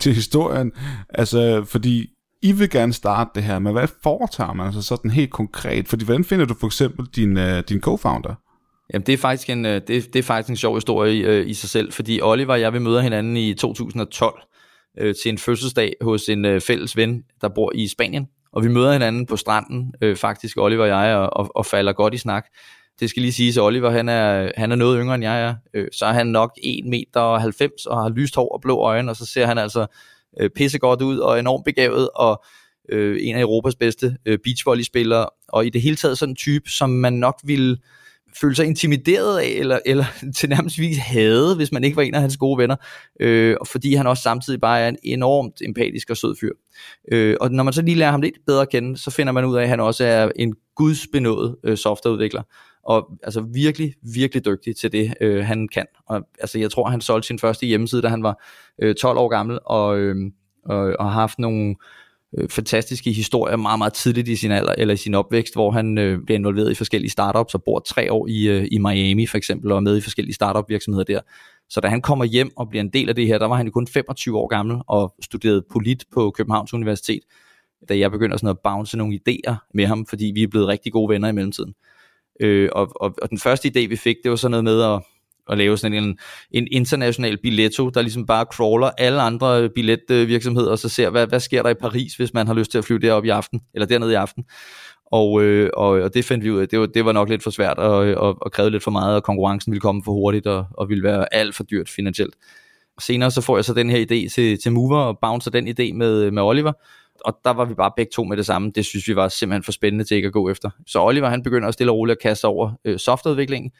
til 0.00 0.14
historien. 0.14 0.72
Altså, 1.08 1.64
fordi 1.64 2.06
I 2.42 2.52
vil 2.52 2.70
gerne 2.70 2.92
starte 2.92 3.30
det 3.34 3.42
her, 3.42 3.58
men 3.58 3.72
hvad 3.72 3.88
foretager 4.02 4.52
man 4.52 4.66
altså 4.66 4.82
sådan 4.82 5.10
helt 5.10 5.30
konkret? 5.30 5.88
Fordi 5.88 6.04
hvordan 6.04 6.24
finder 6.24 6.44
du 6.44 6.54
for 6.54 6.66
eksempel 6.66 7.06
din, 7.06 7.38
øh, 7.38 7.62
din 7.68 7.82
co-founder? 7.86 8.34
Jamen, 8.92 9.06
det 9.06 9.12
er 9.12 9.18
faktisk 9.18 9.50
en, 9.50 9.66
øh, 9.66 9.80
det, 9.88 9.88
det 9.88 10.16
er 10.16 10.22
faktisk 10.22 10.50
en 10.50 10.56
sjov 10.56 10.74
historie 10.74 11.14
i, 11.14 11.48
i 11.50 11.54
sig 11.54 11.70
selv, 11.70 11.92
fordi 11.92 12.20
Oliver 12.22 12.52
og 12.52 12.60
jeg 12.60 12.72
vi 12.72 12.78
møder 12.78 13.00
hinanden 13.00 13.36
i 13.36 13.54
2012 13.54 14.34
øh, 14.98 15.14
til 15.22 15.28
en 15.28 15.38
fødselsdag 15.38 15.92
hos 16.00 16.28
en 16.28 16.44
øh, 16.44 16.60
fælles 16.60 16.96
ven, 16.96 17.22
der 17.40 17.48
bor 17.48 17.72
i 17.74 17.88
Spanien. 17.88 18.26
Og 18.52 18.64
vi 18.64 18.68
møder 18.68 18.92
hinanden 18.92 19.26
på 19.26 19.36
stranden, 19.36 19.94
øh, 20.02 20.16
faktisk 20.16 20.56
Oliver 20.56 20.82
og 20.82 20.88
jeg, 20.88 21.16
og, 21.16 21.36
og, 21.36 21.56
og 21.56 21.66
falder 21.66 21.92
godt 21.92 22.14
i 22.14 22.18
snak. 22.18 22.46
Det 23.00 23.10
skal 23.10 23.22
lige 23.22 23.32
siges, 23.32 23.56
at 23.56 23.62
Oliver 23.62 23.90
han 23.90 24.08
er, 24.08 24.50
han 24.56 24.72
er 24.72 24.76
noget 24.76 25.00
yngre 25.00 25.14
end 25.14 25.24
jeg 25.24 25.42
er. 25.42 25.54
Øh, 25.74 25.88
så 25.92 26.04
er 26.06 26.12
han 26.12 26.26
nok 26.26 26.52
1,90 26.58 26.88
meter 26.88 27.20
og 27.20 27.40
har 28.02 28.08
lyst 28.08 28.36
hår 28.36 28.54
og 28.54 28.60
blå 28.60 28.78
øjne, 28.78 29.10
og 29.10 29.16
så 29.16 29.26
ser 29.26 29.46
han 29.46 29.58
altså 29.58 29.86
øh, 30.40 30.50
pissegodt 30.50 31.02
ud 31.02 31.18
og 31.18 31.38
enormt 31.38 31.64
begavet, 31.64 32.08
og 32.14 32.44
øh, 32.88 33.18
en 33.20 33.36
af 33.36 33.40
Europas 33.40 33.76
bedste 33.76 34.16
øh, 34.26 34.38
beachvolleyspillere, 34.44 35.26
og 35.48 35.66
i 35.66 35.70
det 35.70 35.82
hele 35.82 35.96
taget 35.96 36.18
sådan 36.18 36.32
en 36.32 36.36
type, 36.36 36.70
som 36.70 36.90
man 36.90 37.12
nok 37.12 37.40
ville 37.44 37.76
føle 38.40 38.54
sig 38.54 38.66
intimideret 38.66 39.38
af, 39.38 39.48
eller, 39.48 39.78
eller 39.86 40.04
til 40.36 40.48
nærmest 40.48 40.78
vis 40.78 40.98
hade, 40.98 41.56
hvis 41.56 41.72
man 41.72 41.84
ikke 41.84 41.96
var 41.96 42.02
en 42.02 42.14
af 42.14 42.20
hans 42.20 42.36
gode 42.36 42.58
venner, 42.58 42.76
øh, 43.20 43.56
fordi 43.66 43.94
han 43.94 44.06
også 44.06 44.22
samtidig 44.22 44.60
bare 44.60 44.80
er 44.80 44.88
en 44.88 44.96
enormt 45.02 45.62
empatisk 45.64 46.10
og 46.10 46.16
sød 46.16 46.34
fyr. 46.40 46.52
Øh, 47.12 47.36
og 47.40 47.50
når 47.50 47.64
man 47.64 47.72
så 47.72 47.82
lige 47.82 47.94
lærer 47.94 48.10
ham 48.10 48.20
lidt 48.20 48.34
bedre 48.46 48.62
at 48.62 48.70
kende, 48.70 48.98
så 48.98 49.10
finder 49.10 49.32
man 49.32 49.44
ud 49.44 49.56
af, 49.56 49.62
at 49.62 49.68
han 49.68 49.80
også 49.80 50.04
er 50.04 50.30
en 50.36 50.54
gudsbenået 50.76 51.56
øh, 51.64 51.76
softwareudvikler, 51.76 52.42
og 52.90 53.10
altså 53.22 53.40
virkelig, 53.40 53.94
virkelig 54.14 54.44
dygtig 54.44 54.76
til 54.76 54.92
det, 54.92 55.14
øh, 55.20 55.44
han 55.44 55.68
kan. 55.68 55.86
Og 56.06 56.22
altså, 56.40 56.58
jeg 56.58 56.70
tror, 56.70 56.88
han 56.88 57.00
solgte 57.00 57.26
sin 57.26 57.38
første 57.38 57.66
hjemmeside, 57.66 58.02
da 58.02 58.08
han 58.08 58.22
var 58.22 58.44
øh, 58.82 58.94
12 58.94 59.18
år 59.18 59.28
gammel, 59.28 59.58
og, 59.64 59.98
øh, 59.98 60.16
og, 60.64 60.78
og 60.98 61.04
har 61.04 61.20
haft 61.20 61.38
nogle 61.38 61.74
øh, 62.38 62.48
fantastiske 62.48 63.12
historier 63.12 63.56
meget, 63.56 63.78
meget 63.78 63.92
tidligt 63.92 64.28
i 64.28 64.36
sin 64.36 64.50
alder, 64.50 64.74
eller 64.78 64.94
i 64.94 64.96
sin 64.96 65.14
opvækst, 65.14 65.54
hvor 65.54 65.70
han 65.70 65.98
øh, 65.98 66.18
bliver 66.24 66.38
involveret 66.38 66.70
i 66.70 66.74
forskellige 66.74 67.10
startups 67.10 67.54
og 67.54 67.62
bor 67.64 67.78
tre 67.78 68.12
år 68.12 68.26
i, 68.26 68.48
øh, 68.48 68.68
i 68.72 68.78
Miami 68.78 69.26
for 69.26 69.36
eksempel, 69.36 69.72
og 69.72 69.76
er 69.76 69.80
med 69.80 69.96
i 69.96 70.00
forskellige 70.00 70.34
startup 70.34 70.64
virksomheder 70.68 71.04
der. 71.04 71.20
Så 71.68 71.80
da 71.80 71.88
han 71.88 72.02
kommer 72.02 72.24
hjem 72.24 72.50
og 72.56 72.68
bliver 72.68 72.82
en 72.82 72.92
del 72.92 73.08
af 73.08 73.14
det 73.14 73.26
her, 73.26 73.38
der 73.38 73.46
var 73.46 73.56
han 73.56 73.70
kun 73.70 73.86
25 73.86 74.38
år 74.38 74.46
gammel 74.46 74.80
og 74.86 75.14
studerede 75.22 75.64
polit 75.72 76.04
på 76.12 76.30
Københavns 76.30 76.74
Universitet, 76.74 77.20
da 77.88 77.98
jeg 77.98 78.10
begynder 78.10 78.36
sådan 78.36 78.48
at 78.48 78.58
bounce 78.64 78.96
nogle 78.96 79.20
idéer 79.20 79.54
med 79.74 79.86
ham, 79.86 80.06
fordi 80.06 80.32
vi 80.34 80.42
er 80.42 80.48
blevet 80.48 80.68
rigtig 80.68 80.92
gode 80.92 81.08
venner 81.08 81.28
i 81.28 81.32
mellemtiden. 81.32 81.74
Øh, 81.78 81.89
Øh, 82.40 82.68
og, 82.72 82.88
og, 82.94 83.14
og 83.22 83.30
den 83.30 83.38
første 83.38 83.68
idé, 83.68 83.88
vi 83.88 83.96
fik, 83.96 84.16
det 84.22 84.30
var 84.30 84.36
sådan 84.36 84.50
noget 84.50 84.64
med 84.64 84.82
at 84.82 85.02
at 85.50 85.58
lave 85.58 85.78
sådan 85.78 86.04
en, 86.04 86.18
en 86.50 86.68
international 86.70 87.38
billetto, 87.42 87.88
der 87.88 88.02
ligesom 88.02 88.26
bare 88.26 88.44
crawler 88.44 88.90
alle 88.98 89.22
andre 89.22 89.68
billetvirksomheder, 89.68 90.70
og 90.70 90.78
så 90.78 90.88
ser, 90.88 91.10
hvad, 91.10 91.26
hvad 91.26 91.40
sker 91.40 91.62
der 91.62 91.70
i 91.70 91.74
Paris, 91.74 92.14
hvis 92.14 92.34
man 92.34 92.46
har 92.46 92.54
lyst 92.54 92.70
til 92.70 92.78
at 92.78 92.84
flyve 92.84 92.98
derop 92.98 93.24
i 93.24 93.28
aften, 93.28 93.60
eller 93.74 93.86
dernede 93.86 94.12
i 94.12 94.14
aften. 94.14 94.44
Og, 95.12 95.42
øh, 95.42 95.70
og, 95.74 95.88
og 95.88 96.14
det 96.14 96.24
fandt 96.24 96.44
vi 96.44 96.50
ud 96.50 96.60
af, 96.60 96.68
det 96.68 96.80
var, 96.80 96.86
det 96.86 97.04
var 97.04 97.12
nok 97.12 97.28
lidt 97.28 97.42
for 97.42 97.50
svært, 97.50 97.78
og, 97.78 97.96
og, 97.96 98.36
og 98.40 98.52
krævede 98.52 98.70
lidt 98.70 98.82
for 98.82 98.90
meget, 98.90 99.16
og 99.16 99.22
konkurrencen 99.22 99.72
ville 99.72 99.80
komme 99.80 100.02
for 100.04 100.12
hurtigt, 100.12 100.46
og, 100.46 100.66
og 100.70 100.88
ville 100.88 101.04
være 101.04 101.34
alt 101.34 101.54
for 101.54 101.64
dyrt 101.64 101.88
finansielt. 101.88 102.34
Senere 103.00 103.30
så 103.30 103.40
får 103.40 103.56
jeg 103.56 103.64
så 103.64 103.74
den 103.74 103.90
her 103.90 103.98
idé 103.98 104.34
til, 104.34 104.58
til 104.62 104.72
Mover, 104.72 104.98
og 104.98 105.18
bouncer 105.22 105.50
den 105.50 105.68
idé 105.68 105.92
med, 105.92 106.30
med 106.30 106.42
Oliver, 106.42 106.72
og 107.24 107.38
der 107.44 107.50
var 107.50 107.64
vi 107.64 107.74
bare 107.74 107.92
begge 107.96 108.10
to 108.14 108.24
med 108.24 108.36
det 108.36 108.46
samme. 108.46 108.72
Det 108.74 108.84
synes 108.84 109.08
vi 109.08 109.16
var 109.16 109.28
simpelthen 109.28 109.62
for 109.62 109.72
spændende 109.72 110.04
til 110.04 110.14
ikke 110.14 110.26
at 110.26 110.32
gå 110.32 110.50
efter. 110.50 110.70
Så 110.86 111.02
Oliver 111.02 111.28
han 111.28 111.42
begynder 111.42 111.68
at 111.68 111.74
stille 111.74 111.92
og 111.92 111.96
roligt 111.96 112.16
at 112.16 112.22
kaste 112.22 112.44
over 112.44 112.72
øh, 112.84 112.98
softwareudviklingen, 112.98 113.70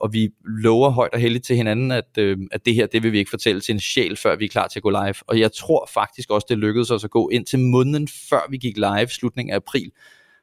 og 0.00 0.12
vi 0.12 0.28
lover 0.62 0.90
højt 0.90 1.12
og 1.12 1.20
heldigt 1.20 1.44
til 1.44 1.56
hinanden, 1.56 1.90
at, 1.90 2.18
øh, 2.18 2.38
at 2.52 2.66
det 2.66 2.74
her, 2.74 2.86
det 2.86 3.02
vil 3.02 3.12
vi 3.12 3.18
ikke 3.18 3.30
fortælle 3.30 3.60
til 3.60 3.72
en 3.72 3.80
sjæl, 3.80 4.16
før 4.16 4.36
vi 4.36 4.44
er 4.44 4.48
klar 4.48 4.68
til 4.68 4.78
at 4.78 4.82
gå 4.82 4.90
live. 4.90 5.14
Og 5.26 5.40
jeg 5.40 5.52
tror 5.52 5.90
faktisk 5.94 6.30
også, 6.30 6.46
det 6.48 6.58
lykkedes 6.58 6.90
os 6.90 7.04
at 7.04 7.10
gå 7.10 7.28
ind 7.28 7.46
til 7.46 7.58
måneden, 7.58 8.08
før 8.30 8.50
vi 8.50 8.56
gik 8.56 8.76
live, 8.76 9.08
slutningen 9.08 9.52
af 9.52 9.56
april. 9.56 9.90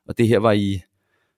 Og 0.08 0.18
det 0.18 0.28
her 0.28 0.40
var 0.40 0.52
i, 0.52 0.82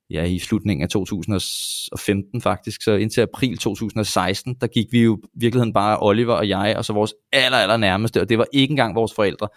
ja, 0.10 0.24
i 0.24 0.40
slutningen 0.40 0.84
af 0.84 0.90
2015 0.90 2.42
faktisk, 2.42 2.82
så 2.82 2.92
indtil 2.92 3.22
april 3.22 3.58
2016, 3.58 4.56
der 4.62 4.68
gik 4.68 4.88
vi 4.92 5.04
jo 5.04 5.20
virkeligheden 5.34 5.74
bare 5.74 5.98
Oliver 6.02 6.34
og 6.34 6.50
jeg, 6.50 6.74
og 6.78 6.86
så 6.86 6.94
vores 6.94 7.14
aller, 7.34 7.58
aller 7.58 7.78
nærmeste, 7.78 8.22
og 8.22 8.30
det 8.30 8.38
var 8.38 8.48
ikke 8.54 8.72
engang 8.72 8.96
vores 8.96 9.14
forældre, 9.14 9.48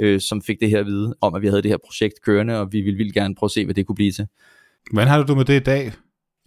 øh, 0.00 0.20
som 0.20 0.42
fik 0.42 0.60
det 0.60 0.70
her 0.70 0.80
at 0.80 0.86
vide, 0.86 1.14
om 1.20 1.34
at 1.34 1.42
vi 1.42 1.46
havde 1.46 1.62
det 1.62 1.70
her 1.70 1.78
projekt 1.86 2.14
kørende, 2.24 2.60
og 2.60 2.72
vi 2.72 2.80
ville 2.80 2.96
vildt 2.96 3.14
gerne 3.14 3.34
prøve 3.34 3.48
at 3.48 3.50
se, 3.50 3.64
hvad 3.64 3.74
det 3.74 3.86
kunne 3.86 3.96
blive 3.96 4.12
til. 4.12 4.26
Hvordan 4.92 5.08
har 5.08 5.22
du 5.22 5.34
med 5.34 5.44
det 5.44 5.60
i 5.60 5.64
dag? 5.64 5.92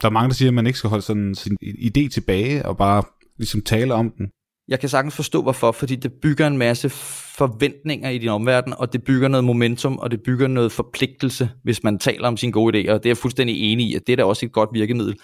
Der 0.01 0.07
er 0.07 0.11
mange, 0.11 0.29
der 0.29 0.33
siger, 0.33 0.49
at 0.49 0.53
man 0.53 0.67
ikke 0.67 0.79
skal 0.79 0.89
holde 0.89 1.05
sådan 1.05 1.35
sin 1.35 1.57
idé 1.63 2.09
tilbage 2.09 2.65
og 2.65 2.77
bare 2.77 3.03
ligesom 3.37 3.61
tale 3.61 3.93
om 3.93 4.11
den. 4.17 4.27
Jeg 4.67 4.79
kan 4.79 4.89
sagtens 4.89 5.15
forstå, 5.15 5.41
hvorfor, 5.41 5.71
fordi 5.71 5.95
det 5.95 6.13
bygger 6.21 6.47
en 6.47 6.57
masse 6.57 6.89
forventninger 7.37 8.09
i 8.09 8.17
din 8.17 8.29
omverden, 8.29 8.73
og 8.77 8.93
det 8.93 9.03
bygger 9.03 9.27
noget 9.27 9.43
momentum, 9.43 9.97
og 9.97 10.11
det 10.11 10.21
bygger 10.25 10.47
noget 10.47 10.71
forpligtelse, 10.71 11.49
hvis 11.63 11.83
man 11.83 11.99
taler 11.99 12.27
om 12.27 12.37
sine 12.37 12.51
gode 12.51 12.79
idéer, 12.79 12.91
og 12.91 13.03
det 13.03 13.05
er 13.05 13.09
jeg 13.09 13.17
fuldstændig 13.17 13.71
enig 13.71 13.87
i, 13.87 13.95
at 13.95 14.01
det 14.07 14.13
er 14.13 14.17
da 14.17 14.23
også 14.23 14.45
et 14.45 14.51
godt 14.51 14.69
virkemiddel. 14.73 15.15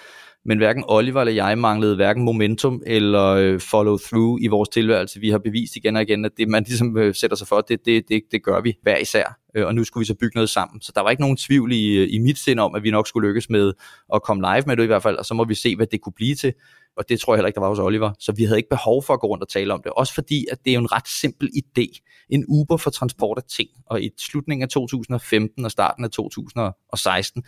Men 0.48 0.58
hverken 0.58 0.84
Oliver 0.88 1.22
eller 1.22 1.34
jeg 1.34 1.58
manglede 1.58 1.96
hverken 1.96 2.24
momentum 2.24 2.82
eller 2.86 3.26
øh, 3.26 3.60
follow 3.60 3.98
through 3.98 4.44
i 4.44 4.48
vores 4.48 4.70
tilværelse. 4.70 5.20
Vi 5.20 5.30
har 5.30 5.38
bevist 5.38 5.76
igen 5.76 5.96
og 5.96 6.02
igen, 6.02 6.26
at 6.26 6.32
det 6.38 6.48
man 6.48 6.64
ligesom 6.64 6.98
øh, 6.98 7.16
sætter 7.16 7.38
sig 7.38 7.48
for, 7.48 7.62
det, 7.62 7.86
det, 7.86 8.10
det, 8.10 8.22
det 8.32 8.44
gør 8.44 8.62
vi 8.62 8.78
hver 8.82 8.98
især. 8.98 9.40
Øh, 9.56 9.66
og 9.66 9.76
nu 9.76 9.84
skulle 9.84 10.02
vi 10.02 10.06
så 10.06 10.16
bygge 10.16 10.36
noget 10.36 10.50
sammen. 10.50 10.82
Så 10.82 10.92
der 10.96 11.02
var 11.02 11.10
ikke 11.10 11.22
nogen 11.22 11.38
tvivl 11.38 11.72
i, 11.72 11.98
øh, 11.98 12.08
i 12.12 12.20
mit 12.20 12.38
sind 12.38 12.60
om, 12.60 12.76
at 12.76 12.84
vi 12.84 12.92
nok 12.92 13.08
skulle 13.08 13.28
lykkes 13.28 13.50
med 13.50 13.74
at 14.14 14.24
komme 14.24 14.44
live 14.54 14.64
med 14.68 14.78
det 14.78 14.84
i 14.84 14.88
hvert 14.88 15.04
fald, 15.04 15.18
og 15.18 15.26
så 15.26 15.34
må 15.34 15.44
vi 15.44 15.56
se, 15.56 15.76
hvad 15.76 15.88
det 15.88 16.02
kunne 16.02 16.14
blive 16.14 16.36
til. 16.36 16.54
Og 16.98 17.10
det 17.10 17.20
tror 17.20 17.34
jeg 17.34 17.38
heller 17.38 17.48
ikke, 17.48 17.56
der 17.56 17.62
var 17.62 17.70
hos 17.70 17.80
Oliver. 17.80 18.12
Så 18.20 18.32
vi 18.32 18.44
havde 18.44 18.60
ikke 18.60 18.70
behov 18.70 19.04
for 19.04 19.14
at 19.14 19.20
gå 19.20 19.28
rundt 19.28 19.44
og 19.44 19.50
tale 19.50 19.74
om 19.74 19.82
det. 19.84 19.92
Også 19.92 20.14
fordi, 20.14 20.46
at 20.52 20.58
det 20.66 20.72
er 20.72 20.76
jo 20.76 20.82
en 20.82 20.92
ret 20.92 21.08
simpel 21.08 21.50
idé. 21.56 22.26
En 22.30 22.46
Uber 22.48 22.78
for 22.78 22.90
transport 22.90 23.38
af 23.38 23.44
ting. 23.44 23.70
Og 23.86 24.02
i 24.02 24.10
slutningen 24.20 24.64
af 24.64 24.70
2015 24.70 25.66
og 25.66 25.72
starten 25.72 26.04
af 26.04 26.12
2016, 26.12 27.44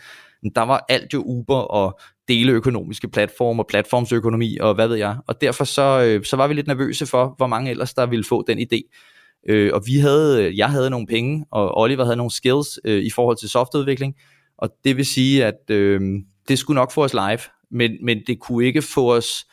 der 0.54 0.62
var 0.62 0.84
alt 0.88 1.14
jo 1.14 1.22
Uber 1.22 1.56
og 1.56 2.00
deleøkonomiske 2.28 3.08
platformer, 3.08 3.64
platformsøkonomi 3.68 4.58
og 4.60 4.74
hvad 4.74 4.88
ved 4.88 4.96
jeg. 4.96 5.16
Og 5.26 5.40
derfor 5.40 5.64
så, 5.64 6.02
øh, 6.06 6.24
så 6.24 6.36
var 6.36 6.46
vi 6.46 6.54
lidt 6.54 6.66
nervøse 6.66 7.06
for, 7.06 7.34
hvor 7.36 7.46
mange 7.46 7.70
ellers 7.70 7.94
der 7.94 8.06
ville 8.06 8.24
få 8.24 8.44
den 8.46 8.58
idé. 8.58 8.80
Øh, 9.48 9.70
og 9.74 9.82
vi 9.86 9.96
havde, 9.96 10.52
jeg 10.56 10.70
havde 10.70 10.90
nogle 10.90 11.06
penge, 11.06 11.46
og 11.50 11.78
Oliver 11.78 12.04
havde 12.04 12.16
nogle 12.16 12.30
skills 12.30 12.80
øh, 12.84 13.02
i 13.02 13.10
forhold 13.10 13.36
til 13.36 13.48
softwareudvikling, 13.48 14.14
og 14.58 14.70
det 14.84 14.96
vil 14.96 15.06
sige, 15.06 15.44
at 15.44 15.70
øh, 15.70 16.00
det 16.48 16.58
skulle 16.58 16.74
nok 16.74 16.92
få 16.92 17.04
os 17.04 17.14
live, 17.14 17.40
men, 17.70 17.92
men 18.02 18.22
det 18.26 18.40
kunne 18.40 18.66
ikke 18.66 18.82
få 18.82 19.14
os 19.14 19.46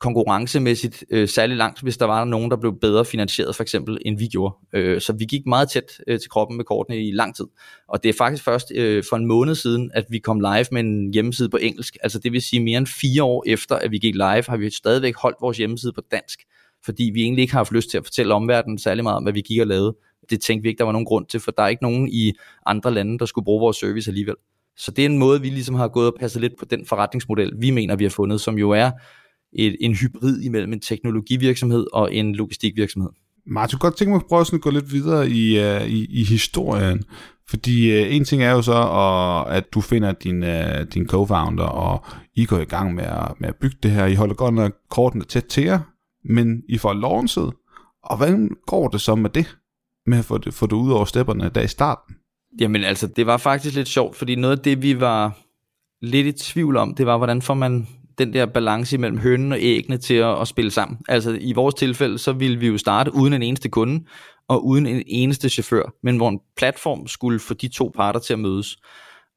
konkurrencemæssigt 0.00 1.04
øh, 1.10 1.28
særlig 1.28 1.56
langt, 1.56 1.80
hvis 1.82 1.96
der 1.96 2.06
var 2.06 2.24
nogen, 2.24 2.50
der 2.50 2.56
blev 2.56 2.80
bedre 2.80 3.04
finansieret, 3.04 3.56
for 3.56 3.62
eksempel, 3.62 3.98
end 4.04 4.18
vi 4.18 4.26
gjorde. 4.26 4.54
Øh, 4.72 5.00
så 5.00 5.12
vi 5.12 5.24
gik 5.24 5.46
meget 5.46 5.70
tæt 5.70 6.00
øh, 6.06 6.20
til 6.20 6.30
kroppen 6.30 6.56
med 6.56 6.64
kortene 6.64 7.06
i 7.06 7.10
lang 7.12 7.36
tid. 7.36 7.44
Og 7.88 8.02
det 8.02 8.08
er 8.08 8.12
faktisk 8.18 8.44
først 8.44 8.72
øh, 8.74 9.04
for 9.08 9.16
en 9.16 9.26
måned 9.26 9.54
siden, 9.54 9.90
at 9.94 10.04
vi 10.10 10.18
kom 10.18 10.40
live 10.40 10.66
med 10.72 10.80
en 10.80 11.12
hjemmeside 11.12 11.48
på 11.48 11.56
engelsk. 11.56 11.96
Altså 12.02 12.18
det 12.18 12.32
vil 12.32 12.42
sige 12.42 12.60
mere 12.60 12.78
end 12.78 12.86
fire 12.86 13.22
år 13.22 13.44
efter, 13.46 13.76
at 13.76 13.90
vi 13.90 13.98
gik 13.98 14.14
live, 14.14 14.44
har 14.48 14.56
vi 14.56 14.70
stadigvæk 14.70 15.16
holdt 15.16 15.36
vores 15.40 15.58
hjemmeside 15.58 15.92
på 15.92 16.02
dansk 16.10 16.40
fordi 16.86 17.10
vi 17.14 17.22
egentlig 17.22 17.42
ikke 17.42 17.52
har 17.52 17.58
haft 17.58 17.72
lyst 17.72 17.90
til 17.90 17.98
at 17.98 18.04
fortælle 18.04 18.34
omverdenen 18.34 18.78
særlig 18.78 19.04
meget 19.04 19.16
om, 19.16 19.22
hvad 19.22 19.32
vi 19.32 19.40
gik 19.40 19.60
og 19.60 19.66
lavede. 19.66 19.96
Det 20.30 20.40
tænkte 20.40 20.62
vi 20.62 20.68
ikke, 20.68 20.78
der 20.78 20.84
var 20.84 20.92
nogen 20.92 21.06
grund 21.06 21.26
til, 21.26 21.40
for 21.40 21.50
der 21.50 21.62
er 21.62 21.68
ikke 21.68 21.82
nogen 21.82 22.08
i 22.08 22.32
andre 22.66 22.94
lande, 22.94 23.18
der 23.18 23.26
skulle 23.26 23.44
bruge 23.44 23.60
vores 23.60 23.76
service 23.76 24.10
alligevel. 24.10 24.34
Så 24.78 24.90
det 24.90 25.02
er 25.02 25.08
en 25.08 25.18
måde, 25.18 25.40
vi 25.40 25.48
ligesom 25.48 25.74
har 25.74 25.88
gået 25.88 26.06
og 26.06 26.16
passet 26.20 26.40
lidt 26.40 26.52
på 26.58 26.64
den 26.64 26.86
forretningsmodel, 26.86 27.52
vi 27.60 27.70
mener, 27.70 27.96
vi 27.96 28.04
har 28.04 28.10
fundet, 28.10 28.40
som 28.40 28.58
jo 28.58 28.70
er 28.70 28.90
et, 29.52 29.76
en 29.80 29.94
hybrid 29.94 30.40
imellem 30.40 30.72
en 30.72 30.80
teknologivirksomhed 30.80 31.86
og 31.92 32.14
en 32.14 32.34
logistikvirksomhed. 32.34 33.10
Martin, 33.46 33.78
godt 33.78 33.96
tænke 33.96 34.10
mig 34.10 34.16
at 34.16 34.26
prøve 34.28 34.44
at 34.52 34.60
gå 34.60 34.70
lidt 34.70 34.92
videre 34.92 35.30
i, 35.30 35.58
uh, 35.60 35.88
i, 35.88 36.06
i 36.20 36.24
historien. 36.24 37.04
Fordi 37.48 38.02
uh, 38.02 38.14
en 38.14 38.24
ting 38.24 38.42
er 38.42 38.50
jo 38.50 38.62
så, 38.62 38.72
uh, 38.72 39.56
at 39.56 39.64
du 39.74 39.80
finder 39.80 40.12
din, 40.12 40.42
uh, 40.42 40.86
din 40.94 41.08
co-founder, 41.10 41.62
og 41.62 42.04
I 42.34 42.44
går 42.44 42.58
i 42.58 42.64
gang 42.64 42.94
med 42.94 43.04
at, 43.04 43.32
med 43.40 43.48
at 43.48 43.56
bygge 43.56 43.76
det 43.82 43.90
her. 43.90 44.06
I 44.06 44.14
holder 44.14 44.34
godt 44.34 44.54
nok 44.54 44.72
kortene 44.90 45.24
tæt 45.24 45.44
til 45.44 45.64
jer, 45.64 45.80
men 46.24 46.62
I 46.68 46.78
får 46.78 46.92
launchet, 46.92 47.52
og 48.04 48.16
hvordan 48.16 48.50
går 48.66 48.88
det 48.88 49.00
så 49.00 49.14
med 49.14 49.30
det, 49.30 49.56
med 50.06 50.18
at 50.18 50.24
få 50.24 50.38
det, 50.38 50.54
få 50.54 50.66
det 50.66 50.76
ud 50.76 50.92
over 50.92 51.04
stepperne 51.04 51.50
der 51.54 51.60
i 51.60 51.68
starten? 51.68 52.14
Jamen 52.60 52.84
altså, 52.84 53.06
det 53.06 53.26
var 53.26 53.36
faktisk 53.36 53.74
lidt 53.74 53.88
sjovt, 53.88 54.16
fordi 54.16 54.34
noget 54.34 54.56
af 54.56 54.62
det, 54.62 54.82
vi 54.82 55.00
var 55.00 55.38
lidt 56.02 56.26
i 56.26 56.32
tvivl 56.32 56.76
om, 56.76 56.94
det 56.94 57.06
var, 57.06 57.16
hvordan 57.16 57.42
får 57.42 57.54
man 57.54 57.86
den 58.18 58.32
der 58.32 58.46
balance 58.46 58.98
mellem 58.98 59.18
hønnen 59.18 59.52
og 59.52 59.58
æggene 59.60 59.96
til 59.96 60.14
at, 60.14 60.40
at 60.40 60.48
spille 60.48 60.70
sammen. 60.70 60.98
Altså 61.08 61.38
i 61.40 61.52
vores 61.52 61.74
tilfælde, 61.74 62.18
så 62.18 62.32
ville 62.32 62.58
vi 62.58 62.66
jo 62.66 62.78
starte 62.78 63.14
uden 63.14 63.32
en 63.32 63.42
eneste 63.42 63.68
kunde, 63.68 64.04
og 64.48 64.66
uden 64.66 64.86
en 64.86 65.02
eneste 65.06 65.48
chauffør, 65.48 65.94
men 66.02 66.16
hvor 66.16 66.28
en 66.28 66.40
platform 66.56 67.06
skulle 67.06 67.38
få 67.38 67.54
de 67.54 67.68
to 67.68 67.92
parter 67.96 68.20
til 68.20 68.32
at 68.32 68.38
mødes. 68.38 68.76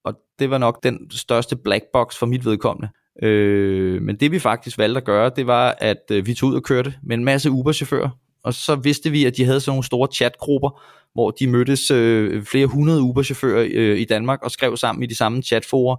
Og 0.05 0.13
det 0.39 0.49
var 0.49 0.57
nok 0.57 0.83
den 0.83 1.11
største 1.11 1.55
black 1.55 1.83
box 1.93 2.17
for 2.19 2.25
mit 2.25 2.45
vedkommende. 2.45 2.89
Øh, 3.23 4.01
men 4.01 4.15
det 4.15 4.31
vi 4.31 4.39
faktisk 4.39 4.77
valgte 4.77 4.97
at 4.97 5.05
gøre, 5.05 5.31
det 5.35 5.47
var, 5.47 5.75
at 5.77 6.03
øh, 6.11 6.25
vi 6.25 6.33
tog 6.33 6.49
ud 6.49 6.55
og 6.55 6.63
kørte 6.63 6.93
med 7.03 7.17
en 7.17 7.25
masse 7.25 7.51
Uber-chauffører 7.51 8.09
og 8.43 8.53
så 8.53 8.75
vidste 8.75 9.09
vi, 9.09 9.25
at 9.25 9.37
de 9.37 9.45
havde 9.45 9.59
sådan 9.59 9.71
nogle 9.71 9.83
store 9.83 10.07
chatgrupper, 10.13 10.81
hvor 11.13 11.31
de 11.31 11.47
mødtes 11.47 11.91
øh, 11.91 12.43
flere 12.43 12.65
hundrede 12.65 13.01
Uber-chauffører 13.01 13.67
øh, 13.71 13.99
i 13.99 14.05
Danmark 14.05 14.43
og 14.43 14.51
skrev 14.51 14.77
sammen 14.77 15.03
i 15.03 15.07
de 15.07 15.15
samme 15.15 15.41
chatforer. 15.41 15.95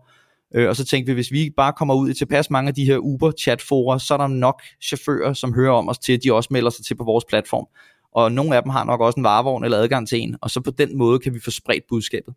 Øh, 0.54 0.68
og 0.68 0.76
så 0.76 0.84
tænkte 0.84 1.12
vi, 1.12 1.14
hvis 1.14 1.32
vi 1.32 1.50
bare 1.56 1.72
kommer 1.72 1.94
ud 1.94 2.10
i 2.10 2.14
tilpas 2.14 2.50
mange 2.50 2.68
af 2.68 2.74
de 2.74 2.84
her 2.84 2.98
Uber-chatforer, 2.98 3.98
så 3.98 4.14
er 4.14 4.18
der 4.18 4.26
nok 4.26 4.62
chauffører, 4.82 5.32
som 5.32 5.54
hører 5.54 5.72
om 5.72 5.88
os 5.88 5.98
til, 5.98 6.12
at 6.12 6.20
de 6.24 6.32
også 6.32 6.48
melder 6.52 6.70
sig 6.70 6.84
til 6.84 6.94
på 6.94 7.04
vores 7.04 7.24
platform. 7.28 7.66
Og 8.14 8.32
nogle 8.32 8.56
af 8.56 8.62
dem 8.62 8.70
har 8.70 8.84
nok 8.84 9.00
også 9.00 9.20
en 9.20 9.24
varevogn 9.24 9.64
eller 9.64 9.78
adgang 9.78 10.08
til 10.08 10.20
en, 10.20 10.36
og 10.40 10.50
så 10.50 10.60
på 10.60 10.70
den 10.70 10.98
måde 10.98 11.18
kan 11.18 11.34
vi 11.34 11.40
få 11.40 11.50
spredt 11.50 11.84
budskabet. 11.88 12.34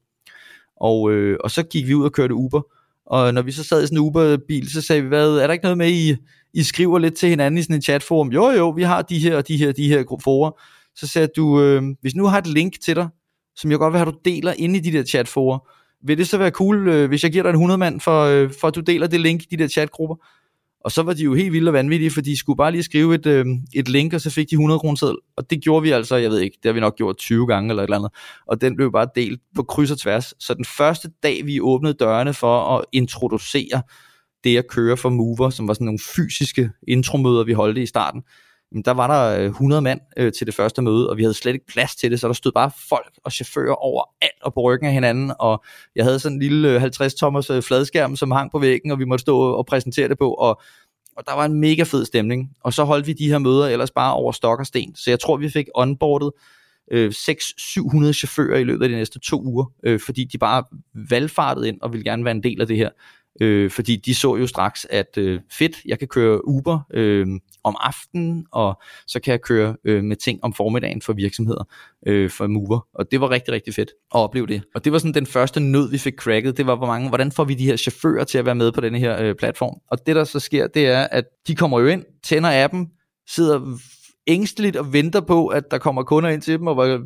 Og, 0.77 1.11
øh, 1.11 1.37
og 1.43 1.51
så 1.51 1.63
gik 1.63 1.87
vi 1.87 1.93
ud 1.93 2.05
og 2.05 2.11
kørte 2.11 2.33
Uber, 2.33 2.61
og 3.05 3.33
når 3.33 3.41
vi 3.41 3.51
så 3.51 3.63
sad 3.63 3.83
i 3.83 3.85
sådan 3.85 3.97
en 3.97 4.03
Uber-bil, 4.03 4.71
så 4.71 4.81
sagde 4.81 5.01
vi, 5.01 5.07
hvad, 5.07 5.37
er 5.37 5.47
der 5.47 5.53
ikke 5.53 5.63
noget 5.63 5.77
med, 5.77 5.89
I, 5.89 6.15
i 6.53 6.63
skriver 6.63 6.99
lidt 6.99 7.15
til 7.15 7.29
hinanden 7.29 7.57
i 7.57 7.61
sådan 7.61 7.75
en 7.75 7.81
chatforum? 7.81 8.31
Jo, 8.31 8.49
jo, 8.49 8.69
vi 8.69 8.83
har 8.83 9.01
de 9.01 9.19
her 9.19 9.37
og 9.37 9.47
de 9.47 9.57
her 9.57 9.71
de 9.71 9.87
her 9.87 10.19
forer. 10.23 10.61
Så 10.95 11.07
sagde 11.07 11.27
du, 11.35 11.61
øh, 11.61 11.83
hvis 12.01 12.15
nu 12.15 12.25
har 12.25 12.37
et 12.37 12.47
link 12.47 12.79
til 12.81 12.95
dig, 12.95 13.07
som 13.55 13.71
jeg 13.71 13.79
godt 13.79 13.93
vil 13.93 13.99
have, 13.99 14.11
du 14.11 14.17
deler 14.25 14.53
inde 14.57 14.77
i 14.77 14.81
de 14.81 14.91
der 14.91 15.03
chatforer, 15.03 15.59
vil 16.07 16.17
det 16.17 16.27
så 16.27 16.37
være 16.37 16.49
cool, 16.49 16.87
øh, 16.87 17.07
hvis 17.07 17.23
jeg 17.23 17.31
giver 17.31 17.43
dig 17.43 17.49
en 17.49 17.55
100 17.55 17.77
mand, 17.77 18.01
for, 18.01 18.23
øh, 18.23 18.51
for 18.61 18.67
at 18.67 18.75
du 18.75 18.79
deler 18.79 19.07
det 19.07 19.21
link 19.21 19.41
i 19.41 19.45
de 19.55 19.57
der 19.57 19.67
chatgrupper? 19.67 20.15
Og 20.85 20.91
så 20.91 21.03
var 21.03 21.13
de 21.13 21.23
jo 21.23 21.33
helt 21.33 21.53
vilde 21.53 21.69
og 21.69 21.73
vanvittige, 21.73 22.11
for 22.11 22.21
de 22.21 22.37
skulle 22.37 22.57
bare 22.57 22.71
lige 22.71 22.83
skrive 22.83 23.15
et, 23.15 23.25
øh, 23.25 23.45
et 23.75 23.89
link, 23.89 24.13
og 24.13 24.21
så 24.21 24.29
fik 24.29 24.49
de 24.49 24.55
100 24.55 24.79
kroner 24.79 24.95
seddel. 24.95 25.17
Og 25.37 25.49
det 25.49 25.63
gjorde 25.63 25.83
vi 25.83 25.91
altså, 25.91 26.15
jeg 26.15 26.29
ved 26.29 26.39
ikke, 26.39 26.57
det 26.63 26.69
har 26.69 26.73
vi 26.73 26.79
nok 26.79 26.95
gjort 26.95 27.17
20 27.17 27.47
gange 27.47 27.69
eller 27.69 27.83
et 27.83 27.87
eller 27.87 27.97
andet. 27.97 28.11
Og 28.47 28.61
den 28.61 28.75
blev 28.75 28.91
bare 28.91 29.07
delt 29.15 29.41
på 29.55 29.63
kryds 29.63 29.91
og 29.91 29.99
tværs. 29.99 30.33
Så 30.39 30.53
den 30.53 30.65
første 30.65 31.09
dag, 31.23 31.45
vi 31.45 31.61
åbnede 31.61 31.93
dørene 31.93 32.33
for 32.33 32.77
at 32.77 32.85
introducere 32.91 33.81
det 34.43 34.57
at 34.57 34.67
køre 34.67 34.97
for 34.97 35.09
Mover, 35.09 35.49
som 35.49 35.67
var 35.67 35.73
sådan 35.73 35.85
nogle 35.85 35.99
fysiske 36.15 36.69
intromøder, 36.87 37.43
vi 37.43 37.53
holdte 37.53 37.81
i 37.81 37.85
starten, 37.85 38.23
der 38.85 38.91
var 38.91 39.07
der 39.07 39.39
øh, 39.39 39.45
100 39.45 39.81
mand 39.81 40.01
øh, 40.17 40.33
til 40.33 40.47
det 40.47 40.55
første 40.55 40.81
møde, 40.81 41.09
og 41.09 41.17
vi 41.17 41.23
havde 41.23 41.33
slet 41.33 41.53
ikke 41.53 41.65
plads 41.65 41.95
til 41.95 42.11
det, 42.11 42.19
så 42.19 42.27
der 42.27 42.33
stod 42.33 42.51
bare 42.51 42.71
folk 42.89 43.13
og 43.23 43.31
chauffører 43.31 43.75
over 43.75 44.03
alt 44.21 44.41
og 44.41 44.53
på 44.53 44.61
ryggen 44.61 44.87
af 44.87 44.93
hinanden, 44.93 45.31
og 45.39 45.63
jeg 45.95 46.05
havde 46.05 46.19
sådan 46.19 46.35
en 46.35 46.41
lille 46.41 46.69
øh, 46.69 46.83
50-tommers 46.83 47.53
øh, 47.53 47.61
fladskærm, 47.63 48.15
som 48.15 48.31
hang 48.31 48.51
på 48.51 48.59
væggen, 48.59 48.91
og 48.91 48.99
vi 48.99 49.05
måtte 49.05 49.21
stå 49.21 49.39
og 49.39 49.65
præsentere 49.65 50.07
det 50.07 50.17
på, 50.17 50.33
og, 50.33 50.61
og 51.17 51.23
der 51.27 51.35
var 51.35 51.45
en 51.45 51.59
mega 51.59 51.83
fed 51.83 52.05
stemning, 52.05 52.49
og 52.63 52.73
så 52.73 52.83
holdt 52.83 53.07
vi 53.07 53.13
de 53.13 53.29
her 53.29 53.37
møder 53.37 53.67
ellers 53.67 53.91
bare 53.91 54.13
over 54.13 54.31
stok 54.31 54.59
og 54.59 54.65
sten, 54.65 54.95
så 54.95 55.11
jeg 55.11 55.19
tror, 55.19 55.37
vi 55.37 55.49
fik 55.49 55.65
onboardet 55.75 56.31
øh, 56.91 57.13
600-700 57.15 58.11
chauffører 58.11 58.59
i 58.59 58.63
løbet 58.63 58.83
af 58.83 58.89
de 58.89 58.95
næste 58.95 59.19
to 59.19 59.41
uger, 59.43 59.65
øh, 59.83 59.99
fordi 59.99 60.23
de 60.23 60.37
bare 60.37 60.63
valgfartede 61.09 61.67
ind 61.67 61.81
og 61.81 61.93
ville 61.93 62.03
gerne 62.03 62.25
være 62.25 62.35
en 62.35 62.43
del 62.43 62.61
af 62.61 62.67
det 62.67 62.77
her. 62.77 62.89
Øh, 63.41 63.71
fordi 63.71 63.95
de 63.95 64.15
så 64.15 64.35
jo 64.35 64.47
straks, 64.47 64.87
at 64.89 65.17
øh, 65.17 65.39
fedt, 65.51 65.77
jeg 65.85 65.99
kan 65.99 66.07
køre 66.07 66.47
Uber 66.47 66.79
øh, 66.93 67.27
om 67.63 67.75
aftenen, 67.79 68.45
og 68.51 68.81
så 69.07 69.19
kan 69.19 69.31
jeg 69.31 69.41
køre 69.41 69.75
øh, 69.85 70.03
med 70.03 70.15
ting 70.15 70.43
om 70.43 70.53
formiddagen 70.53 71.01
for 71.01 71.13
virksomheder, 71.13 71.63
øh, 72.07 72.29
for 72.29 72.47
Mover. 72.47 72.87
Og 72.93 73.11
det 73.11 73.21
var 73.21 73.31
rigtig, 73.31 73.53
rigtig 73.53 73.73
fedt 73.73 73.89
at 73.89 74.19
opleve 74.19 74.47
det. 74.47 74.63
Og 74.75 74.83
det 74.83 74.91
var 74.91 74.97
sådan 74.97 75.13
den 75.13 75.25
første 75.25 75.59
nød, 75.59 75.91
vi 75.91 75.97
fik 75.97 76.15
cracket. 76.15 76.57
Det 76.57 76.67
var, 76.67 76.75
hvor 76.75 76.87
mange, 76.87 77.09
hvordan 77.09 77.31
får 77.31 77.43
vi 77.43 77.53
de 77.53 77.65
her 77.65 77.75
chauffører 77.75 78.23
til 78.23 78.37
at 78.37 78.45
være 78.45 78.55
med 78.55 78.71
på 78.71 78.81
denne 78.81 78.99
her 78.99 79.21
øh, 79.21 79.35
platform? 79.35 79.79
Og 79.91 80.07
det, 80.07 80.15
der 80.15 80.23
så 80.23 80.39
sker, 80.39 80.67
det 80.67 80.87
er, 80.87 81.07
at 81.11 81.25
de 81.47 81.55
kommer 81.55 81.79
jo 81.79 81.87
ind, 81.87 82.03
tænder 82.23 82.63
appen, 82.63 82.89
sidder 83.29 83.77
ængsteligt 84.27 84.75
og 84.75 84.93
venter 84.93 85.21
på, 85.21 85.47
at 85.47 85.71
der 85.71 85.77
kommer 85.77 86.03
kunder 86.03 86.29
ind 86.29 86.41
til 86.41 86.59
dem, 86.59 86.67
og 86.67 86.77
var 86.77 87.01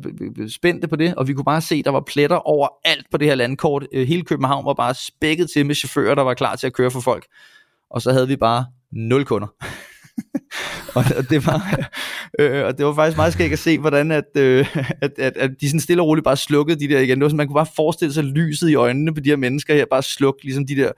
spændte 0.48 0.88
på 0.88 0.96
det, 0.96 1.14
og 1.14 1.28
vi 1.28 1.32
kunne 1.32 1.44
bare 1.44 1.60
se, 1.60 1.74
at 1.74 1.84
der 1.84 1.90
var 1.90 2.02
pletter 2.06 2.36
over 2.36 2.68
alt 2.84 3.06
på 3.10 3.16
det 3.16 3.28
her 3.28 3.34
landkort. 3.34 3.86
Øh, 3.92 4.08
hele 4.08 4.22
København 4.22 4.66
var 4.66 4.74
bare 4.74 4.94
spækket 4.94 5.50
til 5.50 5.66
med 5.66 5.74
chauffører, 5.74 6.14
der 6.14 6.22
var 6.22 6.34
klar 6.34 6.56
til 6.56 6.66
at 6.66 6.72
køre 6.72 6.90
for 6.90 7.00
folk. 7.00 7.26
Og 7.90 8.02
så 8.02 8.12
havde 8.12 8.28
vi 8.28 8.36
bare 8.36 8.66
nul 8.92 9.24
kunder. 9.24 9.48
og, 10.96 11.04
det 11.30 11.46
var, 11.46 11.78
øh, 12.40 12.64
og 12.64 12.78
det 12.78 12.86
var 12.86 12.94
faktisk 12.94 13.16
meget 13.16 13.32
skægt 13.32 13.52
at 13.52 13.58
se, 13.58 13.78
hvordan 13.78 14.10
at, 14.10 14.36
øh, 14.36 14.76
at, 15.02 15.12
at, 15.18 15.36
at 15.36 15.50
de 15.60 15.68
sådan 15.68 15.80
stille 15.80 16.02
og 16.02 16.06
roligt 16.06 16.24
bare 16.24 16.36
slukkede 16.36 16.80
de 16.80 16.88
der 16.88 17.00
igen. 17.00 17.18
Det 17.18 17.22
var 17.22 17.28
sådan, 17.28 17.36
man 17.36 17.46
kunne 17.46 17.54
bare 17.54 17.74
forestille 17.76 18.14
sig 18.14 18.24
lyset 18.24 18.68
i 18.68 18.74
øjnene 18.74 19.14
på 19.14 19.20
de 19.20 19.28
her 19.28 19.36
mennesker 19.36 19.74
her, 19.74 19.84
bare 19.90 20.02
slukke 20.02 20.44
ligesom 20.44 20.66
de 20.66 20.76
der 20.76 20.92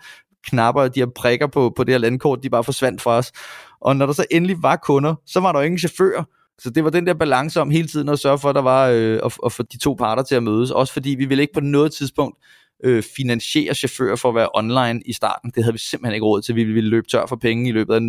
knapper, 0.46 0.88
de 0.88 1.00
her 1.00 1.06
prikker 1.16 1.46
på, 1.46 1.72
på 1.76 1.84
det 1.84 1.94
her 1.94 1.98
landkort, 1.98 2.42
de 2.42 2.50
bare 2.50 2.64
forsvandt 2.64 3.02
fra 3.02 3.10
os. 3.10 3.32
Og 3.80 3.96
når 3.96 4.06
der 4.06 4.12
så 4.12 4.24
endelig 4.30 4.62
var 4.62 4.76
kunder, 4.76 5.14
så 5.26 5.40
var 5.40 5.52
der 5.52 5.58
jo 5.58 5.64
ingen 5.64 5.78
chauffører. 5.78 6.24
Så 6.58 6.70
det 6.70 6.84
var 6.84 6.90
den 6.90 7.06
der 7.06 7.14
balance 7.14 7.60
om 7.60 7.70
hele 7.70 7.88
tiden 7.88 8.08
at 8.08 8.18
sørge 8.18 8.38
for, 8.38 8.48
at 8.48 8.54
der 8.54 8.62
var 8.62 8.88
øh, 8.88 9.20
at, 9.24 9.36
at 9.46 9.52
få 9.52 9.62
de 9.62 9.78
to 9.78 9.94
parter 9.94 10.22
til 10.22 10.34
at 10.34 10.42
mødes. 10.42 10.70
Også 10.70 10.92
fordi 10.92 11.10
vi 11.10 11.24
ville 11.24 11.42
ikke 11.42 11.54
på 11.54 11.60
noget 11.60 11.92
tidspunkt 11.92 12.38
øh, 12.84 13.02
finansiere 13.16 13.74
chauffører 13.74 14.16
for 14.16 14.28
at 14.28 14.34
være 14.34 14.48
online 14.54 15.02
i 15.06 15.12
starten. 15.12 15.52
Det 15.54 15.64
havde 15.64 15.74
vi 15.74 15.78
simpelthen 15.78 16.14
ikke 16.14 16.26
råd 16.26 16.42
til. 16.42 16.56
Vi 16.56 16.64
ville 16.64 16.90
løbe 16.90 17.06
tør 17.06 17.26
for 17.26 17.36
penge 17.36 17.68
i 17.68 17.72
løbet 17.72 17.94
af 17.94 18.00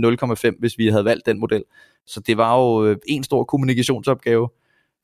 0,5, 0.49 0.55
hvis 0.59 0.77
vi 0.77 0.87
havde 0.87 1.05
valgt 1.05 1.25
den 1.25 1.39
model. 1.39 1.63
Så 2.07 2.19
det 2.19 2.37
var 2.37 2.57
jo 2.57 2.85
øh, 2.85 2.97
en 3.07 3.23
stor 3.23 3.43
kommunikationsopgave. 3.43 4.49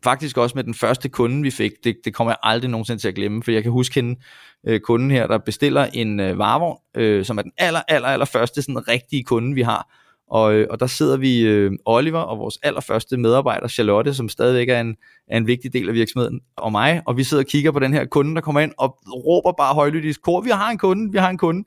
Faktisk 0.03 0.37
også 0.37 0.55
med 0.55 0.63
den 0.63 0.73
første 0.73 1.09
kunde, 1.09 1.41
vi 1.41 1.51
fik. 1.51 1.71
Det, 1.83 1.97
det 2.05 2.13
kommer 2.13 2.31
jeg 2.31 2.37
aldrig 2.43 2.71
nogensinde 2.71 3.01
til 3.01 3.07
at 3.07 3.15
glemme, 3.15 3.43
for 3.43 3.51
jeg 3.51 3.63
kan 3.63 3.71
huske 3.71 3.95
hende, 3.95 4.19
øh, 4.67 4.79
kunden 4.79 5.11
her, 5.11 5.27
der 5.27 5.37
bestiller 5.37 5.85
en 5.85 6.19
øh, 6.19 6.37
varevogn, 6.37 6.77
øh, 6.95 7.25
som 7.25 7.37
er 7.37 7.41
den 7.41 7.51
aller, 7.57 7.81
aller, 7.87 8.07
aller 8.07 8.25
første 8.25 8.61
sådan 8.61 8.87
rigtige 8.87 9.23
kunde, 9.23 9.55
vi 9.55 9.61
har 9.61 9.89
og, 10.31 10.53
øh, 10.53 10.67
og 10.69 10.79
der 10.79 10.87
sidder 10.87 11.17
vi, 11.17 11.39
øh, 11.39 11.71
Oliver 11.85 12.19
og 12.19 12.39
vores 12.39 12.57
allerførste 12.63 13.17
medarbejder, 13.17 13.67
Charlotte, 13.67 14.13
som 14.13 14.29
stadigvæk 14.29 14.69
er 14.69 14.81
en, 14.81 14.95
er 15.27 15.37
en 15.37 15.47
vigtig 15.47 15.73
del 15.73 15.87
af 15.89 15.93
virksomheden, 15.93 16.39
og 16.57 16.71
mig, 16.71 17.01
og 17.05 17.17
vi 17.17 17.23
sidder 17.23 17.43
og 17.43 17.47
kigger 17.47 17.71
på 17.71 17.79
den 17.79 17.93
her 17.93 18.05
kunde, 18.05 18.35
der 18.35 18.41
kommer 18.41 18.61
ind 18.61 18.71
og 18.77 18.97
råber 19.07 19.51
bare 19.51 19.73
højlydt 19.73 20.05
i 20.05 20.13
kor, 20.23 20.41
vi 20.41 20.49
har 20.49 20.69
en 20.69 20.77
kunde, 20.77 21.11
vi 21.11 21.17
har 21.17 21.29
en 21.29 21.37
kunde, 21.37 21.63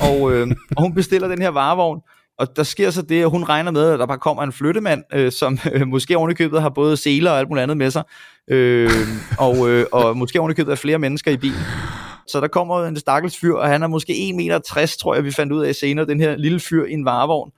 og, 0.00 0.32
øh, 0.32 0.48
og 0.76 0.82
hun 0.82 0.94
bestiller 0.94 1.28
den 1.28 1.42
her 1.42 1.48
varevogn, 1.48 2.00
og 2.38 2.56
der 2.56 2.62
sker 2.62 2.90
så 2.90 3.02
det, 3.02 3.22
at 3.22 3.30
hun 3.30 3.44
regner 3.44 3.70
med, 3.70 3.90
at 3.90 3.98
der 3.98 4.06
bare 4.06 4.18
kommer 4.18 4.42
en 4.42 4.52
flyttemand, 4.52 5.02
øh, 5.14 5.32
som 5.32 5.58
øh, 5.72 5.88
måske 5.88 6.16
ovenikøbet 6.16 6.62
har 6.62 6.68
både 6.68 6.96
seler 6.96 7.30
og 7.30 7.38
alt 7.38 7.48
muligt 7.48 7.62
andet 7.62 7.76
med 7.76 7.90
sig, 7.90 8.02
øh, 8.50 8.90
og, 9.38 9.70
øh, 9.70 9.86
og 9.92 10.16
måske 10.16 10.40
ovenikøbet 10.40 10.72
er 10.72 10.76
flere 10.76 10.98
mennesker 10.98 11.30
i 11.30 11.36
bilen. 11.36 11.60
Så 12.28 12.40
der 12.40 12.48
kommer 12.48 12.84
en 12.84 12.96
stakkels 12.96 13.38
fyr, 13.38 13.54
og 13.54 13.68
han 13.68 13.82
er 13.82 13.86
måske 13.86 14.12
1,60 14.12 14.36
meter, 14.36 14.58
tror 15.00 15.14
jeg, 15.14 15.24
vi 15.24 15.30
fandt 15.30 15.52
ud 15.52 15.64
af 15.64 15.74
senere, 15.74 16.06
den 16.06 16.20
her 16.20 16.36
lille 16.36 16.60
fyr 16.60 16.84
i 16.84 16.92
en 16.92 17.04
varevogn. 17.04 17.50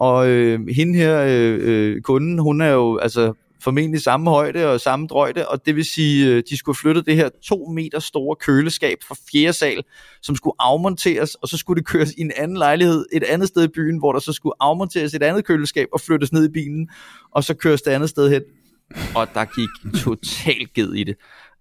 Og 0.00 0.28
øh, 0.28 0.60
hende 0.76 0.98
her, 0.98 1.20
øh, 1.28 1.58
øh, 1.60 2.00
kunden, 2.02 2.38
hun 2.38 2.60
er 2.60 2.70
jo 2.70 2.98
altså 2.98 3.32
formentlig 3.62 4.02
samme 4.02 4.30
højde 4.30 4.72
og 4.72 4.80
samme 4.80 5.06
drøjde, 5.06 5.48
og 5.48 5.66
det 5.66 5.76
vil 5.76 5.84
sige, 5.84 6.26
øh, 6.26 6.42
de 6.50 6.56
skulle 6.56 6.76
flytte 6.76 7.02
det 7.02 7.16
her 7.16 7.28
to 7.44 7.66
meter 7.74 7.98
store 7.98 8.36
køleskab 8.36 8.98
fra 9.08 9.14
fjerde 9.32 9.52
sal, 9.52 9.82
som 10.22 10.36
skulle 10.36 10.54
afmonteres, 10.58 11.34
og 11.34 11.48
så 11.48 11.56
skulle 11.56 11.80
det 11.80 11.88
køres 11.88 12.12
i 12.12 12.20
en 12.20 12.32
anden 12.36 12.56
lejlighed 12.56 13.06
et 13.12 13.24
andet 13.24 13.48
sted 13.48 13.64
i 13.64 13.68
byen, 13.68 13.98
hvor 13.98 14.12
der 14.12 14.20
så 14.20 14.32
skulle 14.32 14.52
afmonteres 14.60 15.14
et 15.14 15.22
andet 15.22 15.44
køleskab 15.44 15.88
og 15.92 16.00
flyttes 16.00 16.32
ned 16.32 16.44
i 16.48 16.52
bilen, 16.52 16.88
og 17.30 17.44
så 17.44 17.54
køres 17.54 17.82
det 17.82 17.90
andet 17.90 18.08
sted 18.08 18.30
hen. 18.30 18.42
Og 19.14 19.28
der 19.34 19.44
gik 19.44 20.02
totalt 20.02 20.72
ged 20.74 20.94
i 20.94 21.04
det. 21.04 21.16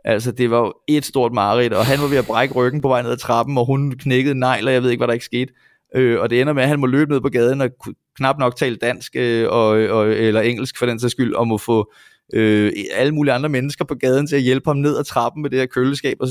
Altså, 0.05 0.31
det 0.31 0.51
var 0.51 0.59
jo 0.59 0.73
et 0.87 1.05
stort 1.05 1.33
mareridt, 1.33 1.73
og 1.73 1.85
han 1.85 2.01
var 2.01 2.07
ved 2.07 2.17
at 2.17 2.25
brække 2.25 2.53
ryggen 2.53 2.81
på 2.81 2.87
vej 2.87 3.01
ned 3.01 3.11
ad 3.11 3.17
trappen, 3.17 3.57
og 3.57 3.65
hun 3.65 3.91
knækkede 3.91 4.39
negler, 4.39 4.71
jeg 4.71 4.83
ved 4.83 4.89
ikke, 4.89 4.99
hvad 4.99 5.07
der 5.07 5.13
ikke 5.13 5.25
skete. 5.25 5.53
Øh, 5.95 6.19
og 6.19 6.29
det 6.29 6.41
ender 6.41 6.53
med, 6.53 6.63
at 6.63 6.69
han 6.69 6.79
må 6.79 6.85
løbe 6.85 7.11
ned 7.11 7.21
på 7.21 7.29
gaden 7.29 7.61
og 7.61 7.69
knap 8.17 8.37
nok 8.39 8.55
tale 8.55 8.75
dansk 8.75 9.15
øh, 9.15 9.49
og, 9.49 9.67
og, 9.67 10.09
eller 10.09 10.41
engelsk 10.41 10.77
for 10.77 10.85
den 10.85 10.99
sags 10.99 11.11
skyld, 11.11 11.33
og 11.33 11.47
må 11.47 11.57
få 11.57 11.91
øh, 12.33 12.71
alle 12.93 13.11
mulige 13.11 13.33
andre 13.33 13.49
mennesker 13.49 13.85
på 13.85 13.95
gaden 13.95 14.27
til 14.27 14.35
at 14.35 14.41
hjælpe 14.41 14.69
ham 14.69 14.77
ned 14.77 14.97
ad 14.97 15.03
trappen 15.03 15.41
med 15.41 15.49
det 15.49 15.59
her 15.59 15.65
køleskab 15.65 16.17
og 16.19 16.27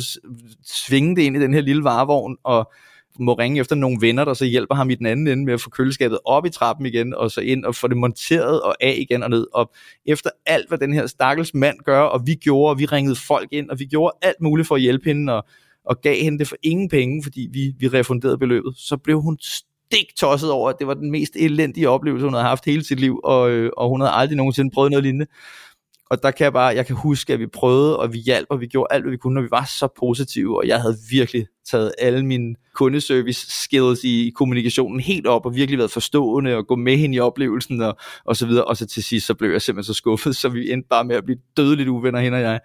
svinge 0.65 1.17
det 1.17 1.23
ind 1.23 1.37
i 1.37 1.41
den 1.41 1.55
her 1.55 1.61
lille 1.61 1.85
varevogn 1.85 2.37
og 2.45 2.73
må 3.21 3.35
ringe 3.35 3.61
efter 3.61 3.77
nogle 3.77 3.99
venner, 4.01 4.25
der 4.25 4.35
så 4.35 4.45
hjælper 4.45 4.75
ham 4.75 4.91
i 4.91 4.95
den 4.95 5.07
anden 5.07 5.27
ende 5.27 5.45
med 5.45 5.55
at 5.55 5.61
få 5.61 5.71
køleskabet 5.71 6.19
op 6.25 6.47
i 6.47 6.51
trappen 6.51 6.87
igen, 6.87 7.15
og 7.15 7.31
så 7.31 7.41
ind 7.41 7.65
og 7.65 7.75
få 7.75 7.89
det 7.89 7.97
monteret 7.97 8.63
og 8.63 8.77
af 8.81 8.97
igen 8.99 9.23
og 9.23 9.31
ned. 9.31 9.47
Og 9.55 9.73
efter 10.07 10.31
alt, 10.47 10.69
hvad 10.69 10.79
den 10.79 10.93
her 10.93 11.07
stakkels 11.07 11.55
mand 11.55 11.77
gør, 11.85 12.01
og 12.01 12.27
vi 12.27 12.35
gjorde, 12.35 12.71
og 12.71 12.79
vi 12.79 12.85
ringede 12.85 13.17
folk 13.17 13.49
ind, 13.53 13.71
og 13.71 13.79
vi 13.79 13.85
gjorde 13.85 14.17
alt 14.23 14.41
muligt 14.41 14.69
for 14.69 14.75
at 14.75 14.81
hjælpe 14.81 15.05
hende, 15.05 15.33
og 15.33 15.45
og 15.87 16.01
gav 16.01 16.23
hende 16.23 16.39
det 16.39 16.49
for 16.49 16.57
ingen 16.63 16.89
penge, 16.89 17.23
fordi 17.23 17.49
vi, 17.53 17.73
vi 17.79 17.89
refunderede 17.89 18.39
beløbet, 18.39 18.75
så 18.77 18.97
blev 18.97 19.21
hun 19.21 19.39
stik 19.87 20.07
tosset 20.17 20.51
over, 20.51 20.71
at 20.71 20.77
det 20.79 20.87
var 20.87 20.95
den 20.95 21.11
mest 21.11 21.37
elendige 21.37 21.89
oplevelse, 21.89 22.27
hun 22.27 22.35
havde 22.35 22.47
haft 22.47 22.65
hele 22.65 22.85
sit 22.85 23.01
liv, 23.01 23.21
og, 23.25 23.51
øh, 23.51 23.71
og 23.77 23.89
hun 23.89 24.01
havde 24.01 24.13
aldrig 24.13 24.37
nogensinde 24.37 24.71
prøvet 24.75 24.91
noget 24.91 25.05
lignende. 25.05 25.27
Og 26.11 26.23
der 26.23 26.31
kan 26.31 26.45
jeg 26.45 26.53
bare, 26.53 26.75
jeg 26.75 26.87
kan 26.87 26.97
huske, 26.97 27.33
at 27.33 27.41
vi 27.41 27.47
prøvede, 27.47 27.99
og 27.99 28.13
vi 28.13 28.19
hjalp, 28.19 28.47
og 28.51 28.61
vi 28.61 28.67
gjorde 28.67 28.95
alt, 28.95 29.05
hvad 29.05 29.11
vi 29.11 29.17
kunne, 29.17 29.41
og 29.41 29.45
vi 29.45 29.51
var 29.51 29.65
så 29.79 29.89
positive, 29.99 30.57
og 30.57 30.69
jeg 30.69 30.81
havde 30.81 30.97
virkelig 31.11 31.47
taget 31.71 31.93
alle 31.99 32.27
mine 32.27 32.55
kundeservice 32.75 33.63
skills 33.63 34.05
i 34.05 34.33
kommunikationen 34.35 35.01
helt 35.01 35.27
op, 35.27 35.47
og 35.47 35.55
virkelig 35.55 35.79
været 35.79 35.91
forstående, 35.91 36.57
og 36.57 36.67
gå 36.67 36.77
med 36.77 36.97
hende 36.97 37.17
i 37.17 37.21
oplevelsen, 37.21 37.81
og, 37.81 37.97
og 38.25 38.37
så 38.37 38.47
videre, 38.47 38.65
og 38.65 38.77
så 38.77 38.87
til 38.87 39.03
sidst, 39.03 39.27
så 39.27 39.35
blev 39.35 39.51
jeg 39.51 39.63
simpelthen 39.63 39.95
så 39.95 39.99
skuffet, 39.99 40.37
så 40.37 40.49
vi 40.49 40.73
endte 40.73 40.89
bare 40.89 41.05
med 41.05 41.17
at 41.17 41.25
blive 41.25 41.39
dødeligt 41.57 41.89
uvenner, 41.89 42.21
hende 42.21 42.37
og 42.37 42.43
jeg. 42.43 42.61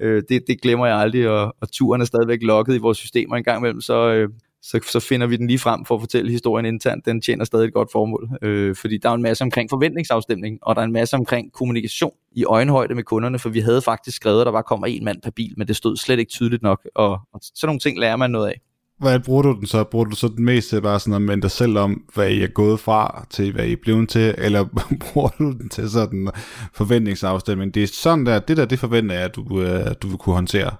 Øh, 0.00 0.22
det, 0.28 0.42
det 0.46 0.60
glemmer 0.62 0.86
jeg 0.86 0.96
aldrig, 0.96 1.28
og, 1.28 1.56
og 1.60 1.72
turen 1.72 2.00
er 2.00 2.04
stadigvæk 2.04 2.42
lukket 2.42 2.74
i 2.74 2.78
vores 2.78 2.98
systemer 2.98 3.36
en 3.36 3.44
gang 3.44 3.58
imellem, 3.58 3.80
så, 3.80 4.12
øh, 4.12 4.28
så, 4.66 4.80
så 4.90 5.00
finder 5.00 5.26
vi 5.26 5.36
den 5.36 5.46
lige 5.46 5.58
frem 5.58 5.84
for 5.84 5.94
at 5.94 6.00
fortælle 6.00 6.30
historien 6.30 6.66
internt. 6.66 7.06
Den 7.06 7.20
tjener 7.20 7.44
stadig 7.44 7.66
et 7.66 7.74
godt 7.74 7.88
formål, 7.92 8.28
øh, 8.42 8.76
fordi 8.76 8.98
der 8.98 9.10
er 9.10 9.14
en 9.14 9.22
masse 9.22 9.44
omkring 9.44 9.70
forventningsafstemning, 9.70 10.58
og 10.62 10.74
der 10.74 10.80
er 10.80 10.86
en 10.86 10.92
masse 10.92 11.16
omkring 11.16 11.52
kommunikation 11.52 12.12
i 12.32 12.44
øjenhøjde 12.44 12.94
med 12.94 13.02
kunderne, 13.02 13.38
for 13.38 13.48
vi 13.48 13.60
havde 13.60 13.82
faktisk 13.82 14.16
skrevet, 14.16 14.40
at 14.40 14.46
der 14.46 14.52
var 14.52 14.62
kommer 14.62 14.86
en 14.86 15.04
mand 15.04 15.22
per 15.22 15.30
bil, 15.30 15.54
men 15.56 15.68
det 15.68 15.76
stod 15.76 15.96
slet 15.96 16.18
ikke 16.18 16.30
tydeligt 16.30 16.62
nok, 16.62 16.88
og, 16.94 17.10
og 17.10 17.40
sådan 17.42 17.68
nogle 17.68 17.80
ting 17.80 17.98
lærer 17.98 18.16
man 18.16 18.30
noget 18.30 18.48
af. 18.48 18.60
Hvad 18.98 19.20
bruger 19.20 19.42
du 19.42 19.52
den 19.52 19.66
så? 19.66 19.84
Bruger 19.84 20.04
du 20.04 20.16
så 20.16 20.28
den 20.28 20.44
mest 20.44 20.68
til 20.68 20.82
bare 20.82 21.00
sådan 21.00 21.14
at 21.14 21.22
minde 21.22 21.42
dig 21.42 21.50
selv 21.50 21.78
om, 21.78 22.04
hvad 22.14 22.30
I 22.30 22.42
er 22.42 22.46
gået 22.46 22.80
fra 22.80 23.26
til, 23.30 23.52
hvad 23.52 23.66
I 23.66 23.72
er 23.72 23.76
blevet 23.82 24.08
til, 24.08 24.34
eller 24.38 24.64
bruger 25.12 25.28
du 25.28 25.52
den 25.52 25.68
til 25.68 25.90
sådan 25.90 26.30
forventningsafstemning? 26.74 27.74
Det 27.74 27.82
er 27.82 27.86
sådan 27.86 28.26
der, 28.26 28.38
det 28.38 28.56
der, 28.56 28.64
det 28.64 28.78
forventer 28.78 29.14
jeg, 29.14 29.24
at 29.24 29.36
du, 29.36 29.60
øh, 29.62 29.94
du 30.02 30.08
vil 30.08 30.18
kunne 30.18 30.34
håndtere. 30.34 30.70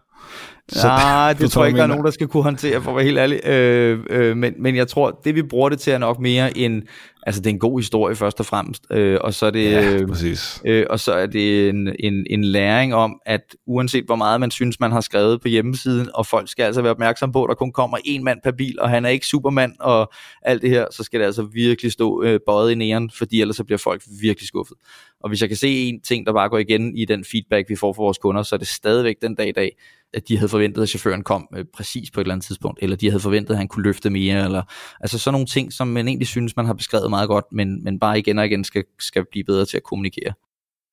Så, 0.68 0.86
Nej, 0.86 1.32
det 1.38 1.50
tror 1.50 1.62
jeg 1.62 1.68
ikke, 1.68 1.78
der 1.78 1.82
er 1.82 1.88
nogen, 1.88 2.04
der 2.04 2.10
skal 2.10 2.28
kunne 2.28 2.42
håndtere, 2.42 2.82
for 2.82 2.90
at 2.90 2.96
være 2.96 3.04
helt 3.04 3.18
ærlig. 3.18 3.46
Øh, 3.46 3.98
øh, 4.10 4.36
men, 4.36 4.54
men 4.58 4.76
jeg 4.76 4.88
tror, 4.88 5.20
det 5.24 5.34
vi 5.34 5.42
bruger 5.42 5.68
det 5.68 5.78
til 5.78 5.92
er 5.92 5.98
nok 5.98 6.20
mere 6.20 6.58
en, 6.58 6.82
altså 7.26 7.40
det 7.40 7.46
er 7.46 7.54
en 7.54 7.58
god 7.58 7.80
historie 7.80 8.16
først 8.16 8.40
og 8.40 8.46
fremmest, 8.46 8.86
øh, 8.90 9.18
og 9.20 9.34
så 9.34 9.46
er 9.46 9.50
det, 9.50 9.70
ja, 9.70 10.06
præcis. 10.08 10.62
Øh, 10.64 10.86
og 10.90 11.00
så 11.00 11.12
er 11.12 11.26
det 11.26 11.68
en, 11.68 11.88
en, 11.98 12.26
en 12.30 12.44
læring 12.44 12.94
om, 12.94 13.20
at 13.26 13.56
uanset 13.66 14.04
hvor 14.04 14.16
meget 14.16 14.40
man 14.40 14.50
synes, 14.50 14.80
man 14.80 14.92
har 14.92 15.00
skrevet 15.00 15.40
på 15.40 15.48
hjemmesiden, 15.48 16.08
og 16.14 16.26
folk 16.26 16.48
skal 16.48 16.62
altså 16.62 16.82
være 16.82 16.90
opmærksom 16.90 17.32
på, 17.32 17.44
at 17.44 17.48
der 17.48 17.54
kun 17.54 17.72
kommer 17.72 17.98
en 18.04 18.24
mand 18.24 18.38
per 18.44 18.50
bil, 18.50 18.80
og 18.80 18.90
han 18.90 19.04
er 19.04 19.08
ikke 19.08 19.26
supermand, 19.26 19.72
og 19.80 20.12
alt 20.42 20.62
det 20.62 20.70
her, 20.70 20.86
så 20.90 21.02
skal 21.02 21.20
det 21.20 21.26
altså 21.26 21.42
virkelig 21.42 21.92
stå 21.92 22.22
øh, 22.22 22.40
bøjet 22.46 22.72
i 22.72 22.74
næren, 22.74 23.10
fordi 23.18 23.40
ellers 23.40 23.56
så 23.56 23.64
bliver 23.64 23.78
folk 23.78 24.02
virkelig 24.20 24.48
skuffet. 24.48 24.76
Og 25.20 25.28
hvis 25.28 25.40
jeg 25.40 25.48
kan 25.48 25.56
se 25.56 25.88
en 25.88 26.00
ting, 26.00 26.26
der 26.26 26.32
bare 26.32 26.48
går 26.48 26.58
igen 26.58 26.96
i 26.96 27.04
den 27.04 27.24
feedback, 27.24 27.68
vi 27.68 27.76
får 27.76 27.92
fra 27.92 28.02
vores 28.02 28.18
kunder, 28.18 28.42
så 28.42 28.54
er 28.54 28.58
det 28.58 28.68
stadigvæk 28.68 29.16
den 29.22 29.34
dag 29.34 29.48
i 29.48 29.52
dag, 29.52 29.76
at 30.14 30.28
de 30.28 30.36
havde 30.36 30.48
forventet, 30.48 30.82
at 30.82 30.88
chaufføren 30.88 31.22
kom 31.22 31.48
øh, 31.56 31.64
præcis 31.74 32.10
på 32.10 32.20
et 32.20 32.24
eller 32.24 32.34
andet 32.34 32.46
tidspunkt, 32.46 32.78
eller 32.82 32.96
de 32.96 33.10
havde 33.10 33.20
forventet, 33.20 33.54
at 33.54 33.58
han 33.58 33.68
kunne 33.68 33.82
løfte 33.82 34.10
mere, 34.10 34.44
eller 34.44 34.62
altså 35.00 35.18
sådan 35.18 35.32
nogle 35.34 35.46
ting, 35.46 35.72
som 35.72 35.88
man 35.88 36.08
egentlig 36.08 36.28
synes, 36.28 36.56
man 36.56 36.66
har 36.66 36.74
beskrevet 36.74 37.10
meget 37.16 37.28
godt, 37.28 37.44
men, 37.52 37.84
men 37.84 37.98
bare 37.98 38.18
igen 38.18 38.38
og 38.38 38.46
igen 38.46 38.64
skal, 38.64 38.84
skal 38.98 39.24
blive 39.30 39.44
bedre 39.44 39.66
til 39.66 39.76
at 39.76 39.82
kommunikere. 39.82 40.32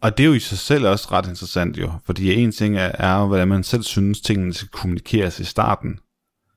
Og 0.02 0.18
det 0.18 0.24
er 0.24 0.28
jo 0.28 0.34
i 0.34 0.40
sig 0.40 0.58
selv 0.58 0.88
også 0.88 1.08
ret 1.12 1.28
interessant 1.30 1.78
jo, 1.78 1.92
fordi 2.06 2.34
en 2.34 2.52
ting 2.52 2.78
er, 2.78 2.92
er 2.94 3.26
hvordan 3.26 3.48
man 3.48 3.64
selv 3.64 3.84
synes, 3.84 4.22
tingene 4.22 4.54
skal 4.54 4.68
kommunikeres 4.68 5.40
i 5.40 5.44
starten, 5.44 6.00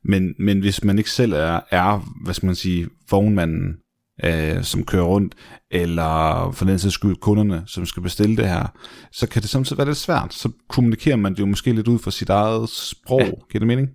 men, 0.05 0.35
men 0.39 0.61
hvis 0.61 0.85
man 0.85 0.99
ikke 0.99 1.11
selv 1.11 1.33
er, 1.33 1.61
er 1.71 2.15
hvad 2.25 2.35
skal 2.35 2.47
man 2.47 2.55
sige, 2.55 2.89
vognmanden, 3.11 3.77
øh, 4.25 4.63
som 4.63 4.85
kører 4.85 5.05
rundt, 5.05 5.35
eller 5.71 6.51
for 6.53 6.65
den 6.65 6.79
sags 6.79 6.95
skyld 6.95 7.17
kunderne, 7.17 7.63
som 7.67 7.87
skal 7.87 8.03
bestille 8.03 8.37
det 8.37 8.49
her, 8.49 8.67
så 9.13 9.29
kan 9.29 9.43
det 9.43 9.51
samtidig 9.51 9.79
være 9.79 9.87
lidt 9.87 9.99
svært. 9.99 10.35
Så 10.35 10.51
kommunikerer 10.69 11.17
man 11.17 11.33
det 11.33 11.41
jo 11.41 11.47
måske 11.47 11.73
lidt 11.73 11.89
ud 11.89 11.99
fra 11.99 12.11
sit 12.11 12.29
eget 12.29 12.69
sprog. 12.69 13.21
Ja. 13.21 13.31
Giver 13.51 13.59
det 13.59 13.67
mening? 13.67 13.89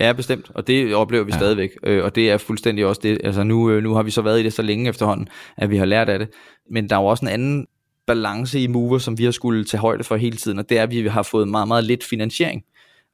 Ja, 0.00 0.12
bestemt, 0.12 0.50
og 0.54 0.66
det 0.66 0.94
oplever 0.94 1.24
vi 1.24 1.30
ja. 1.32 1.38
stadigvæk, 1.38 1.70
øh, 1.82 2.04
og 2.04 2.14
det 2.14 2.30
er 2.30 2.36
fuldstændig 2.36 2.86
også 2.86 3.00
det, 3.04 3.20
altså 3.24 3.42
nu, 3.42 3.70
øh, 3.70 3.82
nu 3.82 3.94
har 3.94 4.02
vi 4.02 4.10
så 4.10 4.22
været 4.22 4.40
i 4.40 4.42
det 4.42 4.52
så 4.52 4.62
længe 4.62 4.88
efterhånden, 4.88 5.28
at 5.56 5.70
vi 5.70 5.76
har 5.76 5.84
lært 5.84 6.08
af 6.08 6.18
det, 6.18 6.28
men 6.70 6.88
der 6.88 6.96
er 6.96 7.00
jo 7.00 7.06
også 7.06 7.24
en 7.24 7.30
anden 7.30 7.66
balance 8.06 8.60
i 8.60 8.66
Mover, 8.66 8.98
som 8.98 9.18
vi 9.18 9.24
har 9.24 9.30
skulle 9.30 9.64
tage 9.64 9.80
højde 9.80 10.04
for 10.04 10.16
hele 10.16 10.36
tiden, 10.36 10.58
og 10.58 10.68
det 10.68 10.78
er, 10.78 10.82
at 10.82 10.90
vi 10.90 11.06
har 11.06 11.22
fået 11.22 11.48
meget, 11.48 11.68
meget 11.68 11.84
lidt 11.84 12.04
finansiering. 12.04 12.64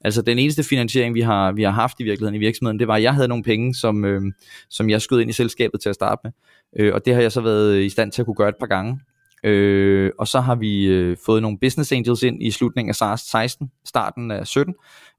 Altså 0.00 0.22
den 0.22 0.38
eneste 0.38 0.62
finansiering, 0.62 1.14
vi 1.14 1.20
har, 1.20 1.52
vi 1.52 1.62
har 1.62 1.70
haft 1.70 2.00
i 2.00 2.02
virkeligheden 2.02 2.34
i 2.34 2.38
virksomheden, 2.38 2.78
det 2.78 2.88
var, 2.88 2.94
at 2.94 3.02
jeg 3.02 3.14
havde 3.14 3.28
nogle 3.28 3.44
penge, 3.44 3.74
som, 3.74 4.04
øh, 4.04 4.22
som 4.70 4.90
jeg 4.90 5.02
skød 5.02 5.20
ind 5.20 5.30
i 5.30 5.32
selskabet 5.32 5.80
til 5.80 5.88
at 5.88 5.94
starte 5.94 6.20
med. 6.24 6.32
Øh, 6.78 6.94
og 6.94 7.04
det 7.04 7.14
har 7.14 7.22
jeg 7.22 7.32
så 7.32 7.40
været 7.40 7.82
i 7.82 7.88
stand 7.88 8.12
til 8.12 8.22
at 8.22 8.26
kunne 8.26 8.34
gøre 8.34 8.48
et 8.48 8.56
par 8.60 8.66
gange. 8.66 9.00
Øh, 9.44 10.10
og 10.18 10.28
så 10.28 10.40
har 10.40 10.54
vi 10.54 10.84
øh, 10.84 11.16
fået 11.26 11.42
nogle 11.42 11.58
business 11.58 11.92
angels 11.92 12.22
ind 12.22 12.42
i 12.42 12.50
slutningen 12.50 12.94
af 13.00 13.18
16, 13.18 13.70
starten 13.84 14.30
af 14.30 14.46
17, 14.46 14.74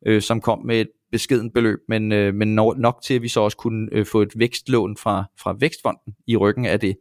øh, 0.05 0.21
som 0.21 0.41
kom 0.41 0.65
med 0.65 0.81
et 0.81 0.87
beskeden 1.15 1.51
beløb, 1.51 1.79
men, 1.87 2.11
øh, 2.11 2.33
men 2.33 2.55
nok 2.55 2.99
til, 3.03 3.13
at 3.13 3.21
vi 3.21 3.27
så 3.27 3.39
også 3.39 3.57
kunne 3.57 3.87
øh, 3.91 4.05
få 4.05 4.21
et 4.21 4.31
vækstlån 4.35 4.97
fra, 4.97 5.23
fra 5.39 5.55
Vækstfonden 5.59 6.13
i 6.27 6.35
ryggen 6.35 6.65
af 6.65 6.79
det. 6.79 6.95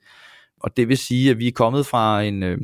Og 0.60 0.76
det 0.76 0.88
vil 0.88 0.98
sige, 0.98 1.30
at 1.30 1.38
vi 1.38 1.48
er 1.48 1.52
kommet 1.52 1.86
fra 1.86 2.22
en, 2.22 2.42
øh, 2.42 2.58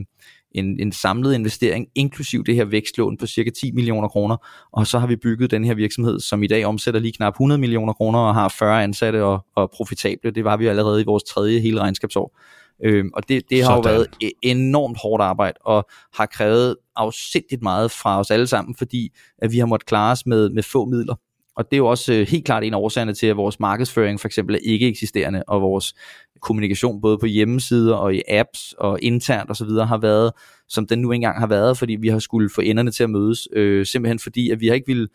en, 0.52 0.80
en 0.80 0.92
samlet 0.92 1.34
investering, 1.34 1.86
inklusiv 1.94 2.44
det 2.44 2.54
her 2.54 2.64
vækstlån 2.64 3.16
på 3.16 3.26
cirka 3.26 3.50
10 3.50 3.72
millioner 3.72 4.08
kroner, 4.08 4.36
og 4.72 4.86
så 4.86 4.98
har 4.98 5.06
vi 5.06 5.16
bygget 5.16 5.50
den 5.50 5.64
her 5.64 5.74
virksomhed, 5.74 6.20
som 6.20 6.42
i 6.42 6.46
dag 6.46 6.64
omsætter 6.66 7.00
lige 7.00 7.12
knap 7.12 7.34
100 7.34 7.60
millioner 7.60 7.92
kroner 7.92 8.18
og 8.18 8.34
har 8.34 8.54
40 8.58 8.82
ansatte 8.82 9.24
og, 9.24 9.46
og 9.56 9.70
profitable. 9.70 10.30
Det 10.30 10.44
var 10.44 10.56
vi 10.56 10.66
allerede 10.66 11.00
i 11.00 11.04
vores 11.04 11.22
tredje 11.22 11.60
hele 11.60 11.80
regnskabsår. 11.80 12.38
Øhm, 12.84 13.10
og 13.14 13.28
det, 13.28 13.42
det 13.50 13.62
har 13.64 13.76
Sådan. 13.76 13.90
jo 13.90 13.90
været 13.90 14.08
e-, 14.24 14.38
enormt 14.42 14.98
hårdt 15.02 15.22
arbejde, 15.22 15.58
og 15.60 15.88
har 16.14 16.26
krævet 16.26 16.76
afsindigt 16.96 17.62
meget 17.62 17.90
fra 17.90 18.20
os 18.20 18.30
alle 18.30 18.46
sammen, 18.46 18.74
fordi 18.78 19.08
at 19.38 19.52
vi 19.52 19.58
har 19.58 19.66
måttet 19.66 19.88
klare 19.88 20.12
os 20.12 20.26
med, 20.26 20.50
med 20.50 20.62
få 20.62 20.84
midler. 20.84 21.14
Og 21.56 21.64
det 21.64 21.72
er 21.72 21.78
jo 21.78 21.86
også 21.86 22.12
øh, 22.12 22.26
helt 22.26 22.44
klart 22.44 22.64
en 22.64 22.74
af 22.74 22.78
årsagerne 22.78 23.14
til, 23.14 23.26
at 23.26 23.36
vores 23.36 23.60
markedsføring 23.60 24.20
for 24.20 24.28
eksempel 24.28 24.54
er 24.54 24.58
ikke 24.62 24.88
eksisterende, 24.88 25.42
og 25.48 25.62
vores 25.62 25.94
kommunikation 26.40 27.00
både 27.00 27.18
på 27.18 27.26
hjemmesider 27.26 27.94
og 27.94 28.14
i 28.14 28.22
apps 28.28 28.74
og 28.78 28.98
internt 29.02 29.50
osv. 29.50 29.68
har 29.68 29.98
været, 29.98 30.32
som 30.68 30.86
den 30.86 30.98
nu 30.98 31.12
engang 31.12 31.38
har 31.38 31.46
været, 31.46 31.78
fordi 31.78 31.96
vi 32.00 32.08
har 32.08 32.18
skulle 32.18 32.50
få 32.54 32.60
enderne 32.60 32.90
til 32.90 33.02
at 33.02 33.10
mødes, 33.10 33.48
øh, 33.52 33.86
simpelthen 33.86 34.18
fordi, 34.18 34.50
at 34.50 34.60
vi 34.60 34.66
har 34.66 34.74
ikke 34.74 34.86
ville 34.86 35.08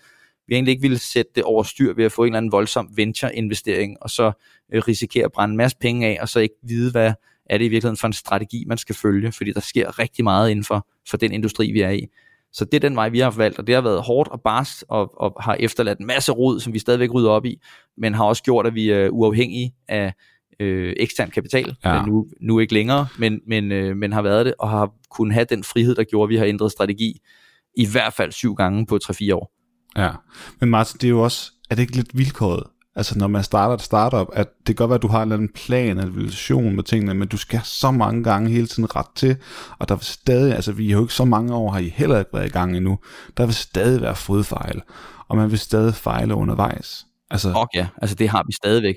vi 0.48 0.56
egentlig 0.56 0.72
ikke 0.72 0.82
ville 0.82 1.00
sætte 1.00 1.32
det 1.36 1.44
over 1.44 1.64
styr 1.64 1.94
ved 1.94 2.06
at 2.06 2.12
få 2.12 2.24
en 2.24 2.28
eller 2.28 2.38
anden 2.38 2.52
voldsom 2.52 2.90
venture-investering, 2.96 3.98
og 4.02 4.10
så 4.10 4.32
øh, 4.74 4.84
risikere 4.88 5.26
at 5.26 5.32
brænde 5.32 5.52
en 5.52 5.58
masse 5.58 5.78
penge 5.78 6.08
af, 6.08 6.18
og 6.22 6.30
så 6.30 6.40
ikke 6.40 6.56
vide, 6.64 6.92
hvad 6.92 7.14
er 7.46 7.58
det 7.58 7.66
i 7.66 7.70
virkeligheden 7.70 7.98
for 7.98 8.08
en 8.08 8.14
strategi, 8.14 8.64
man 8.68 8.78
skal 8.78 8.96
følge, 8.96 9.32
fordi 9.32 9.54
der 9.54 9.60
sker 9.60 10.00
rigtig 10.00 10.24
meget 10.24 10.50
inden 10.50 10.66
for, 10.66 10.88
for 11.10 11.18
den 11.18 11.32
industri, 11.32 11.72
vi 11.72 11.82
er 11.82 11.90
i. 11.90 12.08
Så 12.56 12.66
det 12.66 12.74
er 12.74 12.80
den 12.80 12.96
vej, 12.96 13.10
vi 13.10 13.20
har 13.20 13.32
valgt, 13.32 13.60
og 13.60 13.68
det 13.68 13.76
har 13.76 13.82
været 13.82 14.02
hårdt 14.02 14.30
og 14.30 14.42
barst, 14.42 14.86
og, 14.90 15.22
og 15.22 15.38
har 15.40 15.54
efterladt 15.54 16.00
en 16.00 16.06
masse 16.06 16.32
rod, 16.32 16.60
som 16.60 16.74
vi 16.74 16.80
stadigvæk 16.80 17.14
rydder 17.14 17.30
op 17.30 17.46
i, 17.46 17.62
men 17.98 18.14
har 18.14 18.24
også 18.24 18.44
gjort, 18.44 18.68
at 18.68 18.76
vi 18.76 18.90
er 18.90 19.10
uafhængige 19.10 19.76
af 19.88 20.14
øh, 20.60 20.94
ekstern 20.98 21.30
kapital, 21.30 21.76
ja. 21.86 22.02
men 22.02 22.12
nu, 22.12 22.28
nu 22.42 22.60
ikke 22.60 22.74
længere, 22.74 23.08
men, 23.20 23.42
men, 23.48 23.72
øh, 23.72 23.98
men 23.98 24.14
har 24.14 24.22
været 24.22 24.46
det, 24.46 24.54
og 24.60 24.70
har 24.70 24.92
kunnet 25.10 25.34
have 25.34 25.46
den 25.50 25.64
frihed, 25.64 25.96
der 25.96 26.04
gjorde, 26.04 26.26
at 26.26 26.30
vi 26.30 26.38
har 26.38 26.46
ændret 26.46 26.72
strategi 26.72 27.22
i 27.78 27.88
hvert 27.92 28.14
fald 28.14 28.32
syv 28.32 28.56
gange 28.56 28.86
på 28.86 29.00
3-4 29.04 29.34
år. 29.34 29.52
Ja, 29.98 30.12
men 30.60 30.70
Martin, 30.70 30.98
det 31.02 31.08
er 31.08 31.10
jo 31.10 31.24
også, 31.24 31.52
er 31.70 31.76
det 31.76 31.82
ikke 31.82 31.96
lidt 31.96 32.18
vilkåret? 32.18 32.64
Altså 32.96 33.20
når 33.20 33.28
man 33.28 33.44
starter 33.44 33.76
et 33.76 33.82
startup, 33.82 34.28
at 34.34 34.48
det 34.58 34.66
kan 34.66 34.76
godt 34.76 34.90
være, 34.90 34.96
at 34.96 35.02
du 35.02 35.08
har 35.08 35.18
en 35.18 35.22
eller 35.22 35.36
anden 35.36 35.52
plan, 35.56 36.00
en 36.00 36.16
vision 36.16 36.76
med 36.76 36.84
tingene, 36.84 37.14
men 37.14 37.28
du 37.28 37.38
skal 37.38 37.62
så 37.64 37.92
mange 37.92 38.24
gange 38.24 38.50
hele 38.50 38.68
tiden 38.68 38.96
ret 38.96 39.10
til, 39.16 39.38
og 39.80 39.90
der 39.90 39.96
vil 39.96 40.06
stadig, 40.06 40.56
altså 40.56 40.72
vi 40.72 40.90
har 40.90 40.98
jo 40.98 41.04
ikke 41.04 41.14
så 41.14 41.26
mange 41.26 41.56
år, 41.56 41.72
har 41.72 41.80
I 41.80 41.90
heller 41.90 42.20
ikke 42.20 42.34
været 42.34 42.46
i 42.46 42.50
gang 42.50 42.78
endnu, 42.78 43.00
der 43.38 43.46
vil 43.46 43.56
stadig 43.56 44.02
være 44.02 44.16
fodfejl, 44.16 44.82
og 45.28 45.38
man 45.38 45.52
vil 45.52 45.60
stadig 45.60 45.94
fejle 45.94 46.36
undervejs. 46.36 47.06
Altså, 47.32 47.54
okay, 47.56 47.86
altså 48.02 48.16
det 48.16 48.30
har 48.30 48.44
vi 48.48 48.54
stadigvæk 48.64 48.96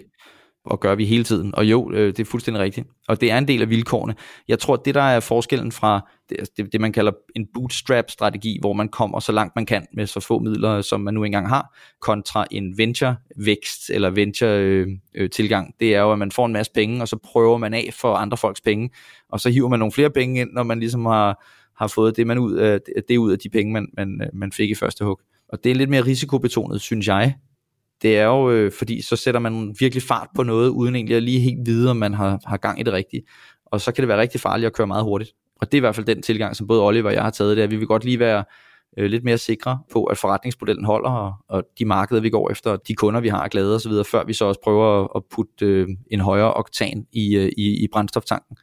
og 0.71 0.81
gør 0.81 0.95
vi 0.95 1.05
hele 1.05 1.25
tiden. 1.25 1.55
Og 1.55 1.65
jo, 1.65 1.93
øh, 1.93 2.07
det 2.07 2.21
er 2.21 2.25
fuldstændig 2.25 2.63
rigtigt. 2.63 2.87
Og 3.09 3.21
det 3.21 3.31
er 3.31 3.39
en 3.39 3.49
del 3.49 3.63
af 3.63 3.71
vilkårene. 3.71 4.15
Jeg 4.49 4.59
tror, 4.59 4.75
at 4.75 4.81
det 4.85 4.95
der 4.95 5.03
er 5.03 5.21
forskellen 5.21 5.73
fra 5.73 6.09
altså, 6.31 6.53
det, 6.57 6.73
det, 6.73 6.81
man 6.81 6.93
kalder 6.93 7.13
en 7.37 7.47
bootstrap-strategi, 7.55 8.59
hvor 8.61 8.73
man 8.73 8.89
kommer 8.89 9.21
så 9.21 9.33
langt 9.33 9.57
man 9.57 9.67
kan 9.67 9.87
med 9.93 10.07
så 10.07 10.21
få 10.21 10.39
midler, 10.39 10.81
som 10.81 11.01
man 11.01 11.15
nu 11.15 11.25
engang 11.25 11.49
har, 11.49 11.77
kontra 12.01 12.47
en 12.51 12.79
venture-vækst 12.79 13.91
eller 13.91 14.11
venture-tilgang, 14.11 15.67
øh, 15.67 15.73
det 15.81 15.95
er 15.95 16.01
jo, 16.01 16.13
at 16.13 16.19
man 16.19 16.33
får 16.33 16.47
en 16.47 16.53
masse 16.53 16.73
penge, 16.73 17.03
og 17.03 17.09
så 17.09 17.17
prøver 17.17 17.59
man 17.59 17.75
af 17.75 17.91
for 18.01 18.15
andre 18.15 18.37
folks 18.37 18.61
penge, 18.61 18.91
og 19.29 19.41
så 19.41 19.51
hiver 19.51 19.69
man 19.69 19.79
nogle 19.79 19.93
flere 19.93 20.11
penge 20.11 20.41
ind, 20.41 20.51
når 20.53 20.63
man 20.63 20.81
ligesom 20.81 21.07
har, 21.07 21.45
har 21.79 21.87
fået 21.87 22.17
det, 22.17 22.27
man 22.27 22.39
ud 22.39 22.55
af, 22.55 22.79
det 23.09 23.17
ud 23.17 23.33
af 23.33 23.39
de 23.39 23.49
penge, 23.49 23.73
man, 23.73 23.89
man, 23.97 24.23
øh, 24.23 24.29
man 24.33 24.53
fik 24.53 24.71
i 24.71 24.75
første 24.75 25.05
hug. 25.05 25.21
Og 25.49 25.65
det 25.65 25.71
er 25.71 25.75
lidt 25.75 25.91
mere 25.91 26.05
risikobetonet, 26.05 26.81
synes 26.81 27.07
jeg, 27.07 27.35
det 28.03 28.19
er 28.19 28.25
jo, 28.25 28.51
øh, 28.51 28.73
fordi 28.73 29.03
så 29.03 29.17
sætter 29.17 29.41
man 29.41 29.75
virkelig 29.81 30.03
fart 30.03 30.29
på 30.35 30.43
noget, 30.43 30.69
uden 30.69 30.95
egentlig 30.95 31.17
at 31.17 31.23
lige 31.23 31.41
helt 31.41 31.67
vide, 31.67 31.91
om 31.91 31.97
man 31.97 32.15
har, 32.15 32.41
har 32.47 32.57
gang 32.57 32.81
i 32.81 32.83
det 32.83 32.93
rigtige. 32.93 33.23
Og 33.67 33.81
så 33.81 33.93
kan 33.93 34.03
det 34.03 34.09
være 34.09 34.21
rigtig 34.21 34.41
farligt 34.41 34.67
at 34.67 34.73
køre 34.73 34.87
meget 34.87 35.05
hurtigt. 35.05 35.33
Og 35.61 35.73
det 35.73 35.79
er 35.79 35.81
i 35.81 35.81
hvert 35.81 35.95
fald 35.95 36.07
den 36.07 36.23
tilgang, 36.23 36.57
som 36.57 36.67
både 36.67 36.83
Oliver 36.83 37.09
og 37.09 37.15
jeg 37.15 37.23
har 37.23 37.31
taget, 37.31 37.57
det 37.57 37.63
er, 37.63 37.67
at 37.67 37.71
vi 37.71 37.77
vil 37.77 37.87
godt 37.87 38.05
lige 38.05 38.19
være 38.19 38.45
øh, 38.99 39.11
lidt 39.11 39.25
mere 39.25 39.39
sikre 39.39 39.79
på, 39.93 40.05
at 40.05 40.19
forretningsmodellen 40.19 40.85
holder, 40.85 41.11
og, 41.11 41.35
og 41.49 41.65
de 41.79 41.85
markeder, 41.85 42.21
vi 42.21 42.31
går 42.31 42.51
efter, 42.51 42.77
de 42.77 42.95
kunder, 42.95 43.21
vi 43.21 43.29
har 43.29 43.45
er 43.45 43.49
glade 43.49 43.75
osv., 43.75 43.93
før 44.11 44.25
vi 44.25 44.33
så 44.33 44.45
også 44.45 44.61
prøver 44.65 45.05
at, 45.05 45.09
at 45.17 45.23
putte 45.35 45.67
øh, 45.67 45.89
en 46.11 46.21
højere 46.21 46.55
oktan 46.55 47.07
i, 47.13 47.37
øh, 47.37 47.49
i, 47.59 47.85
i 47.85 47.89
brændstoftanken. 47.93 48.57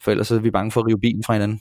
For 0.00 0.10
ellers 0.10 0.30
er 0.30 0.38
vi 0.38 0.50
bange 0.50 0.70
for 0.70 0.80
at 0.80 0.86
rive 0.86 1.00
bilen 1.00 1.24
fra 1.24 1.32
hinanden. 1.32 1.60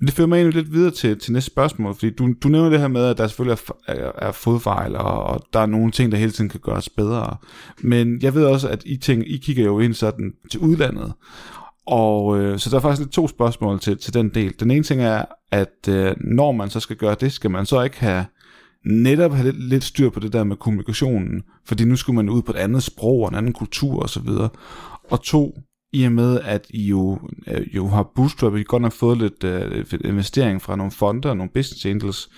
Det 0.00 0.12
fører 0.12 0.28
mig 0.28 0.36
egentlig 0.36 0.62
lidt 0.62 0.72
videre 0.72 0.90
til, 0.90 1.18
til 1.18 1.32
næste 1.32 1.50
spørgsmål, 1.50 1.94
fordi 1.94 2.10
du, 2.10 2.34
du 2.42 2.48
nævner 2.48 2.70
det 2.70 2.80
her 2.80 2.88
med, 2.88 3.04
at 3.04 3.18
der 3.18 3.26
selvfølgelig 3.26 3.58
er, 3.86 3.94
er, 3.94 4.12
er 4.28 4.32
fodfejl, 4.32 4.96
og, 4.96 5.22
og 5.22 5.46
der 5.52 5.60
er 5.60 5.66
nogle 5.66 5.90
ting, 5.90 6.12
der 6.12 6.18
hele 6.18 6.30
tiden 6.30 6.50
kan 6.50 6.60
gøres 6.60 6.88
bedre. 6.88 7.36
Men 7.82 8.22
jeg 8.22 8.34
ved 8.34 8.44
også, 8.44 8.68
at 8.68 8.82
I, 8.86 8.96
tænker, 8.96 9.26
I 9.26 9.36
kigger 9.36 9.64
jo 9.64 9.80
ind 9.80 9.94
sådan 9.94 10.32
til 10.50 10.60
udlandet, 10.60 11.12
og 11.86 12.40
øh, 12.40 12.58
så 12.58 12.70
der 12.70 12.76
er 12.76 12.80
faktisk 12.80 13.00
lidt 13.00 13.12
to 13.12 13.28
spørgsmål 13.28 13.80
til, 13.80 13.98
til 13.98 14.14
den 14.14 14.28
del. 14.28 14.54
Den 14.60 14.70
ene 14.70 14.82
ting 14.82 15.02
er, 15.02 15.24
at 15.50 15.88
øh, 15.88 16.14
når 16.20 16.52
man 16.52 16.70
så 16.70 16.80
skal 16.80 16.96
gøre 16.96 17.16
det, 17.20 17.32
skal 17.32 17.50
man 17.50 17.66
så 17.66 17.82
ikke 17.82 18.00
have 18.00 18.24
netop 18.84 19.32
have 19.32 19.52
lidt, 19.52 19.68
lidt 19.68 19.84
styr 19.84 20.10
på 20.10 20.20
det 20.20 20.32
der 20.32 20.44
med 20.44 20.56
kommunikationen, 20.56 21.42
fordi 21.66 21.84
nu 21.84 21.96
skulle 21.96 22.16
man 22.16 22.28
ud 22.28 22.42
på 22.42 22.52
et 22.52 22.56
andet 22.56 22.82
sprog 22.82 23.20
og 23.20 23.28
en 23.28 23.34
anden 23.34 23.52
kultur 23.52 24.02
osv. 24.02 24.28
Og, 24.28 24.50
og 25.10 25.22
to, 25.22 25.58
i 25.92 26.04
og 26.04 26.12
med, 26.12 26.40
at 26.40 26.66
I 26.70 26.82
jo, 26.82 27.18
øh, 27.46 27.76
jo 27.76 27.86
har 27.86 28.12
bootstrappet, 28.14 28.60
I 28.60 28.62
godt 28.62 28.82
nok 28.82 28.92
fået 28.92 29.18
lidt 29.18 29.44
øh, 29.44 29.84
investering 30.04 30.62
fra 30.62 30.76
nogle 30.76 30.92
fonder 30.92 31.30
og 31.30 31.36
nogle 31.36 31.50
business 31.54 31.86
angels, 31.86 32.28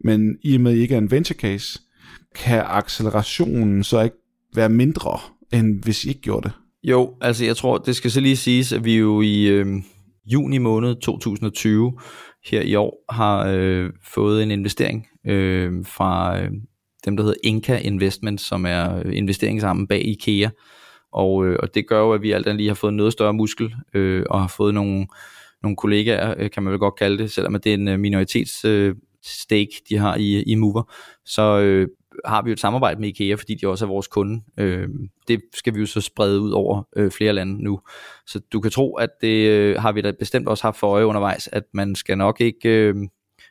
men 0.00 0.36
i 0.42 0.54
og 0.54 0.60
med, 0.60 0.72
at 0.72 0.78
I 0.78 0.80
ikke 0.80 0.94
er 0.94 0.98
en 0.98 1.10
venture 1.10 1.36
case, 1.36 1.80
kan 2.34 2.62
accelerationen 2.66 3.84
så 3.84 4.00
ikke 4.00 4.16
være 4.54 4.68
mindre, 4.68 5.18
end 5.52 5.82
hvis 5.82 6.04
I 6.04 6.08
ikke 6.08 6.20
gjorde 6.20 6.48
det? 6.48 6.52
Jo, 6.82 7.14
altså 7.20 7.44
jeg 7.44 7.56
tror, 7.56 7.78
det 7.78 7.96
skal 7.96 8.10
så 8.10 8.20
lige 8.20 8.36
siges, 8.36 8.72
at 8.72 8.84
vi 8.84 8.96
jo 8.96 9.20
i 9.20 9.46
øh, 9.46 9.66
juni 10.26 10.58
måned 10.58 10.94
2020 10.94 11.92
her 12.44 12.60
i 12.60 12.74
år 12.74 13.04
har 13.12 13.46
øh, 13.48 13.90
fået 14.14 14.42
en 14.42 14.50
investering 14.50 15.06
øh, 15.26 15.72
fra 15.86 16.40
øh, 16.40 16.50
dem, 17.04 17.16
der 17.16 17.22
hedder 17.22 17.38
Inka 17.44 17.76
Investment, 17.76 18.40
som 18.40 18.66
er 18.66 19.10
investeringsarmen 19.10 19.86
bag 19.86 20.06
IKEA. 20.06 20.48
Og, 21.14 21.46
øh, 21.46 21.58
og 21.62 21.74
det 21.74 21.88
gør 21.88 22.00
jo, 22.00 22.12
at 22.12 22.22
vi 22.22 22.32
alt 22.32 22.46
andet 22.46 22.56
lige 22.56 22.68
har 22.68 22.74
fået 22.74 22.94
noget 22.94 23.12
større 23.12 23.34
muskel, 23.34 23.74
øh, 23.94 24.24
og 24.30 24.40
har 24.40 24.48
fået 24.48 24.74
nogle, 24.74 25.06
nogle 25.62 25.76
kollegaer, 25.76 26.34
øh, 26.38 26.50
kan 26.50 26.62
man 26.62 26.70
vel 26.70 26.78
godt 26.78 26.96
kalde 26.96 27.18
det, 27.18 27.30
selvom 27.30 27.60
det 27.60 27.70
er 27.70 27.74
en 27.74 27.88
øh, 27.88 27.98
minoritets 27.98 28.64
øh, 28.64 28.94
stake, 29.24 29.82
de 29.88 29.96
har 29.96 30.16
i, 30.16 30.42
i 30.42 30.54
Mover. 30.54 30.92
Så 31.24 31.60
øh, 31.60 31.88
har 32.24 32.42
vi 32.42 32.50
jo 32.50 32.52
et 32.52 32.60
samarbejde 32.60 33.00
med 33.00 33.08
IKEA, 33.08 33.34
fordi 33.34 33.54
de 33.54 33.66
også 33.66 33.84
er 33.84 33.88
vores 33.88 34.06
kunde. 34.06 34.42
Øh, 34.58 34.88
det 35.28 35.40
skal 35.54 35.74
vi 35.74 35.80
jo 35.80 35.86
så 35.86 36.00
sprede 36.00 36.40
ud 36.40 36.50
over 36.50 36.82
øh, 36.96 37.10
flere 37.10 37.32
lande 37.32 37.64
nu. 37.64 37.80
Så 38.26 38.40
du 38.52 38.60
kan 38.60 38.70
tro, 38.70 38.94
at 38.94 39.10
det 39.20 39.48
øh, 39.48 39.80
har 39.80 39.92
vi 39.92 40.00
da 40.00 40.12
bestemt 40.18 40.48
også 40.48 40.64
haft 40.64 40.78
for 40.78 40.86
øje 40.86 41.06
undervejs, 41.06 41.48
at 41.52 41.62
man 41.72 41.94
skal 41.94 42.18
nok 42.18 42.40
ikke... 42.40 42.68
Øh, 42.68 42.94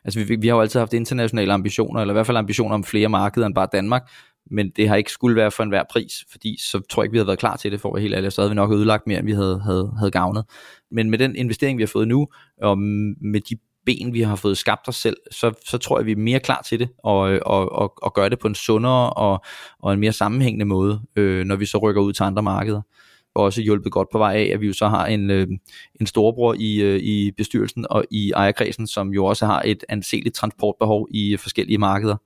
altså 0.05 0.19
vi, 0.19 0.35
vi 0.35 0.47
har 0.47 0.55
jo 0.55 0.61
altid 0.61 0.79
haft 0.79 0.93
internationale 0.93 1.53
ambitioner, 1.53 2.01
eller 2.01 2.13
i 2.13 2.15
hvert 2.15 2.25
fald 2.25 2.37
ambitioner 2.37 2.75
om 2.75 2.83
flere 2.83 3.09
markeder 3.09 3.45
end 3.45 3.55
bare 3.55 3.67
Danmark, 3.71 4.11
men 4.51 4.69
det 4.69 4.89
har 4.89 4.95
ikke 4.95 5.11
skulle 5.11 5.35
være 5.35 5.51
for 5.51 5.63
enhver 5.63 5.83
pris, 5.91 6.25
fordi 6.31 6.57
så 6.59 6.81
tror 6.89 7.01
jeg 7.01 7.05
ikke, 7.05 7.11
vi 7.11 7.17
havde 7.17 7.27
været 7.27 7.39
klar 7.39 7.55
til 7.55 7.71
det, 7.71 7.81
for 7.81 7.89
at 7.89 7.93
være 7.93 8.01
helt 8.01 8.15
ærlig, 8.15 8.31
så 8.31 8.41
havde 8.41 8.51
vi 8.51 8.55
nok 8.55 8.71
ødelagt 8.71 9.07
mere, 9.07 9.19
end 9.19 9.25
vi 9.25 9.33
havde, 9.33 9.59
havde, 9.59 9.93
havde 9.97 10.11
gavnet. 10.11 10.45
Men 10.91 11.09
med 11.09 11.17
den 11.17 11.35
investering, 11.35 11.77
vi 11.77 11.83
har 11.83 11.87
fået 11.87 12.07
nu, 12.07 12.27
og 12.61 12.77
med 12.77 13.41
de 13.41 13.57
ben, 13.85 14.13
vi 14.13 14.21
har 14.21 14.35
fået 14.35 14.57
skabt 14.57 14.87
os 14.87 14.95
selv, 14.95 15.17
så, 15.31 15.51
så 15.65 15.77
tror 15.77 15.99
jeg, 15.99 16.05
vi 16.05 16.11
er 16.11 16.15
mere 16.15 16.39
klar 16.39 16.61
til 16.61 16.79
det, 16.79 16.89
og, 17.03 17.19
og, 17.45 17.71
og, 17.71 17.93
og 18.01 18.13
gøre 18.13 18.29
det 18.29 18.39
på 18.39 18.47
en 18.47 18.55
sundere 18.55 19.09
og, 19.09 19.43
og 19.79 19.93
en 19.93 19.99
mere 19.99 20.13
sammenhængende 20.13 20.65
måde, 20.65 21.01
øh, 21.15 21.45
når 21.45 21.55
vi 21.55 21.65
så 21.65 21.77
rykker 21.77 22.01
ud 22.01 22.13
til 22.13 22.23
andre 22.23 22.43
markeder. 22.43 22.81
Også 23.35 23.61
hjulpet 23.61 23.91
godt 23.91 24.07
på 24.11 24.17
vej 24.17 24.35
af, 24.35 24.51
at 24.53 24.61
vi 24.61 24.67
jo 24.67 24.73
så 24.73 24.87
har 24.87 25.05
en, 25.05 25.29
øh, 25.29 25.47
en 26.01 26.07
storebror 26.07 26.55
i, 26.59 26.81
øh, 26.81 26.99
i 26.99 27.31
bestyrelsen 27.31 27.85
og 27.89 28.05
i 28.11 28.31
ejerkredsen, 28.31 28.87
som 28.87 29.09
jo 29.09 29.25
også 29.25 29.45
har 29.45 29.61
et 29.65 29.83
anseligt 29.89 30.35
transportbehov 30.35 31.07
i 31.11 31.37
forskellige 31.37 31.77
markeder, 31.77 32.17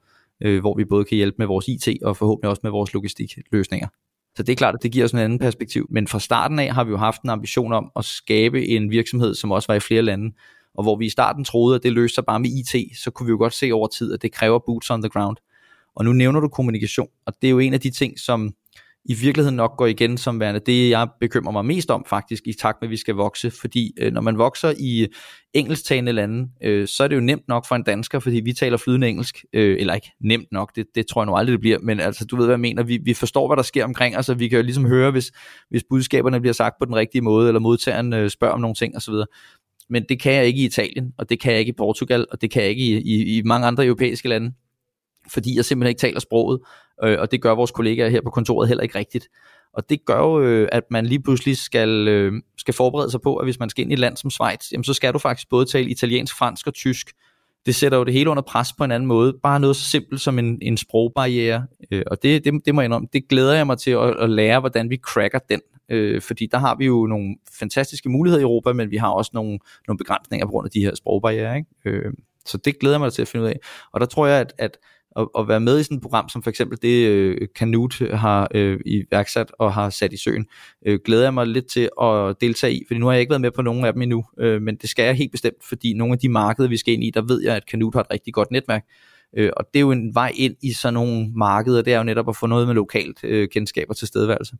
øh, 0.42 0.60
hvor 0.60 0.78
vi 0.78 0.86
både 0.86 1.06
kan 1.06 1.16
hjælpe 1.16 1.36
med 1.38 1.48
vores 1.48 1.68
IT 1.68 2.04
og 2.04 2.18
forhåbentlig 2.18 2.50
også 2.50 2.62
med 2.64 2.72
vores 2.72 2.94
logistikløsninger. 2.94 3.88
Så 4.36 4.44
det 4.44 4.52
er 4.52 4.56
klart, 4.56 4.76
at 4.76 4.84
det 4.84 4.92
giver 4.92 5.06
os 5.06 5.12
en 5.12 5.20
anden 5.20 5.40
perspektiv. 5.40 5.88
Men 5.90 6.08
fra 6.08 6.20
starten 6.20 6.60
af 6.60 6.74
har 6.74 6.84
vi 6.84 6.92
jo 6.92 6.98
haft 6.98 7.22
en 7.22 7.30
ambition 7.30 7.74
om 7.74 7.92
at 7.96 8.06
skabe 8.06 8.68
en 8.68 8.92
virksomhed, 8.92 9.36
som 9.36 9.52
også 9.52 9.68
var 9.68 9.76
i 9.76 9.80
flere 9.80 10.02
lande, 10.02 10.36
og 10.74 10.84
hvor 10.84 10.96
vi 10.96 11.06
i 11.06 11.10
starten 11.10 11.44
troede, 11.44 11.76
at 11.76 11.84
det 11.84 11.94
løste 11.94 12.16
sig 12.16 12.26
bare 12.26 12.40
med 12.40 12.50
IT, 12.50 12.98
så 12.98 13.12
kunne 13.12 13.28
vi 13.28 13.32
jo 13.32 13.38
godt 13.38 13.54
se 13.54 13.72
over 13.72 13.88
tid, 13.88 14.14
at 14.14 14.22
det 14.22 14.32
kræver 14.32 14.60
boots 14.66 14.90
on 14.90 15.02
the 15.02 15.10
ground. 15.10 15.38
Og 15.96 16.06
nu 16.06 16.14
nævner 16.14 16.40
du 16.40 16.48
kommunikation, 16.48 17.08
og 17.26 17.34
det 17.42 17.48
er 17.48 17.52
jo 17.52 17.60
en 17.60 17.74
af 17.74 17.80
de 17.80 17.90
ting, 17.90 18.20
som 18.20 18.54
i 19.10 19.14
virkeligheden 19.14 19.56
nok 19.56 19.78
går 19.78 19.86
igen 19.86 20.18
som 20.18 20.40
værende 20.40 20.60
det, 20.66 20.90
jeg 20.90 21.08
bekymrer 21.20 21.52
mig 21.52 21.66
mest 21.66 21.92
om 21.92 22.06
faktisk, 22.10 22.48
i 22.48 22.54
takt 22.54 22.78
med, 22.82 22.88
at 22.88 22.92
vi 22.92 22.98
skal 22.98 23.16
vokse. 23.16 23.52
Fordi 23.52 23.94
øh, 24.00 24.14
når 24.14 24.22
man 24.22 24.38
vokser 24.38 24.74
i 24.80 25.08
engelsktalende 25.54 26.12
lande, 26.12 26.50
øh, 26.64 26.88
så 26.88 27.04
er 27.04 27.08
det 27.08 27.16
jo 27.16 27.22
nemt 27.22 27.48
nok 27.48 27.68
for 27.68 27.76
en 27.76 27.84
dansker, 27.84 28.20
fordi 28.20 28.40
vi 28.40 28.54
taler 28.54 28.78
flydende 28.78 29.08
engelsk. 29.08 29.46
Øh, 29.54 29.78
eller 29.80 29.94
ikke 29.94 30.12
nemt 30.22 30.48
nok, 30.52 30.76
det, 30.76 30.86
det 30.96 31.08
tror 31.08 31.22
jeg 31.22 31.26
nu 31.26 31.36
aldrig, 31.36 31.52
det 31.52 31.60
bliver. 31.60 31.80
Men 31.80 32.00
altså, 32.00 32.26
du 32.26 32.36
ved, 32.36 32.46
hvad 32.46 32.54
jeg 32.54 32.60
mener. 32.60 32.84
Vi, 32.84 33.00
vi 33.04 33.14
forstår, 33.14 33.48
hvad 33.48 33.58
der 33.58 33.64
sker 33.64 33.84
omkring 33.84 34.16
os, 34.16 34.18
altså, 34.18 34.34
vi 34.34 34.48
kan 34.48 34.58
jo 34.58 34.64
ligesom 34.64 34.86
høre, 34.86 35.12
hvis, 35.12 35.32
hvis 35.70 35.84
budskaberne 35.90 36.40
bliver 36.40 36.54
sagt 36.54 36.76
på 36.80 36.86
den 36.86 36.96
rigtige 36.96 37.22
måde, 37.22 37.48
eller 37.48 37.60
modtageren 37.60 38.14
øh, 38.14 38.30
spørger 38.30 38.54
om 38.54 38.62
nogle 38.62 38.76
ting 38.76 38.96
osv 38.96 39.14
men 39.90 40.06
det 40.10 40.22
kan 40.22 40.34
jeg 40.34 40.46
ikke 40.46 40.62
i 40.62 40.66
Italien, 40.66 41.14
og 41.18 41.30
det 41.30 41.40
kan 41.40 41.52
jeg 41.52 41.60
ikke 41.60 41.70
i 41.70 41.76
Portugal, 41.78 42.26
og 42.32 42.42
det 42.42 42.52
kan 42.52 42.62
jeg 42.62 42.70
ikke 42.70 42.84
i, 42.84 42.98
i, 42.98 43.38
i 43.38 43.42
mange 43.42 43.68
andre 43.68 43.86
europæiske 43.86 44.30
lande, 44.30 44.54
fordi 45.30 45.56
jeg 45.56 45.66
simpelthen 45.66 45.90
ikke 45.90 46.00
taler 46.00 46.20
sproget, 46.20 46.60
øh, 47.04 47.20
og 47.20 47.32
det 47.32 47.42
gør 47.42 47.52
vores 47.52 47.72
kollegaer 47.72 48.10
her 48.10 48.22
på 48.22 48.30
kontoret 48.30 48.68
heller 48.68 48.84
ikke 48.84 49.00
rigtigt. 49.00 49.28
Og 49.74 49.90
det 49.90 50.06
gør 50.06 50.18
jo, 50.18 50.42
øh, 50.42 50.70
at 50.72 50.84
man 50.92 51.06
lige 51.06 51.22
pludselig 51.22 51.58
skal, 51.58 52.08
øh, 52.08 52.34
skal 52.58 52.74
forberede 52.74 53.12
sig 53.12 53.22
på, 53.22 53.36
at 53.36 53.46
hvis 53.46 53.60
man 53.60 53.70
skal 53.70 53.82
ind 53.82 53.92
i 53.92 53.94
et 53.94 54.00
land 54.00 54.18
som 54.18 54.30
Schweiz, 54.30 54.72
jamen 54.72 54.84
så 54.84 54.94
skal 54.94 55.14
du 55.14 55.20
faktisk 55.20 55.50
både 55.50 55.66
tale 55.66 55.90
italiensk, 55.90 56.38
fransk 56.38 56.68
og 56.68 56.74
tysk. 56.74 57.12
Det 57.66 57.76
sætter 57.76 57.98
jo 57.98 58.04
det 58.04 58.14
hele 58.14 58.30
under 58.30 58.44
pres 58.44 58.74
på 58.78 58.84
en 58.84 58.92
anden 58.92 59.08
måde. 59.08 59.34
Bare 59.44 59.60
noget 59.60 59.76
så 59.76 59.90
simpelt 59.90 60.22
som 60.22 60.40
en, 60.40 60.58
en 60.62 60.78
sprogbarriere. 60.78 61.66
Øh, 61.92 62.04
og 62.08 62.24
det, 62.24 62.46
det, 62.46 62.54
det 62.66 62.76
må 62.76 62.82
jeg 62.82 62.86
indrømme, 62.86 63.08
det 63.14 63.28
glæder 63.30 63.54
jeg 63.54 63.68
mig 63.68 63.78
til 63.78 63.92
at, 63.92 64.16
at 64.20 64.30
lære, 64.30 64.60
hvordan 64.60 64.90
vi 64.90 64.98
cracker 64.98 65.40
den 65.50 65.62
øh, 65.90 66.22
fordi 66.22 66.48
der 66.52 66.58
har 66.58 66.76
vi 66.76 66.86
jo 66.86 67.06
nogle 67.06 67.36
fantastiske 67.60 68.10
muligheder 68.10 68.40
i 68.40 68.44
Europa, 68.44 68.74
men 68.74 68.92
vi 68.92 68.98
har 68.98 69.10
også 69.10 69.32
nogle, 69.34 69.60
nogle 69.88 69.98
begrænsninger 69.98 70.46
på 70.46 70.52
grund 70.52 70.66
af 70.66 70.72
de 70.72 70.82
her 70.82 70.96
sprogbarriere. 70.96 71.58
Ikke? 71.58 71.70
Øh, 71.86 72.14
så 72.46 72.58
det 72.58 72.80
glæder 72.80 72.96
jeg 72.96 73.02
mig 73.02 73.14
til 73.14 73.22
at 73.22 73.28
finde 73.28 73.44
ud 73.44 73.50
af. 73.50 73.60
Og 73.92 74.00
der 74.00 74.06
tror 74.06 74.28
jeg, 74.28 74.40
at, 74.40 74.54
at 74.58 74.78
at, 75.18 75.28
at 75.40 75.48
være 75.48 75.60
med 75.60 75.80
i 75.80 75.84
sådan 75.84 75.98
et 75.98 76.02
program, 76.02 76.30
som 76.30 76.44
for 76.44 76.50
eksempel 76.50 76.78
det 76.82 77.08
øh, 77.08 77.48
Canute 77.58 78.16
har 78.16 78.48
øh, 78.54 78.80
iværksat 78.86 79.52
og 79.60 79.74
har 79.74 79.90
sat 79.90 80.14
i 80.14 80.18
søen, 80.18 80.46
øh, 80.86 81.00
glæder 81.06 81.24
jeg 81.24 81.34
mig 81.34 81.48
lidt 81.48 81.66
til 81.66 81.90
at 82.02 82.36
deltage 82.42 82.74
i, 82.74 82.84
fordi 82.88 83.00
nu 83.00 83.06
har 83.06 83.14
jeg 83.14 83.22
ikke 83.22 83.30
været 83.30 83.42
med 83.42 83.52
på 83.52 83.62
nogen 83.62 83.86
af 83.86 83.94
dem 83.94 84.02
endnu, 84.02 84.26
øh, 84.40 84.62
men 84.62 84.76
det 84.76 84.90
skal 84.90 85.06
jeg 85.06 85.16
helt 85.16 85.32
bestemt, 85.32 85.64
fordi 85.70 85.94
nogle 85.94 86.14
af 86.14 86.20
de 86.20 86.30
markeder, 86.30 86.70
vi 86.70 86.78
skal 86.78 86.94
ind 86.94 87.04
i, 87.04 87.12
der 87.14 87.22
ved 87.22 87.44
jeg, 87.44 87.56
at 87.56 87.64
Canute 87.72 87.96
har 87.96 88.02
et 88.02 88.12
rigtig 88.12 88.34
godt 88.34 88.52
netværk, 88.52 88.86
øh, 89.38 89.50
og 89.58 89.66
det 89.74 89.80
er 89.80 89.82
jo 89.82 89.92
en 89.92 90.16
vej 90.16 90.32
ind 90.36 90.56
i 90.64 90.74
sådan 90.74 90.94
nogle 90.94 91.32
markeder, 91.36 91.82
det 91.82 91.94
er 91.94 91.98
jo 91.98 92.04
netop 92.04 92.30
at 92.30 92.36
få 92.36 92.48
noget 92.48 92.68
med 92.68 92.76
lokalt 92.76 93.24
øh, 93.24 93.48
kendskab 93.50 93.86
og 93.90 93.98
tilstedeværelse. 93.98 94.56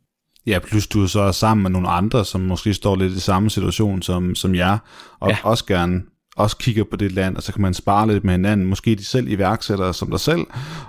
Ja, 0.46 0.58
plus 0.58 0.86
du 0.86 1.06
så 1.06 1.20
er 1.20 1.32
sammen 1.32 1.62
med 1.62 1.70
nogle 1.70 1.88
andre, 1.88 2.24
som 2.24 2.40
måske 2.40 2.74
står 2.74 2.96
lidt 2.96 3.12
i 3.12 3.20
samme 3.20 3.50
situation 3.50 4.02
som, 4.02 4.34
som 4.34 4.54
jer, 4.54 4.78
og 5.20 5.30
ja. 5.30 5.36
også 5.42 5.66
gerne 5.66 6.02
også 6.38 6.56
kigger 6.56 6.84
på 6.84 6.96
det 6.96 7.12
land, 7.12 7.36
og 7.36 7.42
så 7.42 7.52
kan 7.52 7.62
man 7.62 7.74
spare 7.74 8.08
lidt 8.08 8.24
med 8.24 8.32
hinanden. 8.32 8.66
Måske 8.66 8.94
de 8.94 9.04
selv 9.04 9.28
iværksættere 9.28 9.94
som 9.94 10.10
dig 10.10 10.20
selv, 10.20 10.40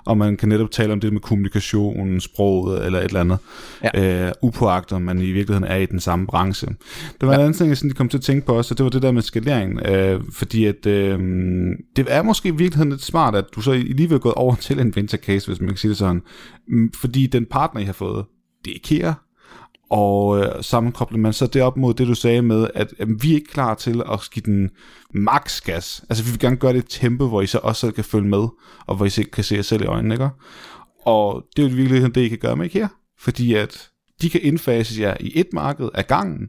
og 0.06 0.18
man 0.18 0.38
kan 0.38 0.50
netop 0.50 0.72
tale 0.72 0.94
om 0.94 1.00
det 1.00 1.14
med 1.14 1.22
kommunikation, 1.22 2.20
sproget 2.20 2.86
eller 2.86 3.00
et 3.00 3.06
eller 3.06 3.20
andet. 3.20 3.38
Ja. 3.96 4.28
Øh, 4.28 4.32
upåagtet, 4.42 5.02
man 5.02 5.22
i 5.22 5.32
virkeligheden 5.32 5.64
er 5.64 5.76
i 5.76 5.86
den 5.86 6.00
samme 6.00 6.28
branche. 6.28 6.68
Der 7.22 7.28
var 7.28 7.34
ja. 7.34 7.40
en 7.40 7.46
anden 7.46 7.58
ting, 7.58 7.70
jeg 7.70 7.78
sådan, 7.78 7.92
kom 7.92 8.10
til 8.10 8.18
at 8.18 8.24
tænke 8.24 8.46
på 8.46 8.54
også, 8.54 8.74
og 8.74 8.78
det 8.78 8.84
var 8.84 8.90
det 8.90 9.02
der 9.02 9.12
med 9.12 9.22
skalering. 9.22 9.88
Øh, 9.88 10.22
fordi 10.34 10.66
at 10.66 10.86
øh, 10.86 11.20
det 11.96 12.06
er 12.08 12.22
måske 12.22 12.50
i 12.50 12.52
virkeligheden 12.52 12.90
lidt 12.90 13.04
smart, 13.04 13.36
at 13.36 13.46
du 13.56 13.62
så 13.62 13.74
lige 13.74 14.10
vil 14.10 14.20
gå 14.20 14.32
over 14.32 14.56
til 14.56 14.80
en 14.80 14.96
venture 14.96 15.22
case, 15.22 15.48
hvis 15.48 15.60
man 15.60 15.70
kan 15.70 15.78
sige 15.78 15.90
det 15.90 15.98
sådan. 15.98 16.22
Mm, 16.68 16.92
fordi 17.02 17.28
den 17.28 17.46
partner, 17.46 17.82
I 17.82 17.86
har 17.86 17.94
fået, 17.94 18.26
det 18.66 18.72
er 18.72 18.76
IKEA, 18.76 19.14
og 19.90 20.40
øh, 20.40 20.64
sammenkobler 20.64 21.18
man 21.18 21.34
så 21.34 21.48
det 21.48 21.62
op 21.62 21.78
mod 21.78 21.94
det, 21.94 22.08
du 22.08 22.16
sagde 22.16 22.42
med, 22.42 22.68
at 22.76 22.94
øh, 23.00 23.24
vi 23.24 23.32
er 23.32 23.36
ikke 23.36 23.52
klar 23.52 23.74
til 23.76 24.04
at 24.12 24.20
give 24.34 24.44
den 24.46 24.70
max 25.14 25.62
gas. 25.62 26.04
Altså 26.10 26.24
vi 26.24 26.30
vil 26.30 26.40
gerne 26.40 26.56
gøre 26.58 26.74
det 26.74 26.78
i 26.78 26.80
et 26.80 26.86
tempo, 26.90 27.28
hvor 27.28 27.42
I 27.42 27.48
så 27.48 27.60
også 27.64 27.80
selv 27.80 27.94
kan 27.94 28.04
følge 28.04 28.30
med, 28.30 28.48
og 28.88 28.96
hvor 28.96 29.06
I 29.06 29.10
selv 29.10 29.30
kan 29.30 29.44
se 29.44 29.56
jer 29.56 29.62
selv 29.62 29.82
i 29.82 29.86
øjnene, 29.86 30.16
ikke? 30.16 30.30
Og 31.06 31.44
det 31.56 31.66
er 31.66 31.70
jo 31.70 31.76
virkelig 31.76 32.16
det, 32.16 32.22
I 32.22 32.28
kan 32.28 32.38
gøre 32.38 32.56
med 32.56 32.70
her, 32.70 32.88
fordi 33.20 33.54
at 33.54 33.90
de 34.22 34.30
kan 34.30 34.42
indfases 34.44 35.00
jer 35.00 35.18
i 35.20 35.32
et 35.36 35.48
marked 35.54 35.90
af 35.94 36.08
gangen, 36.08 36.48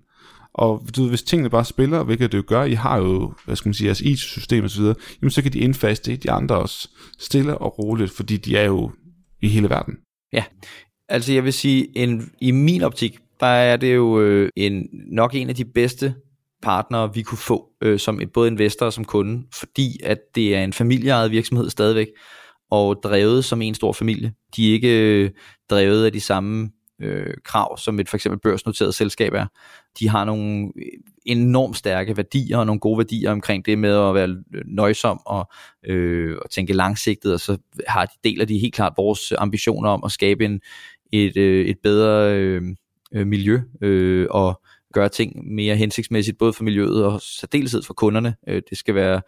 og 0.54 0.82
du 0.96 1.02
ved, 1.02 1.08
hvis 1.08 1.22
tingene 1.22 1.50
bare 1.50 1.64
spiller, 1.64 2.02
hvilket 2.02 2.32
det 2.32 2.38
jo 2.38 2.44
gør, 2.46 2.64
I 2.64 2.74
har 2.74 2.98
jo, 2.98 3.34
hvad 3.44 3.56
skal 3.56 3.68
man 3.68 3.74
sige, 3.74 3.86
jeres 3.86 4.00
IT-system 4.00 4.64
og 4.64 4.70
så 4.70 4.80
videre, 4.80 4.94
jamen 5.22 5.30
så 5.30 5.42
kan 5.42 5.52
de 5.52 5.58
indfase 5.58 6.02
det 6.02 6.12
i 6.12 6.16
de 6.16 6.30
andre 6.30 6.58
også, 6.58 6.88
stille 7.18 7.58
og 7.58 7.78
roligt, 7.78 8.10
fordi 8.10 8.36
de 8.36 8.56
er 8.56 8.64
jo 8.64 8.90
i 9.42 9.48
hele 9.48 9.70
verden. 9.70 9.94
Ja, 10.32 10.44
altså 11.08 11.32
jeg 11.32 11.44
vil 11.44 11.52
sige, 11.52 11.98
en, 11.98 12.30
i 12.40 12.50
min 12.50 12.82
optik, 12.82 13.18
der 13.40 13.46
er 13.46 13.76
det 13.76 13.94
jo 13.94 14.20
øh, 14.20 14.50
en, 14.56 14.88
nok 15.12 15.34
en 15.34 15.48
af 15.48 15.54
de 15.54 15.64
bedste 15.64 16.14
partnere, 16.62 17.14
vi 17.14 17.22
kunne 17.22 17.38
få 17.38 17.68
øh, 17.80 17.98
som 17.98 18.20
et, 18.20 18.32
både 18.32 18.48
investor 18.48 18.86
og 18.86 18.92
som 18.92 19.04
kunde, 19.04 19.46
fordi 19.54 20.00
at 20.04 20.18
det 20.34 20.56
er 20.56 20.64
en 20.64 20.72
familieejet 20.72 21.30
virksomhed 21.30 21.70
stadigvæk, 21.70 22.08
og 22.70 23.00
drevet 23.04 23.44
som 23.44 23.62
en 23.62 23.74
stor 23.74 23.92
familie. 23.92 24.32
De 24.56 24.68
er 24.68 24.72
ikke 24.72 25.22
øh, 25.22 25.30
drevet 25.70 26.04
af 26.04 26.12
de 26.12 26.20
samme 26.20 26.70
øh, 27.00 27.34
krav, 27.44 27.78
som 27.78 28.00
et 28.00 28.08
for 28.08 28.16
eksempel 28.16 28.40
børsnoteret 28.40 28.94
selskab 28.94 29.32
er. 29.32 29.46
De 29.98 30.08
har 30.08 30.24
nogle 30.24 30.72
øh, 30.76 30.82
enormt 31.26 31.76
stærke 31.76 32.16
værdier 32.16 32.58
og 32.58 32.66
nogle 32.66 32.80
gode 32.80 32.98
værdier 32.98 33.32
omkring 33.32 33.66
det 33.66 33.78
med 33.78 34.08
at 34.08 34.14
være 34.14 34.28
øh, 34.54 34.62
nøjsom 34.66 35.20
og, 35.26 35.50
øh, 35.86 36.36
og 36.42 36.50
tænke 36.50 36.72
langsigtet, 36.72 37.34
og 37.34 37.40
så 37.40 37.58
har 37.88 38.06
de, 38.06 38.12
deler 38.24 38.44
de 38.44 38.58
helt 38.58 38.74
klart 38.74 38.92
vores 38.96 39.32
ambitioner 39.38 39.90
om 39.90 40.04
at 40.04 40.12
skabe 40.12 40.44
en, 40.44 40.60
et, 41.12 41.36
øh, 41.36 41.66
et 41.66 41.76
bedre 41.82 42.36
øh, 42.36 42.62
øh, 43.14 43.26
miljø 43.26 43.60
øh, 43.82 44.26
og 44.30 44.62
gøre 44.94 45.08
ting 45.08 45.54
mere 45.54 45.76
hensigtsmæssigt, 45.76 46.38
både 46.38 46.52
for 46.52 46.64
miljøet 46.64 47.04
og 47.04 47.20
særdeleshed 47.20 47.82
for 47.82 47.94
kunderne. 47.94 48.36
Øh, 48.48 48.62
det 48.70 48.78
skal 48.78 48.94
være 48.94 49.22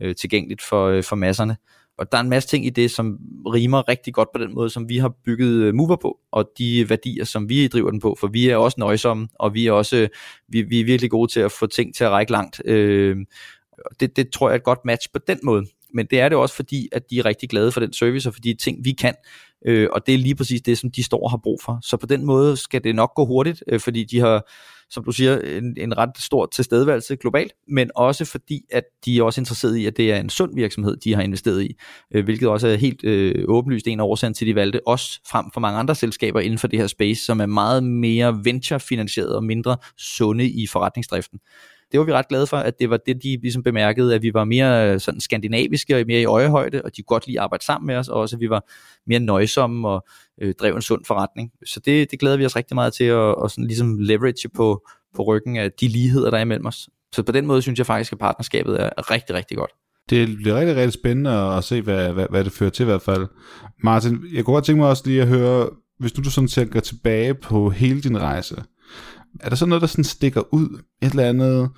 øh, 0.00 0.14
tilgængeligt 0.14 0.62
for, 0.62 0.86
øh, 0.86 1.02
for 1.02 1.16
masserne. 1.16 1.56
Og 1.98 2.12
der 2.12 2.18
er 2.18 2.22
en 2.22 2.28
masse 2.28 2.48
ting 2.48 2.66
i 2.66 2.70
det, 2.70 2.90
som 2.90 3.18
rimer 3.46 3.88
rigtig 3.88 4.14
godt 4.14 4.28
på 4.34 4.38
den 4.38 4.54
måde, 4.54 4.70
som 4.70 4.88
vi 4.88 4.98
har 4.98 5.08
bygget 5.24 5.62
øh, 5.62 5.74
Mover 5.74 5.96
på, 5.96 6.18
og 6.32 6.50
de 6.58 6.90
værdier, 6.90 7.24
som 7.24 7.48
vi 7.48 7.68
driver 7.68 7.90
den 7.90 8.00
på, 8.00 8.16
for 8.20 8.26
vi 8.26 8.48
er 8.48 8.56
også 8.56 8.76
nøjsomme, 8.78 9.28
og 9.34 9.54
vi 9.54 9.66
er 9.66 9.72
også 9.72 10.08
vi, 10.48 10.62
vi 10.62 10.80
er 10.80 10.84
virkelig 10.84 11.10
gode 11.10 11.32
til 11.32 11.40
at 11.40 11.52
få 11.52 11.66
ting 11.66 11.94
til 11.94 12.04
at 12.04 12.10
række 12.10 12.32
langt. 12.32 12.62
Øh, 12.64 13.16
det, 14.00 14.16
det 14.16 14.30
tror 14.30 14.48
jeg 14.48 14.54
er 14.54 14.58
et 14.58 14.64
godt 14.64 14.84
match 14.84 15.08
på 15.12 15.18
den 15.26 15.38
måde. 15.42 15.66
Men 15.94 16.06
det 16.06 16.20
er 16.20 16.28
det 16.28 16.38
også 16.38 16.54
fordi, 16.54 16.88
at 16.92 17.10
de 17.10 17.18
er 17.18 17.24
rigtig 17.24 17.48
glade 17.48 17.72
for 17.72 17.80
den 17.80 17.92
service, 17.92 18.28
og 18.28 18.34
for 18.34 18.40
de 18.40 18.54
ting, 18.54 18.84
vi 18.84 18.92
kan, 18.92 19.14
øh, 19.64 19.88
og 19.92 20.06
det 20.06 20.14
er 20.14 20.18
lige 20.18 20.34
præcis 20.34 20.62
det, 20.62 20.78
som 20.78 20.90
de 20.90 21.02
står 21.02 21.24
og 21.24 21.30
har 21.30 21.40
brug 21.42 21.58
for. 21.64 21.78
Så 21.82 21.96
på 21.96 22.06
den 22.06 22.24
måde 22.24 22.56
skal 22.56 22.84
det 22.84 22.94
nok 22.94 23.14
gå 23.14 23.26
hurtigt, 23.26 23.64
øh, 23.68 23.80
fordi 23.80 24.04
de 24.04 24.20
har, 24.20 24.48
som 24.90 25.04
du 25.04 25.12
siger, 25.12 25.38
en, 25.38 25.76
en 25.76 25.98
ret 25.98 26.10
stor 26.18 26.46
tilstedeværelse 26.46 27.16
globalt, 27.16 27.52
men 27.68 27.90
også 27.94 28.24
fordi, 28.24 28.60
at 28.72 28.84
de 29.04 29.18
er 29.18 29.22
også 29.22 29.40
interesseret 29.40 29.76
i, 29.76 29.86
at 29.86 29.96
det 29.96 30.12
er 30.12 30.16
en 30.16 30.30
sund 30.30 30.54
virksomhed, 30.54 30.96
de 30.96 31.14
har 31.14 31.22
investeret 31.22 31.62
i, 31.62 31.76
øh, 32.14 32.24
hvilket 32.24 32.48
også 32.48 32.68
er 32.68 32.76
helt 32.76 33.04
øh, 33.04 33.44
åbenlyst 33.48 33.86
en 33.86 34.00
af 34.00 34.04
årsagen 34.04 34.34
til, 34.34 34.44
at 34.44 34.48
de 34.48 34.54
valgte 34.54 34.88
os 34.88 35.20
frem 35.30 35.44
for 35.54 35.60
mange 35.60 35.78
andre 35.78 35.94
selskaber 35.94 36.40
inden 36.40 36.58
for 36.58 36.68
det 36.68 36.78
her 36.78 36.86
space, 36.86 37.24
som 37.24 37.40
er 37.40 37.46
meget 37.46 37.84
mere 37.84 38.40
venture-finansieret 38.44 39.36
og 39.36 39.44
mindre 39.44 39.76
sunde 39.98 40.48
i 40.48 40.66
forretningsdriften 40.66 41.38
det 41.94 42.00
var 42.00 42.06
vi 42.06 42.12
ret 42.12 42.28
glade 42.28 42.46
for, 42.46 42.56
at 42.56 42.78
det 42.78 42.90
var 42.90 42.96
det, 42.96 43.22
de 43.22 43.38
ligesom 43.42 43.62
bemærkede, 43.62 44.14
at 44.14 44.22
vi 44.22 44.34
var 44.34 44.44
mere 44.44 44.92
øh, 44.92 45.00
sådan 45.00 45.20
skandinaviske 45.20 45.96
og 45.96 46.04
mere 46.06 46.20
i 46.20 46.24
øjehøjde, 46.24 46.82
og 46.82 46.96
de 46.96 47.02
kunne 47.02 47.14
godt 47.14 47.26
lide 47.26 47.38
at 47.38 47.42
arbejde 47.42 47.64
sammen 47.64 47.86
med 47.86 47.96
os, 47.96 48.08
og 48.08 48.20
også 48.20 48.36
at 48.36 48.40
vi 48.40 48.50
var 48.50 48.64
mere 49.06 49.18
nøjsomme 49.18 49.88
og 49.88 50.04
øh, 50.42 50.54
drev 50.54 50.74
en 50.74 50.82
sund 50.82 51.04
forretning. 51.04 51.50
Så 51.66 51.80
det, 51.80 52.10
det 52.10 52.20
glæder 52.20 52.36
vi 52.36 52.44
os 52.44 52.56
rigtig 52.56 52.74
meget 52.74 52.92
til 52.92 53.04
at, 53.04 53.34
at 53.44 53.50
sådan 53.50 53.66
ligesom 53.66 53.98
leverage 53.98 54.48
på, 54.48 54.86
på 55.16 55.22
ryggen 55.22 55.56
af 55.56 55.72
de 55.72 55.88
ligheder, 55.88 56.30
der 56.30 56.38
er 56.38 56.42
imellem 56.42 56.66
os. 56.66 56.88
Så 57.12 57.22
på 57.22 57.32
den 57.32 57.46
måde 57.46 57.62
synes 57.62 57.78
jeg 57.78 57.86
faktisk, 57.86 58.12
at 58.12 58.18
partnerskabet 58.18 58.82
er 58.82 59.10
rigtig, 59.10 59.36
rigtig 59.36 59.56
godt. 59.56 59.70
Det 60.10 60.36
bliver 60.36 60.56
rigtig, 60.58 60.76
rigtig 60.76 60.92
spændende 60.92 61.30
at 61.30 61.64
se, 61.64 61.82
hvad, 61.82 62.12
hvad, 62.12 62.26
hvad 62.30 62.44
det 62.44 62.52
fører 62.52 62.70
til 62.70 62.82
i 62.82 62.86
hvert 62.86 63.02
fald. 63.02 63.26
Martin, 63.82 64.24
jeg 64.32 64.44
kunne 64.44 64.54
godt 64.54 64.64
tænke 64.64 64.80
mig 64.80 64.88
også 64.88 65.02
lige 65.06 65.22
at 65.22 65.28
høre, 65.28 65.68
hvis 65.98 66.16
nu 66.16 66.24
du 66.24 66.30
sådan 66.30 66.48
tænker 66.48 66.80
tilbage 66.80 67.34
på 67.34 67.70
hele 67.70 68.00
din 68.00 68.20
rejse, 68.20 68.62
er 69.40 69.48
der 69.48 69.56
så 69.56 69.66
noget, 69.66 69.80
der 69.80 69.86
sådan 69.86 70.04
stikker 70.04 70.54
ud? 70.54 70.82
Et 71.02 71.10
eller 71.10 71.28
andet, 71.28 71.70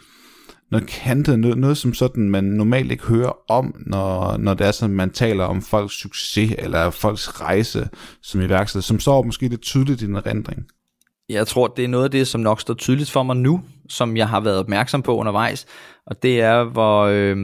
noget 0.71 0.87
kantet, 0.87 1.39
noget, 1.39 1.59
noget 1.59 1.77
som 1.77 1.95
sådan, 1.95 2.31
man 2.31 2.45
normalt 2.45 2.93
ikke 2.93 3.05
hører 3.05 3.51
om, 3.51 3.75
når, 3.87 4.37
når 4.37 4.55
det 4.55 4.67
er 4.67 4.71
sådan, 4.71 4.97
man 4.97 5.11
taler 5.11 5.45
om 5.45 5.63
folks 5.63 5.95
succes, 5.95 6.55
eller 6.59 6.91
folks 6.91 7.41
rejse 7.41 7.89
som 8.23 8.41
iværksætter, 8.41 8.83
som 8.83 9.01
står 9.01 9.23
måske 9.23 9.49
lidt 9.49 9.63
tydeligt 9.63 10.03
i 10.03 10.07
den 10.07 10.15
erindring? 10.15 10.67
Jeg 11.29 11.47
tror, 11.47 11.67
det 11.67 11.85
er 11.85 11.89
noget 11.89 12.05
af 12.05 12.11
det, 12.11 12.29
som 12.29 12.41
nok 12.41 12.61
står 12.61 12.75
tydeligt 12.75 13.11
for 13.11 13.23
mig 13.23 13.37
nu, 13.37 13.63
som 13.89 14.17
jeg 14.17 14.29
har 14.29 14.41
været 14.41 14.59
opmærksom 14.59 15.03
på 15.03 15.17
undervejs, 15.17 15.67
og 16.07 16.23
det 16.23 16.41
er, 16.41 16.65
hvor, 16.65 17.03
øh, 17.03 17.37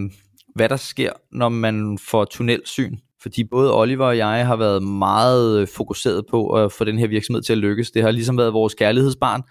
hvad 0.54 0.68
der 0.68 0.76
sker, 0.76 1.12
når 1.32 1.48
man 1.48 1.98
får 2.10 2.24
tunnelsyn. 2.24 2.96
Fordi 3.22 3.44
både 3.44 3.78
Oliver 3.78 4.06
og 4.06 4.16
jeg 4.16 4.46
har 4.46 4.56
været 4.56 4.82
meget 4.82 5.60
øh, 5.60 5.68
fokuseret 5.68 6.26
på 6.30 6.48
at 6.48 6.72
få 6.72 6.84
den 6.84 6.98
her 6.98 7.06
virksomhed 7.06 7.42
til 7.42 7.52
at 7.52 7.58
lykkes. 7.58 7.90
Det 7.90 8.02
har 8.02 8.10
ligesom 8.10 8.38
været 8.38 8.52
vores 8.52 8.74
kærlighedsbarn, 8.74 9.42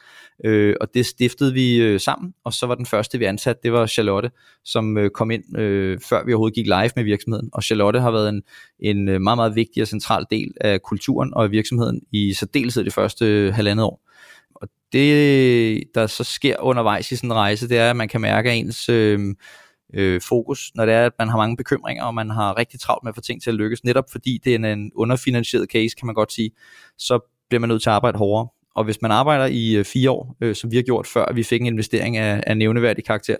øh, 0.46 0.76
og 0.82 0.88
det 0.94 1.06
stiftede 1.06 1.54
vi 1.54 1.76
øh, 1.78 2.00
sammen, 2.00 2.34
og 2.44 2.54
så 2.54 2.68
var 2.68 2.76
den 2.76 2.86
første, 2.86 3.18
vi 3.18 3.26
ansatte, 3.26 3.62
det 3.64 3.74
var 3.74 3.88
Charlotte, 3.88 4.32
som 4.66 4.98
øh, 4.98 5.10
kom 5.10 5.32
ind, 5.32 5.58
øh, 5.60 6.00
før 6.10 6.26
vi 6.26 6.34
overhovedet 6.34 6.56
gik 6.56 6.66
live 6.66 6.90
med 6.96 7.04
virksomheden. 7.04 7.50
Og 7.54 7.64
Charlotte 7.64 8.00
har 8.00 8.12
været 8.12 8.30
en, 8.30 8.42
en 8.80 9.10
øh, 9.10 9.22
meget, 9.22 9.38
meget 9.38 9.56
vigtig 9.56 9.82
og 9.82 9.88
central 9.88 10.26
del 10.32 10.52
af 10.62 10.82
kulturen 10.82 11.34
og 11.34 11.52
virksomheden 11.52 12.02
i 12.12 12.34
særdeleshed 12.34 12.84
det 12.84 12.94
første 12.94 13.26
øh, 13.26 13.54
halvandet 13.54 13.86
år. 13.86 14.02
Og 14.56 14.68
det, 14.94 15.84
der 15.96 16.08
så 16.08 16.24
sker 16.24 16.56
undervejs 16.60 17.12
i 17.12 17.16
sådan 17.16 17.32
en 17.32 17.36
rejse, 17.36 17.70
det 17.70 17.78
er, 17.78 17.90
at 17.90 17.96
man 17.96 18.08
kan 18.08 18.22
mærke, 18.22 18.52
at 18.52 18.58
ens... 18.58 18.90
Øh, 18.90 19.20
øh, 19.94 20.22
fokus, 20.22 20.72
når 20.76 20.86
det 20.86 20.96
er, 20.96 21.06
at 21.06 21.12
man 21.20 21.30
har 21.30 21.38
mange 21.38 21.58
bekymringer, 21.58 22.04
og 22.04 22.16
man 22.16 22.30
har 22.30 22.58
rigtig 22.58 22.80
travlt 22.80 23.04
med 23.04 23.10
at 23.10 23.16
få 23.16 23.22
ting 23.22 23.42
til 23.42 23.50
at 23.50 23.56
lykkes, 23.56 23.84
netop 23.84 24.06
fordi 24.12 24.40
det 24.44 24.56
er 24.56 24.74
en 24.74 24.92
underfinansieret 24.96 25.70
case, 25.70 25.96
kan 25.96 26.06
man 26.06 26.16
godt 26.16 26.34
sige, 26.34 26.52
så 26.98 27.20
bliver 27.50 27.60
man 27.60 27.70
nødt 27.70 27.82
til 27.82 27.90
at 27.90 27.94
arbejde 27.94 28.18
hårdere. 28.18 28.48
Og 28.76 28.84
hvis 28.84 29.02
man 29.02 29.12
arbejder 29.12 29.46
i 29.46 29.76
øh, 29.76 29.86
fire 29.86 30.12
år, 30.12 30.36
øh, 30.42 30.56
som 30.56 30.72
vi 30.72 30.76
har 30.76 30.84
gjort 30.84 31.08
før, 31.08 31.34
vi 31.34 31.44
fik 31.44 31.62
en 31.62 31.68
investering 31.68 32.18
af, 32.18 32.44
af 32.48 32.58
nævneværdig 32.58 33.06
karakter, 33.06 33.36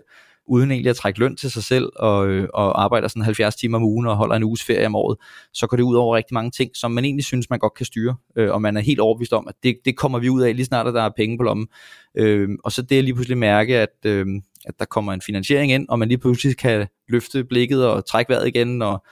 uden 0.46 0.70
egentlig 0.70 0.90
at 0.90 0.96
trække 0.96 1.20
løn 1.20 1.36
til 1.36 1.50
sig 1.50 1.64
selv, 1.64 1.88
og, 1.96 2.28
øh, 2.28 2.48
og 2.54 2.82
arbejder 2.82 3.08
sådan 3.08 3.22
70 3.22 3.56
timer 3.56 3.78
om 3.78 3.84
ugen 3.84 4.06
og 4.06 4.16
holder 4.16 4.36
en 4.36 4.42
uges 4.42 4.62
ferie 4.64 4.86
om 4.86 4.94
året, 4.94 5.18
så 5.52 5.66
går 5.66 5.76
det 5.76 5.84
ud 5.84 5.94
over 5.94 6.16
rigtig 6.16 6.34
mange 6.34 6.50
ting, 6.50 6.70
som 6.74 6.90
man 6.90 7.04
egentlig 7.04 7.24
synes, 7.24 7.50
man 7.50 7.58
godt 7.58 7.74
kan 7.74 7.86
styre, 7.86 8.16
øh, 8.36 8.50
og 8.52 8.62
man 8.62 8.76
er 8.76 8.80
helt 8.80 9.00
overbevist 9.00 9.32
om, 9.32 9.48
at 9.48 9.54
det, 9.62 9.76
det 9.84 9.96
kommer 9.96 10.18
vi 10.18 10.28
ud 10.28 10.42
af 10.42 10.56
lige 10.56 10.66
snart, 10.66 10.86
at 10.86 10.94
der 10.94 11.02
er 11.02 11.10
penge 11.16 11.38
på 11.38 11.44
lommen. 11.44 11.68
Øh, 12.14 12.48
og 12.64 12.72
så 12.72 12.82
det 12.82 12.98
er 12.98 13.02
lige 13.02 13.14
pludselig 13.14 13.38
mærke, 13.38 13.78
at, 13.78 13.96
øh, 14.06 14.26
at 14.64 14.74
der 14.78 14.84
kommer 14.84 15.12
en 15.12 15.20
finansiering 15.20 15.72
ind, 15.72 15.88
og 15.88 15.98
man 15.98 16.08
lige 16.08 16.18
pludselig 16.18 16.56
kan 16.56 16.86
løfte 17.08 17.44
blikket 17.44 17.86
og 17.86 18.06
trække 18.06 18.30
vejret 18.30 18.48
igen, 18.48 18.82
og 18.82 19.04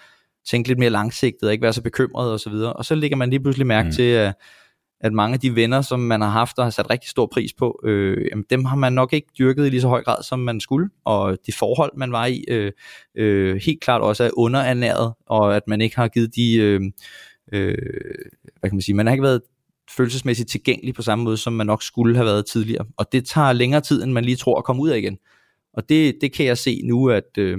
tænke 0.46 0.68
lidt 0.68 0.78
mere 0.78 0.90
langsigtet, 0.90 1.42
og 1.42 1.52
ikke 1.52 1.62
være 1.62 1.72
så 1.72 1.82
bekymret 1.82 2.32
og 2.32 2.40
så 2.40 2.50
videre. 2.50 2.72
Og 2.72 2.84
så 2.84 2.94
ligger 2.94 3.16
man 3.16 3.30
lige 3.30 3.40
pludselig 3.40 3.66
mærke 3.66 3.86
mm. 3.86 3.92
til, 3.92 4.02
at, 4.02 4.34
at 5.00 5.12
mange 5.12 5.34
af 5.34 5.40
de 5.40 5.54
venner, 5.54 5.82
som 5.82 6.00
man 6.00 6.20
har 6.20 6.28
haft 6.28 6.58
og 6.58 6.64
har 6.64 6.70
sat 6.70 6.90
rigtig 6.90 7.10
stor 7.10 7.26
pris 7.26 7.52
på, 7.52 7.80
øh, 7.84 8.26
jamen, 8.30 8.44
dem 8.50 8.64
har 8.64 8.76
man 8.76 8.92
nok 8.92 9.12
ikke 9.12 9.28
dyrket 9.38 9.66
i 9.66 9.70
lige 9.70 9.80
så 9.80 9.88
høj 9.88 10.02
grad, 10.02 10.22
som 10.22 10.38
man 10.38 10.60
skulle. 10.60 10.88
Og 11.04 11.38
de 11.46 11.52
forhold, 11.52 11.92
man 11.96 12.12
var 12.12 12.26
i, 12.26 12.44
øh, 12.48 12.72
øh, 13.14 13.56
helt 13.66 13.80
klart 13.80 14.02
også 14.02 14.24
er 14.24 14.30
underernæret, 14.36 15.12
og 15.26 15.56
at 15.56 15.62
man 15.66 15.80
ikke 15.80 15.96
har 15.96 16.08
givet 16.08 16.34
de... 16.36 16.56
Øh, 16.56 16.80
øh, 17.52 17.74
hvad 18.60 18.70
kan 18.70 18.76
man 18.76 18.82
sige, 18.82 18.94
man 18.94 19.06
har 19.06 19.12
ikke 19.12 19.22
været 19.22 19.40
følelsesmæssigt 19.96 20.50
tilgængelig 20.50 20.94
på 20.94 21.02
samme 21.02 21.24
måde, 21.24 21.36
som 21.36 21.52
man 21.52 21.66
nok 21.66 21.82
skulle 21.82 22.16
have 22.16 22.26
været 22.26 22.46
tidligere. 22.46 22.84
Og 22.96 23.12
det 23.12 23.26
tager 23.26 23.52
længere 23.52 23.80
tid, 23.80 24.02
end 24.02 24.12
man 24.12 24.24
lige 24.24 24.36
tror 24.36 24.58
at 24.58 24.64
komme 24.64 24.82
ud 24.82 24.88
af 24.88 24.98
igen. 24.98 25.18
Og 25.72 25.88
det, 25.88 26.18
det 26.20 26.32
kan 26.32 26.46
jeg 26.46 26.58
se 26.58 26.80
nu, 26.84 27.08
at, 27.08 27.38
øh, 27.38 27.58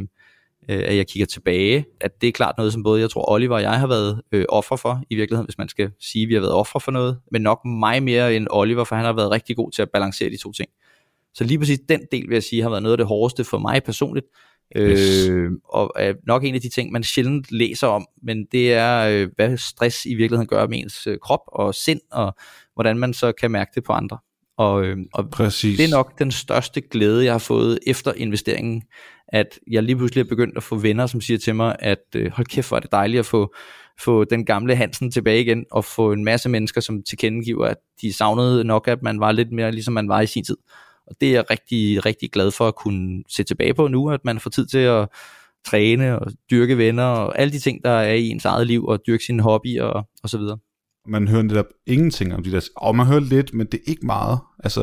at 0.74 0.98
jeg 0.98 1.08
kigger 1.08 1.26
tilbage, 1.26 1.86
at 2.02 2.22
det 2.22 2.28
er 2.28 2.32
klart 2.32 2.56
noget, 2.58 2.74
som 2.74 2.84
både 2.84 3.02
jeg 3.02 3.10
tror 3.10 3.32
Oliver 3.32 3.56
og 3.56 3.62
jeg 3.62 3.80
har 3.80 3.88
været 3.88 4.22
øh, 4.32 4.46
offer 4.50 4.76
for, 4.76 5.04
i 5.10 5.16
virkeligheden, 5.16 5.46
hvis 5.46 5.58
man 5.58 5.70
skal 5.70 5.92
sige, 6.00 6.24
at 6.24 6.30
vi 6.30 6.34
har 6.34 6.42
været 6.42 6.54
offer 6.54 6.80
for 6.80 6.92
noget, 6.92 7.20
men 7.32 7.42
nok 7.42 7.66
mig 7.66 8.04
mere 8.04 8.36
end 8.36 8.48
Oliver, 8.50 8.84
for 8.84 8.96
han 8.96 9.06
har 9.06 9.14
været 9.14 9.32
rigtig 9.32 9.56
god 9.56 9.72
til 9.72 9.82
at 9.82 9.90
balancere 9.94 10.30
de 10.30 10.38
to 10.38 10.52
ting. 10.52 10.70
Så 11.34 11.44
lige 11.44 11.60
præcis 11.60 11.80
den 11.90 12.02
del, 12.12 12.30
vil 12.30 12.36
jeg 12.36 12.44
sige, 12.44 12.62
har 12.62 12.70
været 12.70 12.84
noget 12.84 12.94
af 12.94 12.98
det 12.98 13.08
hårdeste 13.08 13.44
for 13.44 13.58
mig 13.58 13.84
personligt, 13.84 14.26
Yes. 14.78 15.28
Øh, 15.30 15.52
og 15.70 15.92
er 15.96 16.14
nok 16.28 16.44
en 16.44 16.56
af 16.56 16.62
de 16.62 16.70
ting, 16.70 16.92
man 16.92 17.04
sjældent 17.04 17.52
læser 17.52 17.88
om, 17.88 18.08
men 18.24 18.46
det 18.52 18.74
er, 18.74 19.08
øh, 19.08 19.30
hvad 19.36 19.58
stress 19.58 20.06
i 20.06 20.16
virkeligheden 20.16 20.48
gør 20.48 20.68
med 20.68 20.80
ens 20.80 21.08
øh, 21.08 21.18
krop 21.20 21.40
og 21.48 21.76
sind, 21.76 22.00
og 22.12 22.36
hvordan 22.74 22.98
man 22.98 23.14
så 23.14 23.32
kan 23.32 23.52
mærke 23.52 23.72
det 23.76 23.84
på 23.84 23.94
andre. 23.94 24.18
Og, 24.58 24.86
øh, 24.86 24.98
og 25.14 25.30
Præcis. 25.30 25.78
det 25.78 25.86
er 25.86 25.90
nok 25.90 26.20
den 26.20 26.32
største 26.32 26.82
glæde, 26.82 27.26
jeg 27.26 27.34
har 27.34 27.40
fået 27.40 27.80
efter 27.88 28.14
investeringen, 28.14 28.84
at 29.32 29.60
jeg 29.72 29.84
lige 29.84 29.96
pludselig 29.96 30.22
er 30.22 30.30
begyndt 30.30 30.58
at 30.58 30.64
få 30.64 30.76
venner, 30.76 31.08
som 31.08 31.22
siger 31.22 31.38
til 31.38 31.56
mig, 31.56 31.76
at 31.80 32.06
øh, 32.16 32.32
hold 32.32 32.48
kæft, 32.48 32.68
hvor 32.68 32.78
er 32.78 32.82
det 32.82 32.92
dejligt 32.92 33.20
at 33.20 33.26
få, 33.26 33.54
få 34.00 34.24
den 34.24 34.46
gamle 34.46 34.76
Hansen 34.76 35.12
tilbage 35.12 35.42
igen, 35.42 35.66
og 35.72 35.86
få 35.86 36.12
en 36.12 36.24
masse 36.24 36.50
mennesker, 36.50 36.82
som 36.82 37.04
tilkendegiver, 37.04 37.66
at 37.66 37.78
de 38.02 38.14
savnede 38.14 38.64
nok, 38.64 38.88
at 38.88 39.04
man 39.04 39.20
var 39.20 39.32
lidt 39.32 39.52
mere, 39.52 39.72
ligesom 39.72 39.94
man 39.94 40.10
var 40.10 40.22
i 40.22 40.28
sin 40.28 40.44
tid. 40.44 40.58
Og 41.08 41.16
det 41.22 41.30
er 41.30 41.34
jeg 41.34 41.50
rigtig, 41.50 42.06
rigtig 42.06 42.32
glad 42.32 42.52
for 42.52 42.68
at 42.68 42.76
kunne 42.76 43.24
se 43.30 43.44
tilbage 43.44 43.74
på 43.74 43.88
nu, 43.88 44.10
at 44.10 44.20
man 44.26 44.40
får 44.40 44.50
tid 44.50 44.66
til 44.66 44.78
at 44.78 45.08
træne 45.66 46.20
og 46.20 46.32
dyrke 46.52 46.78
venner 46.78 47.04
og 47.04 47.40
alle 47.40 47.54
de 47.54 47.60
ting, 47.60 47.84
der 47.84 47.92
er 47.92 48.14
i 48.14 48.28
ens 48.28 48.46
eget 48.46 48.68
liv, 48.68 48.86
og 48.86 49.00
dyrke 49.08 49.24
sine 49.24 49.44
hobbyer 49.44 49.84
og, 49.84 50.04
og 50.24 50.30
så 50.30 50.38
videre 50.38 50.58
man 51.08 51.28
hører 51.28 51.41
netop 51.41 51.66
ingenting 51.88 52.36
om 52.36 52.43
de 52.43 52.52
der, 52.52 52.68
og 52.76 52.95
man 52.95 53.06
hører 53.06 53.20
lidt, 53.20 53.54
men 53.54 53.68
det 53.68 53.78
er 53.78 53.91
ikke 53.91 54.06
meget. 54.06 54.39
Altså, 54.64 54.82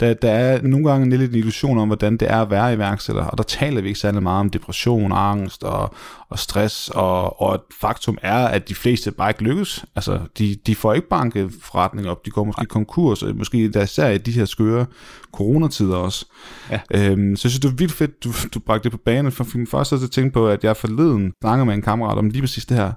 der, 0.00 0.14
der 0.14 0.30
er 0.30 0.62
nogle 0.62 0.90
gange 0.90 1.04
en 1.04 1.10
lille 1.10 1.38
illusion 1.38 1.78
om, 1.78 1.88
hvordan 1.88 2.16
det 2.16 2.30
er 2.30 2.42
at 2.42 2.50
være 2.50 2.74
iværksætter, 2.74 3.24
og 3.24 3.38
der 3.38 3.44
taler 3.44 3.80
vi 3.80 3.88
ikke 3.88 4.00
særlig 4.00 4.22
meget 4.22 4.40
om 4.40 4.50
depression, 4.50 5.12
angst 5.12 5.64
og, 5.64 5.94
og 6.28 6.38
stress, 6.38 6.90
og, 6.94 7.42
og 7.42 7.54
et 7.54 7.60
faktum 7.80 8.18
er, 8.22 8.46
at 8.46 8.68
de 8.68 8.74
fleste 8.74 9.10
bare 9.10 9.30
ikke 9.30 9.42
lykkes. 9.42 9.84
Altså, 9.96 10.20
de, 10.38 10.56
de 10.66 10.74
får 10.74 10.94
ikke 10.94 11.08
banket 11.08 11.52
forretning 11.62 12.08
op, 12.08 12.24
de 12.24 12.30
går 12.30 12.44
måske 12.44 12.66
konkurs, 12.66 13.22
og 13.22 13.36
måske 13.36 13.68
der 13.68 13.82
især 13.82 14.08
i 14.08 14.18
de 14.18 14.32
her 14.32 14.44
skøre 14.44 14.86
coronatider 15.32 15.96
også. 15.96 16.26
Ja. 16.70 16.80
Øhm, 16.94 17.36
så 17.36 17.48
jeg 17.48 17.50
synes, 17.50 17.60
det 17.60 17.68
er 17.68 17.76
vildt 17.76 17.92
fedt, 17.92 18.24
du, 18.24 18.32
du 18.54 18.60
bragte 18.60 18.84
det 18.84 18.92
på 18.92 18.98
banen, 19.04 19.32
for 19.32 19.46
min 19.54 19.66
første 19.66 19.96
at 19.96 20.10
tænke 20.10 20.32
på, 20.32 20.48
at 20.48 20.64
jeg 20.64 20.76
forleden 20.76 21.32
snakkede 21.40 21.66
med 21.66 21.74
en 21.74 21.82
kammerat 21.82 22.18
om 22.18 22.28
lige 22.28 22.42
præcis 22.42 22.66
det 22.66 22.76
her, 22.76 22.92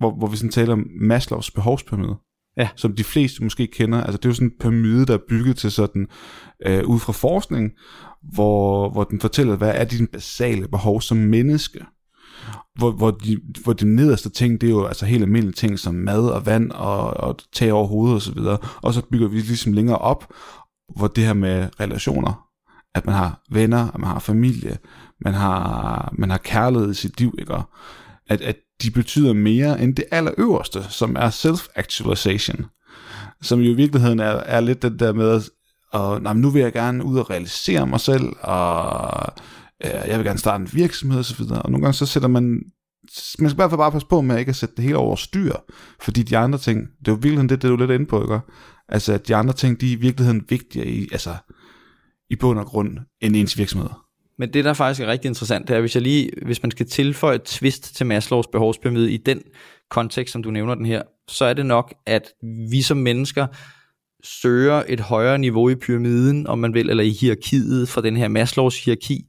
hvor, 0.00 0.10
hvor 0.18 0.26
vi 0.26 0.36
sådan 0.36 0.50
taler 0.50 0.72
om 0.72 0.86
Maslows 1.00 1.50
behovspyramide. 1.50 2.16
Ja. 2.56 2.68
Som 2.76 2.96
de 2.96 3.04
fleste 3.04 3.42
måske 3.42 3.66
kender. 3.66 4.00
Altså 4.00 4.16
det 4.16 4.24
er 4.24 4.28
jo 4.28 4.34
sådan 4.34 4.48
en 4.48 4.58
pyramide, 4.60 5.06
der 5.06 5.14
er 5.14 5.26
bygget 5.28 5.56
til 5.56 5.70
sådan, 5.70 6.08
øh, 6.66 6.84
ud 6.86 6.98
fra 6.98 7.12
forskning, 7.12 7.72
hvor, 8.34 8.90
hvor 8.90 9.04
den 9.04 9.20
fortæller, 9.20 9.56
hvad 9.56 9.72
er 9.74 9.84
dine 9.84 10.06
basale 10.06 10.68
behov 10.68 11.00
som 11.00 11.16
menneske. 11.16 11.84
Hvor, 12.78 12.90
hvor, 12.90 13.10
de, 13.10 13.40
hvor 13.62 13.72
de 13.72 13.94
nederste 13.94 14.30
ting, 14.30 14.60
det 14.60 14.66
er 14.66 14.70
jo 14.70 14.86
altså 14.86 15.06
helt 15.06 15.22
almindelige 15.22 15.54
ting 15.54 15.78
som 15.78 15.94
mad 15.94 16.28
og 16.28 16.46
vand 16.46 16.70
og, 16.70 17.16
og 17.16 17.38
tag 17.52 17.72
over 17.72 17.86
hovedet 17.86 18.14
og 18.14 18.22
så 18.22 18.32
videre. 18.32 18.58
Og 18.82 18.94
så 18.94 19.02
bygger 19.10 19.28
vi 19.28 19.36
ligesom 19.36 19.72
længere 19.72 19.98
op, 19.98 20.32
hvor 20.96 21.06
det 21.06 21.24
her 21.24 21.32
med 21.32 21.68
relationer, 21.80 22.46
at 22.94 23.06
man 23.06 23.14
har 23.14 23.42
venner, 23.52 23.90
at 23.92 23.98
man 23.98 24.08
har 24.08 24.18
familie, 24.18 24.78
man 25.20 25.34
har, 25.34 26.14
man 26.18 26.30
har 26.30 26.38
kærlighed 26.38 26.90
i 26.90 26.94
sit 26.94 27.20
liv, 27.20 27.34
ikke? 27.38 27.54
At, 28.26 28.40
at 28.40 28.56
de 28.82 28.90
betyder 28.90 29.32
mere 29.32 29.82
end 29.82 29.96
det 29.96 30.04
allerøverste, 30.10 30.84
som 30.88 31.16
er 31.16 31.30
self-actualization. 31.30 32.66
Som 33.42 33.60
jo 33.60 33.70
i 33.70 33.74
virkeligheden 33.74 34.20
er, 34.20 34.30
er 34.30 34.60
lidt 34.60 34.82
det 34.82 35.00
der 35.00 35.12
med, 35.12 35.42
at 35.94 36.22
nej, 36.22 36.32
nu 36.32 36.50
vil 36.50 36.62
jeg 36.62 36.72
gerne 36.72 37.04
ud 37.04 37.18
og 37.18 37.30
realisere 37.30 37.86
mig 37.86 38.00
selv, 38.00 38.24
og 38.40 39.32
øh, 39.84 40.08
jeg 40.08 40.18
vil 40.18 40.26
gerne 40.26 40.38
starte 40.38 40.62
en 40.62 40.70
virksomhed 40.72 41.20
osv. 41.20 41.42
Og, 41.42 41.62
og 41.64 41.70
nogle 41.70 41.84
gange 41.84 41.94
så 41.94 42.06
sætter 42.06 42.28
man, 42.28 42.62
man 43.38 43.50
skal 43.50 43.52
i 43.52 43.54
hvert 43.54 43.70
fald 43.70 43.78
bare 43.78 43.92
passe 43.92 44.08
på 44.08 44.20
med 44.20 44.38
ikke 44.38 44.50
at 44.50 44.56
sætte 44.56 44.76
det 44.76 44.84
hele 44.84 44.96
over 44.96 45.16
styr, 45.16 45.52
fordi 46.00 46.22
de 46.22 46.36
andre 46.36 46.58
ting, 46.58 46.80
det 46.98 47.08
er 47.08 47.12
jo 47.12 47.18
virkelig 47.22 47.48
det, 47.48 47.62
det 47.62 47.68
du 47.68 47.74
er 47.74 47.78
lidt 47.78 47.90
inde 47.90 48.06
på, 48.06 48.22
ikke? 48.22 48.40
Altså, 48.88 49.12
at 49.12 49.28
de 49.28 49.36
andre 49.36 49.54
ting, 49.54 49.80
de 49.80 49.88
er 49.88 49.96
i 49.96 50.00
virkeligheden 50.00 50.44
vigtigere 50.48 50.86
i, 50.86 51.08
altså, 51.12 51.36
i 52.30 52.36
bund 52.36 52.58
og 52.58 52.66
grund, 52.66 52.98
end 53.20 53.36
ens 53.36 53.58
virksomhed. 53.58 53.88
Men 54.40 54.52
det, 54.52 54.64
der 54.64 54.72
faktisk 54.72 55.00
er 55.00 55.06
rigtig 55.06 55.28
interessant, 55.28 55.68
det 55.68 55.76
er, 55.76 55.80
hvis, 55.80 55.94
jeg 55.94 56.02
lige, 56.02 56.30
hvis 56.42 56.62
man 56.62 56.70
skal 56.70 56.86
tilføje 56.86 57.34
et 57.34 57.42
twist 57.42 57.96
til 57.96 58.06
Maslows 58.06 58.46
behovspyramide 58.46 59.12
i 59.12 59.16
den 59.16 59.42
kontekst, 59.90 60.32
som 60.32 60.42
du 60.42 60.50
nævner 60.50 60.74
den 60.74 60.86
her, 60.86 61.02
så 61.28 61.44
er 61.44 61.54
det 61.54 61.66
nok, 61.66 61.94
at 62.06 62.32
vi 62.70 62.82
som 62.82 62.96
mennesker 62.96 63.46
søger 64.24 64.82
et 64.88 65.00
højere 65.00 65.38
niveau 65.38 65.68
i 65.68 65.74
pyramiden, 65.74 66.46
om 66.46 66.58
man 66.58 66.74
vil, 66.74 66.90
eller 66.90 67.04
i 67.04 67.10
hierarkiet 67.10 67.88
fra 67.88 68.00
den 68.00 68.16
her 68.16 68.28
Maslows 68.28 68.84
hierarki, 68.84 69.24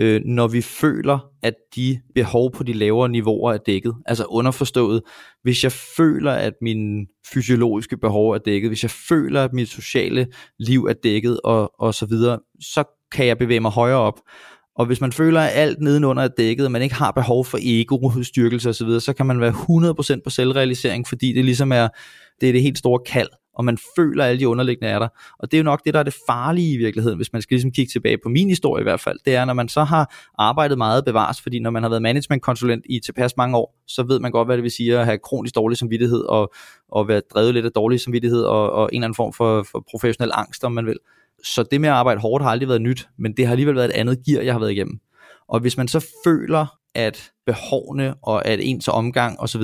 øh, 0.00 0.20
når 0.24 0.48
vi 0.48 0.62
føler, 0.62 1.18
at 1.42 1.54
de 1.76 2.00
behov 2.14 2.52
på 2.52 2.62
de 2.62 2.72
lavere 2.72 3.08
niveauer 3.08 3.52
er 3.52 3.58
dækket. 3.58 3.94
Altså 4.06 4.24
underforstået, 4.24 5.02
hvis 5.42 5.64
jeg 5.64 5.72
føler, 5.72 6.32
at 6.32 6.52
mine 6.62 7.06
fysiologiske 7.32 7.96
behov 7.96 8.30
er 8.30 8.38
dækket, 8.38 8.70
hvis 8.70 8.82
jeg 8.82 8.90
føler, 8.90 9.44
at 9.44 9.52
mit 9.52 9.68
sociale 9.68 10.26
liv 10.58 10.84
er 10.84 10.94
dækket 11.02 11.40
og, 11.44 11.72
og 11.78 11.94
så 11.94 12.06
videre, 12.06 12.38
så 12.60 12.84
kan 13.12 13.26
jeg 13.26 13.38
bevæge 13.38 13.60
mig 13.60 13.70
højere 13.70 13.98
op. 13.98 14.20
Og 14.76 14.86
hvis 14.86 15.00
man 15.00 15.12
føler, 15.12 15.40
at 15.40 15.50
alt 15.54 15.80
nedenunder 15.80 16.22
er 16.22 16.28
dækket, 16.28 16.66
og 16.66 16.72
man 16.72 16.82
ikke 16.82 16.94
har 16.94 17.10
behov 17.10 17.44
for 17.44 17.58
ego, 17.60 18.22
styrkelse 18.22 18.68
osv., 18.68 19.00
så 19.00 19.12
kan 19.12 19.26
man 19.26 19.40
være 19.40 19.52
100% 20.18 20.20
på 20.24 20.30
selvrealisering, 20.30 21.08
fordi 21.08 21.32
det 21.32 21.44
ligesom 21.44 21.72
er 21.72 21.88
det, 22.40 22.48
er 22.48 22.52
det 22.52 22.62
helt 22.62 22.78
store 22.78 23.00
kald 23.06 23.28
og 23.54 23.64
man 23.64 23.78
føler, 23.96 24.24
at 24.24 24.30
alle 24.30 24.40
de 24.40 24.48
underliggende 24.48 24.88
er 24.88 24.98
der. 24.98 25.08
Og 25.38 25.50
det 25.50 25.56
er 25.56 25.58
jo 25.58 25.64
nok 25.64 25.84
det, 25.84 25.94
der 25.94 26.00
er 26.00 26.04
det 26.04 26.14
farlige 26.26 26.74
i 26.74 26.76
virkeligheden, 26.76 27.16
hvis 27.16 27.32
man 27.32 27.42
skal 27.42 27.54
ligesom 27.54 27.70
kigge 27.70 27.90
tilbage 27.90 28.18
på 28.22 28.28
min 28.28 28.48
historie 28.48 28.80
i 28.80 28.82
hvert 28.82 29.00
fald, 29.00 29.18
det 29.24 29.34
er, 29.34 29.44
når 29.44 29.54
man 29.54 29.68
så 29.68 29.84
har 29.84 30.14
arbejdet 30.38 30.78
meget 30.78 31.04
bevares, 31.04 31.40
fordi 31.40 31.58
når 31.58 31.70
man 31.70 31.82
har 31.82 31.90
været 31.90 32.02
managementkonsulent 32.02 32.84
i 32.88 33.00
tilpas 33.00 33.36
mange 33.36 33.56
år, 33.56 33.82
så 33.86 34.02
ved 34.02 34.20
man 34.20 34.30
godt, 34.30 34.48
hvad 34.48 34.56
det 34.56 34.62
vil 34.62 34.70
sige 34.70 34.98
at 34.98 35.04
have 35.04 35.18
kronisk 35.18 35.54
dårlig 35.54 35.78
samvittighed, 35.78 36.20
og, 36.20 36.52
og 36.88 37.08
være 37.08 37.20
drevet 37.34 37.54
lidt 37.54 37.66
af 37.66 37.72
dårlig 37.72 38.00
samvittighed, 38.00 38.42
og, 38.42 38.72
og 38.72 38.90
en 38.92 38.96
eller 38.96 39.04
anden 39.04 39.16
form 39.16 39.32
for, 39.32 39.62
for 39.62 39.84
professionel 39.90 40.32
angst, 40.34 40.64
om 40.64 40.72
man 40.72 40.86
vil. 40.86 40.98
Så 41.44 41.62
det 41.70 41.80
med 41.80 41.88
at 41.88 41.94
arbejde 41.94 42.20
hårdt 42.20 42.44
har 42.44 42.50
aldrig 42.50 42.68
været 42.68 42.82
nyt, 42.82 43.08
men 43.18 43.36
det 43.36 43.46
har 43.46 43.52
alligevel 43.52 43.74
været 43.74 43.88
et 43.88 43.94
andet 43.94 44.18
gear, 44.26 44.42
jeg 44.42 44.54
har 44.54 44.58
været 44.58 44.72
igennem. 44.72 45.00
Og 45.48 45.60
hvis 45.60 45.76
man 45.76 45.88
så 45.88 46.06
føler, 46.24 46.66
at 46.94 47.30
behovene 47.46 48.14
og 48.22 48.46
at 48.46 48.58
ens 48.62 48.88
omgang 48.88 49.40
osv., 49.40 49.62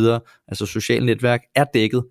altså 0.49 0.66
socialt 0.66 1.07
netværk, 1.07 1.41
er 1.55 1.64
dækket, 1.74 2.05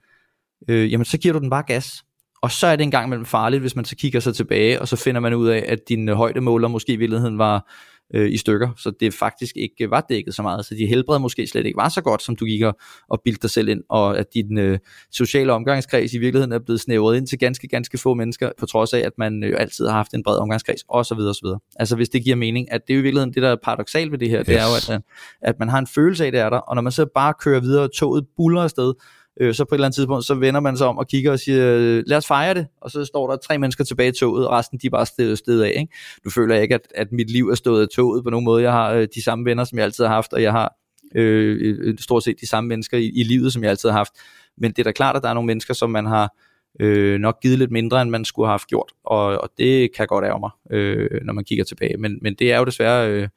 øh, 0.70 0.92
jamen 0.92 1.06
så 1.06 1.18
giver 1.18 1.34
du 1.34 1.40
den 1.40 1.50
bare 1.50 1.64
gas. 1.64 2.04
Og 2.42 2.52
så 2.52 2.68
er 2.68 2.76
det 2.76 2.84
engang 2.84 3.10
mellem 3.10 3.26
farligt, 3.26 3.62
hvis 3.62 3.76
man 3.76 3.86
så 3.86 3.96
kigger 3.96 4.20
sig 4.20 4.36
tilbage, 4.36 4.82
og 4.82 4.88
så 4.88 4.96
finder 4.96 5.22
man 5.22 5.34
ud 5.34 5.48
af, 5.48 5.66
at 5.68 5.80
din 5.90 6.08
højdemåler 6.08 6.68
måske 6.68 6.94
i 6.94 6.96
virkeligheden 6.96 7.38
var 7.38 7.72
øh, 8.14 8.32
i 8.32 8.38
stykker, 8.38 8.70
så 8.78 8.92
det 9.00 9.14
faktisk 9.14 9.56
ikke 9.56 9.90
var 9.90 10.06
dækket 10.10 10.36
så 10.36 10.42
meget, 10.42 10.66
så 10.66 10.76
dit 10.76 10.90
helbred 10.90 11.20
måske 11.20 11.48
slet 11.48 11.66
ikke 11.66 11.78
var 11.78 11.90
så 11.90 12.02
godt, 12.02 12.24
som 12.24 12.36
du 12.36 12.46
gik 12.46 12.62
og, 12.62 12.78
og 13.10 13.22
bildte 13.26 13.42
dig 13.42 13.50
selv 13.50 13.70
ind, 13.70 13.82
og 13.90 14.18
at 14.18 14.34
din 14.34 14.58
øh, 14.58 14.80
sociale 15.12 15.54
omgangskreds 15.54 16.14
i 16.14 16.18
virkeligheden 16.18 16.52
er 16.52 16.60
blevet 16.60 16.82
snævret 16.82 17.18
ind 17.18 17.28
til 17.28 17.40
ganske, 17.40 17.68
ganske 17.68 17.98
få 17.98 18.14
mennesker, 18.14 18.52
på 18.60 18.66
trods 18.66 18.94
af, 18.94 19.00
at 19.00 19.12
man 19.18 19.44
øh, 19.44 19.56
altid 19.58 19.88
har 19.88 19.94
haft 19.94 20.14
en 20.14 20.24
bred 20.24 20.38
omgangskreds, 20.38 20.84
osv. 20.90 21.20
osv. 21.20 21.48
Altså 21.76 21.96
hvis 21.96 22.10
det 22.10 22.24
giver 22.24 22.36
mening, 22.36 22.72
at 22.72 22.82
det 22.88 22.94
er 22.94 22.96
jo 22.96 23.00
i 23.00 23.04
virkeligheden 23.04 23.34
det, 23.34 23.44
der 23.44 23.50
er 23.50 23.56
paradoxalt 23.64 24.12
ved 24.12 24.20
det 24.20 24.30
her, 24.30 24.40
yes. 24.40 24.46
det 24.46 24.56
er 24.56 24.64
jo, 24.64 24.96
at, 24.96 25.02
at 25.42 25.56
man 25.60 25.70
har 25.70 25.80
en 25.80 25.88
følelse 25.88 26.26
af, 26.26 26.32
det 26.32 26.42
er 26.42 26.50
der, 26.50 26.58
og 26.58 26.76
når 26.76 26.82
man 26.82 26.92
så 26.92 27.06
bare 27.16 27.34
kører 27.40 27.60
videre, 27.60 27.84
og 27.84 27.94
toget 27.94 28.26
buller 28.38 28.62
afsted, 28.62 28.94
øh, 29.40 29.54
så 29.54 29.66
på 29.66 29.76
et 29.76 29.78
eller 29.78 29.86
andet 29.86 29.96
tidspunkt, 29.96 30.26
så 30.26 30.34
vender 30.34 30.60
man 30.60 30.78
sig 30.78 30.88
om 30.88 30.98
og 30.98 31.08
kigger 31.08 31.32
og 31.32 31.40
siger, 31.40 32.02
lad 32.08 32.18
os 32.18 32.28
fejre 32.28 32.54
det, 32.54 32.68
og 32.82 32.92
så 32.92 33.06
står 33.06 33.30
der 33.30 33.38
tre 33.38 33.58
mennesker 33.58 33.84
tilbage 33.84 34.10
i 34.10 34.12
toget, 34.12 34.48
og 34.48 34.54
resten 34.54 34.80
de 34.82 34.88
er 34.88 34.92
bare 34.92 35.06
stedet, 35.06 35.38
sted 35.38 35.62
af. 35.62 35.74
Ikke? 35.80 35.94
Nu 36.26 36.32
føler 36.32 36.56
jeg 36.56 36.64
ikke, 36.64 36.76
at, 36.76 36.88
at 36.96 37.12
mit 37.12 37.32
liv 37.32 37.50
er 37.50 37.56
stået 37.56 37.82
af 37.82 37.88
toget 37.96 38.24
på 38.24 38.30
nogen 38.30 38.46
måde. 38.46 38.64
Jeg 38.64 38.72
har 38.72 38.92
øh, 38.92 39.08
de 39.16 39.24
samme 39.24 39.46
venner, 39.46 39.64
som 39.64 39.78
jeg 39.78 39.86
altid 39.86 40.04
har 40.06 40.14
haft, 40.14 40.34
og 40.34 40.42
jeg 40.42 40.52
har 40.52 40.76
øh, 41.16 41.98
stort 42.00 42.24
set 42.24 42.36
de 42.42 42.48
samme 42.48 42.68
mennesker 42.68 42.98
i, 42.98 43.12
i 43.16 43.24
livet, 43.24 43.54
som 43.54 43.64
jeg 43.64 43.70
altid 43.70 43.90
har 43.90 43.98
haft. 43.98 44.14
Men 44.58 44.72
det 44.72 44.80
er 44.80 44.84
da 44.84 44.92
klart, 44.92 45.16
at 45.16 45.24
der 45.24 45.30
er 45.30 45.34
nogle 45.34 45.48
mennesker, 45.48 45.74
som 45.74 45.90
man 45.90 46.06
har 46.06 46.34
øh, 46.80 47.20
nok 47.20 47.42
givet 47.42 47.60
lidt 47.60 47.72
mindre, 47.72 48.02
end 48.02 48.10
man 48.10 48.26
skulle 48.26 48.48
have 48.48 48.54
haft 48.54 48.68
gjort, 48.68 48.92
og, 49.04 49.26
og 49.26 49.50
det 49.58 49.96
kan 49.96 50.08
godt 50.08 50.26
ærge 50.26 50.40
mig, 50.40 50.50
øh, 50.72 51.22
når 51.24 51.34
man 51.34 51.44
kigger 51.44 51.64
tilbage. 51.64 51.98
Men, 51.98 52.20
men 52.22 52.36
det 52.36 52.52
er 52.52 52.60
jo 52.60 52.66
desværre... 52.66 53.12
Øh, 53.12 53.28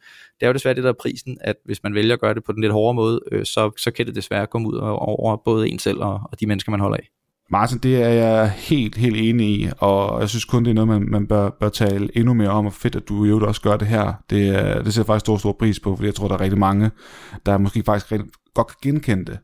det 0.41 0.47
er 0.47 0.51
jo 0.51 0.55
desværre 0.55 0.75
det, 0.75 0.85
der 0.85 0.89
er 0.89 0.95
prisen, 1.01 1.39
at 1.41 1.57
hvis 1.65 1.83
man 1.83 1.95
vælger 1.95 2.15
at 2.15 2.21
gøre 2.21 2.35
det 2.35 2.45
på 2.45 2.53
den 2.53 2.61
lidt 2.61 2.73
hårdere 2.73 2.95
måde, 2.95 3.21
øh, 3.33 3.45
så, 3.45 3.71
så 3.77 3.91
kan 3.91 4.07
det 4.07 4.15
desværre 4.15 4.47
komme 4.47 4.69
ud 4.69 4.77
over 4.79 5.37
både 5.37 5.69
en 5.69 5.79
selv 5.79 5.99
og, 5.99 6.21
og 6.25 6.41
de 6.41 6.47
mennesker, 6.47 6.71
man 6.71 6.81
holder 6.81 6.97
af. 6.97 7.11
Martin, 7.51 7.79
det 7.79 8.03
er 8.03 8.09
jeg 8.09 8.51
helt, 8.51 8.97
helt 8.97 9.17
enig 9.17 9.49
i, 9.49 9.69
og 9.79 10.21
jeg 10.21 10.29
synes 10.29 10.45
kun, 10.45 10.65
det 10.65 10.71
er 10.71 10.75
noget, 10.75 10.89
man, 10.89 11.11
man 11.11 11.27
bør, 11.27 11.51
bør 11.51 11.69
tale 11.69 12.09
endnu 12.17 12.35
mere 12.35 12.49
om, 12.49 12.67
og 12.67 12.73
fedt, 12.73 12.97
at 12.97 13.09
du 13.09 13.25
jo 13.25 13.47
også 13.47 13.61
gør 13.61 13.77
det 13.77 13.89
her. 13.89 14.13
Det, 14.31 14.85
det 14.85 14.95
ser 14.95 15.01
jeg 15.01 15.07
faktisk 15.07 15.21
stor, 15.21 15.37
stor 15.37 15.53
pris 15.53 15.81
på, 15.81 15.97
fordi 15.97 16.07
jeg 16.07 16.15
tror, 16.15 16.29
der 16.29 16.35
er 16.35 16.41
rigtig 16.41 16.59
mange, 16.59 16.91
der 17.47 17.59
måske 17.59 17.83
faktisk 17.83 18.13
rigtig 18.13 18.31
godt 18.55 18.67
kan 18.67 18.77
genkende 18.83 19.25
det. 19.25 19.39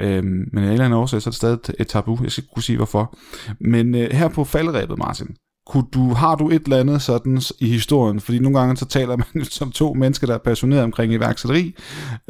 Øhm, 0.00 0.48
men 0.52 0.64
af 0.64 0.66
en 0.66 0.72
eller 0.72 0.84
anden 0.84 0.98
årsag, 0.98 1.22
så 1.22 1.28
er 1.28 1.30
det 1.30 1.36
stadig 1.36 1.58
et 1.78 1.88
tabu. 1.88 2.18
Jeg 2.22 2.32
skal 2.32 2.42
ikke 2.42 2.54
kunne 2.54 2.62
sige, 2.62 2.76
hvorfor. 2.76 3.16
Men 3.60 3.94
øh, 3.94 4.12
her 4.12 4.28
på 4.28 4.44
faldrebet, 4.44 4.98
Martin, 4.98 5.36
kunne 5.66 5.86
du, 5.94 6.12
har 6.12 6.34
du 6.34 6.50
et 6.50 6.62
eller 6.64 6.80
andet 6.80 7.02
sådan 7.02 7.40
i 7.60 7.66
historien? 7.66 8.20
Fordi 8.20 8.38
nogle 8.38 8.58
gange 8.58 8.76
så 8.76 8.86
taler 8.86 9.16
man 9.16 9.44
som 9.44 9.72
to 9.72 9.94
mennesker, 9.94 10.26
der 10.26 10.34
er 10.34 10.38
passionerede 10.38 10.84
omkring 10.84 11.12
iværksætteri, 11.12 11.74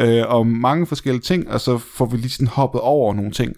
øh, 0.00 0.22
om 0.26 0.46
mange 0.46 0.86
forskellige 0.86 1.22
ting, 1.22 1.50
og 1.50 1.60
så 1.60 1.78
får 1.78 2.06
vi 2.06 2.16
lige 2.16 2.30
sådan 2.30 2.46
hoppet 2.46 2.80
over 2.80 3.14
nogle 3.14 3.30
ting. 3.30 3.52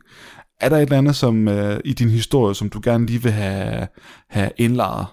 Er 0.60 0.68
der 0.68 0.76
et 0.76 0.82
eller 0.82 0.98
andet 0.98 1.16
som, 1.16 1.48
øh, 1.48 1.80
i 1.84 1.92
din 1.92 2.08
historie, 2.08 2.54
som 2.54 2.68
du 2.68 2.80
gerne 2.84 3.06
lige 3.06 3.22
vil 3.22 3.32
have, 3.32 3.88
have 4.30 4.50
indlejret? 4.56 5.06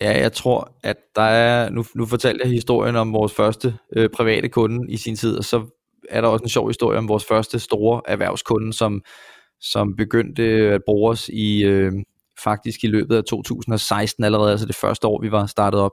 Ja, 0.00 0.20
jeg 0.20 0.32
tror, 0.32 0.72
at 0.82 0.96
der 1.16 1.22
er, 1.22 1.70
nu, 1.70 1.84
nu 1.94 2.06
fortalte 2.06 2.40
jeg 2.44 2.50
historien 2.50 2.96
om 2.96 3.12
vores 3.12 3.32
første 3.32 3.74
øh, 3.96 4.08
private 4.08 4.48
kunde 4.48 4.92
i 4.92 4.96
sin 4.96 5.16
tid, 5.16 5.38
og 5.38 5.44
så 5.44 5.75
er 6.10 6.20
der 6.20 6.28
også 6.28 6.42
en 6.42 6.48
sjov 6.48 6.68
historie 6.68 6.98
om 6.98 7.08
vores 7.08 7.24
første 7.24 7.58
store 7.58 8.02
erhvervskunde, 8.06 8.72
som, 8.72 9.02
som 9.60 9.96
begyndte 9.96 10.42
at 10.42 10.80
bruge 10.86 11.10
os 11.10 11.28
i, 11.28 11.64
øh, 11.64 11.92
faktisk 12.44 12.84
i 12.84 12.86
løbet 12.86 13.16
af 13.16 13.24
2016 13.24 14.24
allerede, 14.24 14.50
altså 14.50 14.66
det 14.66 14.76
første 14.76 15.06
år, 15.06 15.20
vi 15.22 15.32
var 15.32 15.46
startet 15.46 15.80
op. 15.80 15.92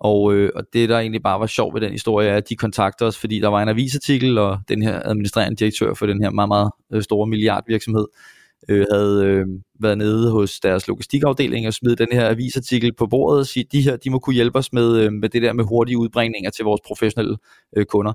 Og, 0.00 0.34
øh, 0.34 0.50
og 0.54 0.64
det, 0.72 0.88
der 0.88 0.98
egentlig 0.98 1.22
bare 1.22 1.40
var 1.40 1.46
sjovt 1.46 1.74
ved 1.74 1.80
den 1.80 1.92
historie, 1.92 2.28
er, 2.28 2.36
at 2.36 2.48
de 2.48 2.56
kontakter 2.56 3.06
os, 3.06 3.18
fordi 3.18 3.40
der 3.40 3.48
var 3.48 3.62
en 3.62 3.68
avisartikel, 3.68 4.38
og 4.38 4.58
den 4.68 4.82
her 4.82 5.02
administrerende 5.04 5.56
direktør 5.56 5.94
for 5.94 6.06
den 6.06 6.22
her 6.22 6.30
meget, 6.30 6.48
meget 6.48 6.70
øh, 6.92 7.02
store 7.02 7.26
milliardvirksomhed, 7.26 8.06
øh, 8.68 8.86
havde 8.92 9.24
øh, 9.24 9.46
været 9.80 9.98
nede 9.98 10.30
hos 10.30 10.60
deres 10.60 10.88
logistikafdeling 10.88 11.66
og 11.66 11.74
smidt 11.74 11.98
den 11.98 12.08
her 12.12 12.28
avisartikel 12.28 12.92
på 12.94 13.06
bordet 13.06 13.40
og 13.40 13.46
sige, 13.46 13.64
de 13.72 13.82
her, 13.82 13.96
de 13.96 14.10
må 14.10 14.18
kunne 14.18 14.34
hjælpe 14.34 14.58
os 14.58 14.72
med, 14.72 14.96
øh, 14.96 15.12
med 15.12 15.28
det 15.28 15.42
der 15.42 15.52
med 15.52 15.64
hurtige 15.64 15.98
udbringninger 15.98 16.50
til 16.50 16.64
vores 16.64 16.80
professionelle 16.86 17.36
øh, 17.76 17.86
kunder. 17.86 18.12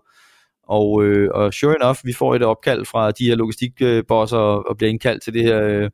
Og, 0.67 1.03
øh, 1.03 1.29
og 1.33 1.53
sure 1.53 1.75
enough, 1.75 1.97
vi 2.03 2.13
får 2.13 2.35
et 2.35 2.43
opkald 2.43 2.85
fra 2.85 3.11
de 3.11 3.25
her 3.25 3.35
logistikbosser 3.35 4.37
og, 4.37 4.69
og 4.69 4.77
bliver 4.77 4.89
indkaldt 4.89 5.23
til 5.23 5.33
det 5.33 5.43
her 5.43 5.63
øh, 5.63 5.89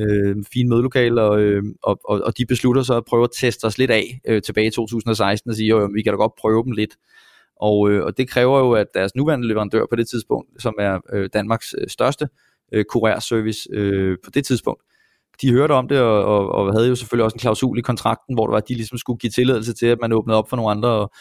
øh, 0.00 0.36
fine 0.52 0.68
mødelokale, 0.68 1.22
og, 1.22 1.40
øh, 1.40 1.62
og, 1.82 2.00
og, 2.04 2.20
og 2.20 2.38
de 2.38 2.46
beslutter 2.46 2.82
så 2.82 2.96
at 2.96 3.04
prøve 3.04 3.24
at 3.24 3.30
teste 3.36 3.64
os 3.64 3.78
lidt 3.78 3.90
af 3.90 4.20
øh, 4.26 4.42
tilbage 4.42 4.66
i 4.66 4.70
2016 4.70 5.50
og 5.50 5.56
sige, 5.56 5.68
jo, 5.68 5.88
vi 5.94 6.02
kan 6.02 6.12
da 6.12 6.16
godt 6.16 6.32
prøve 6.40 6.64
dem 6.64 6.72
lidt. 6.72 6.96
Og, 7.60 7.90
øh, 7.90 8.04
og 8.04 8.16
det 8.16 8.28
kræver 8.30 8.58
jo, 8.58 8.72
at 8.72 8.86
deres 8.94 9.14
nuværende 9.14 9.48
leverandør 9.48 9.86
på 9.90 9.96
det 9.96 10.08
tidspunkt, 10.08 10.62
som 10.62 10.74
er 10.78 10.98
øh, 11.12 11.28
Danmarks 11.32 11.74
øh, 11.78 11.88
største 11.88 12.28
øh, 12.72 12.84
kurerservice 12.84 13.68
øh, 13.72 14.16
på 14.24 14.30
det 14.30 14.44
tidspunkt, 14.44 14.82
de 15.42 15.52
hørte 15.52 15.72
om 15.72 15.88
det, 15.88 16.00
og, 16.00 16.24
og, 16.24 16.48
og 16.48 16.72
havde 16.72 16.88
jo 16.88 16.94
selvfølgelig 16.94 17.24
også 17.24 17.34
en 17.34 17.40
klausul 17.40 17.78
i 17.78 17.82
kontrakten, 17.82 18.34
hvor 18.34 18.46
det 18.46 18.52
var, 18.52 18.58
at 18.58 18.68
de 18.68 18.74
ligesom 18.74 18.98
skulle 18.98 19.18
give 19.18 19.30
tilladelse 19.30 19.72
til, 19.72 19.86
at 19.86 19.98
man 20.00 20.12
åbnede 20.12 20.38
op 20.38 20.48
for 20.48 20.56
nogle 20.56 20.70
andre, 20.70 20.88
og, 20.88 21.12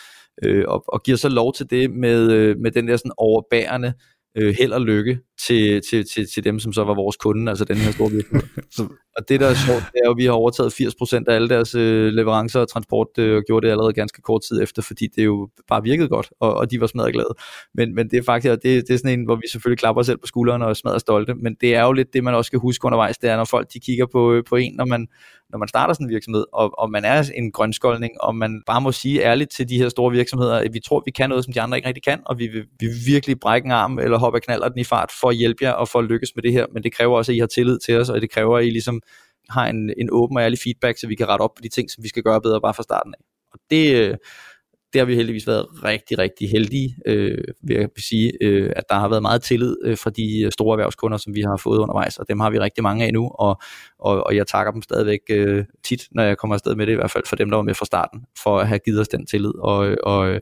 øh, 0.43 0.63
og, 0.67 0.83
og 0.87 1.03
giver 1.03 1.17
så 1.17 1.29
lov 1.29 1.53
til 1.53 1.69
det 1.69 1.91
med, 1.91 2.31
øh, 2.31 2.57
med 2.57 2.71
den 2.71 2.87
der 2.87 2.97
sådan 2.97 3.11
overbærende 3.17 3.93
øh, 4.35 4.55
held 4.59 4.71
og 4.71 4.81
lykke 4.81 5.19
til, 5.45 5.81
til, 5.89 6.05
til, 6.13 6.27
til 6.33 6.43
dem, 6.43 6.59
som 6.59 6.73
så 6.73 6.83
var 6.83 6.93
vores 6.93 7.15
kunde, 7.15 7.51
altså 7.51 7.65
den 7.65 7.77
her 7.77 7.91
store 7.91 8.11
virksomhed. 8.11 8.43
og 9.17 9.29
det, 9.29 9.39
der 9.39 9.47
er 9.47 9.53
sjovt, 9.53 9.83
det 9.93 9.99
er 10.03 10.05
jo, 10.05 10.11
at 10.11 10.17
vi 10.17 10.25
har 10.25 10.31
overtaget 10.31 10.73
80% 10.81 11.23
af 11.27 11.35
alle 11.35 11.49
deres 11.49 11.75
øh, 11.75 12.13
leverancer 12.13 12.59
og 12.59 12.69
transport, 12.69 13.07
øh, 13.19 13.37
og 13.37 13.43
gjorde 13.47 13.65
det 13.65 13.71
allerede 13.71 13.93
ganske 13.93 14.21
kort 14.21 14.41
tid 14.49 14.63
efter, 14.63 14.81
fordi 14.81 15.07
det 15.15 15.25
jo 15.25 15.49
bare 15.67 15.83
virkede 15.83 16.07
godt, 16.07 16.29
og, 16.39 16.53
og 16.53 16.71
de 16.71 16.81
var 16.81 16.87
smadret 16.87 17.13
glade. 17.13 17.33
Men, 17.73 17.95
men 17.95 18.09
det 18.09 18.17
er 18.17 18.23
faktisk, 18.23 18.51
det, 18.51 18.63
det 18.63 18.89
er 18.89 18.97
sådan 18.97 19.19
en, 19.19 19.25
hvor 19.25 19.35
vi 19.35 19.47
selvfølgelig 19.51 19.79
klapper 19.79 19.99
os 19.99 20.05
selv 20.05 20.17
på 20.17 20.27
skuldrene 20.27 20.65
og 20.65 20.69
er 20.69 20.73
smadret 20.73 21.01
stolte, 21.01 21.35
men 21.35 21.55
det 21.61 21.75
er 21.75 21.83
jo 21.83 21.91
lidt 21.91 22.13
det, 22.13 22.23
man 22.23 22.35
også 22.35 22.47
skal 22.47 22.59
huske 22.59 22.85
undervejs, 22.85 23.17
det 23.17 23.29
er, 23.29 23.37
når 23.37 23.45
folk 23.45 23.67
de 23.73 23.79
kigger 23.79 24.05
på, 24.11 24.33
øh, 24.33 24.43
på 24.49 24.55
en, 24.55 24.75
når 24.75 24.85
man, 24.85 25.07
når 25.49 25.59
man 25.59 25.67
starter 25.67 25.93
sådan 25.93 26.07
en 26.07 26.13
virksomhed, 26.13 26.45
og, 26.53 26.79
og 26.79 26.91
man 26.91 27.05
er 27.05 27.23
en 27.35 27.51
grønskoldning, 27.51 28.21
og 28.21 28.35
man 28.35 28.63
bare 28.65 28.81
må 28.81 28.91
sige 28.91 29.21
ærligt 29.21 29.51
til 29.51 29.69
de 29.69 29.77
her 29.77 29.89
store 29.89 30.11
virksomheder, 30.11 30.55
at 30.55 30.73
vi 30.73 30.79
tror, 30.79 31.01
vi 31.05 31.11
kan 31.11 31.29
noget, 31.29 31.43
som 31.43 31.53
de 31.53 31.61
andre 31.61 31.77
ikke 31.77 31.87
rigtig 31.87 32.03
kan, 32.03 32.19
og 32.25 32.39
vi 32.39 32.47
vil, 32.47 32.65
vi 32.79 32.87
virkelig 33.07 33.39
brække 33.39 33.65
en 33.65 33.71
arm, 33.71 33.99
eller 33.99 34.17
hoppe 34.17 34.39
knaller 34.39 34.69
den 34.69 34.79
i 34.79 34.83
fart 34.83 35.11
for 35.21 35.26
at 35.29 35.35
hjælpe 35.35 35.63
jer, 35.63 35.71
og 35.71 35.87
for 35.87 35.99
at 35.99 36.05
lykkes 36.05 36.35
med 36.35 36.43
det 36.43 36.53
her, 36.53 36.65
men 36.73 36.83
det 36.83 36.93
kræver 36.93 37.17
også, 37.17 37.31
at 37.31 37.35
I 37.35 37.39
har 37.39 37.47
tillid 37.47 37.79
til 37.79 37.97
os, 37.97 38.09
og 38.09 38.21
det 38.21 38.29
kræver, 38.29 38.57
at 38.57 38.65
I 38.65 38.69
ligesom 38.69 39.01
har 39.49 39.67
en, 39.67 39.93
en 39.97 40.09
åben 40.11 40.37
og 40.37 40.43
ærlig 40.43 40.59
feedback, 40.59 40.97
så 40.97 41.07
vi 41.07 41.15
kan 41.15 41.27
rette 41.29 41.41
op 41.41 41.55
på 41.55 41.61
de 41.63 41.69
ting, 41.69 41.91
som 41.91 42.03
vi 42.03 42.09
skal 42.09 42.23
gøre 42.23 42.41
bedre 42.41 42.61
bare 42.61 42.73
fra 42.73 42.83
starten 42.83 43.13
af. 43.13 43.23
Og 43.53 43.59
det, 43.69 43.95
øh, 43.95 44.15
det 44.93 45.01
har 45.01 45.05
vi 45.05 45.15
heldigvis 45.15 45.47
været 45.47 45.83
rigtig, 45.83 46.17
rigtig 46.17 46.49
heldige, 46.49 46.95
øh, 47.05 47.43
vil 47.63 47.77
jeg 47.77 47.89
sige, 47.97 48.33
øh, 48.41 48.71
at 48.75 48.83
der 48.89 48.95
har 48.95 49.09
været 49.09 49.21
meget 49.21 49.41
tillid 49.41 49.77
øh, 49.83 49.97
fra 49.97 50.09
de 50.09 50.41
øh, 50.41 50.51
store 50.51 50.73
erhvervskunder, 50.73 51.17
som 51.17 51.35
vi 51.35 51.41
har 51.41 51.57
fået 51.57 51.79
undervejs, 51.79 52.17
og 52.17 52.27
dem 52.29 52.39
har 52.39 52.49
vi 52.49 52.59
rigtig 52.59 52.83
mange 52.83 53.05
af 53.05 53.13
nu, 53.13 53.31
og, 53.39 53.61
og, 53.99 54.23
og 54.23 54.35
jeg 54.35 54.47
takker 54.47 54.71
dem 54.71 54.81
stadigvæk 54.81 55.19
øh, 55.29 55.65
tit, 55.83 56.07
når 56.11 56.23
jeg 56.23 56.37
kommer 56.37 56.53
afsted 56.53 56.75
med 56.75 56.85
det, 56.85 56.91
i 56.91 56.95
hvert 56.95 57.11
fald 57.11 57.23
for 57.25 57.35
dem, 57.35 57.49
der 57.49 57.55
var 57.55 57.63
med 57.63 57.73
fra 57.73 57.85
starten, 57.85 58.25
for 58.43 58.59
at 58.59 58.67
have 58.67 58.79
givet 58.79 58.99
os 58.99 59.07
den 59.07 59.25
tillid, 59.25 59.53
og, 59.59 59.95
og 60.03 60.29
øh, 60.29 60.39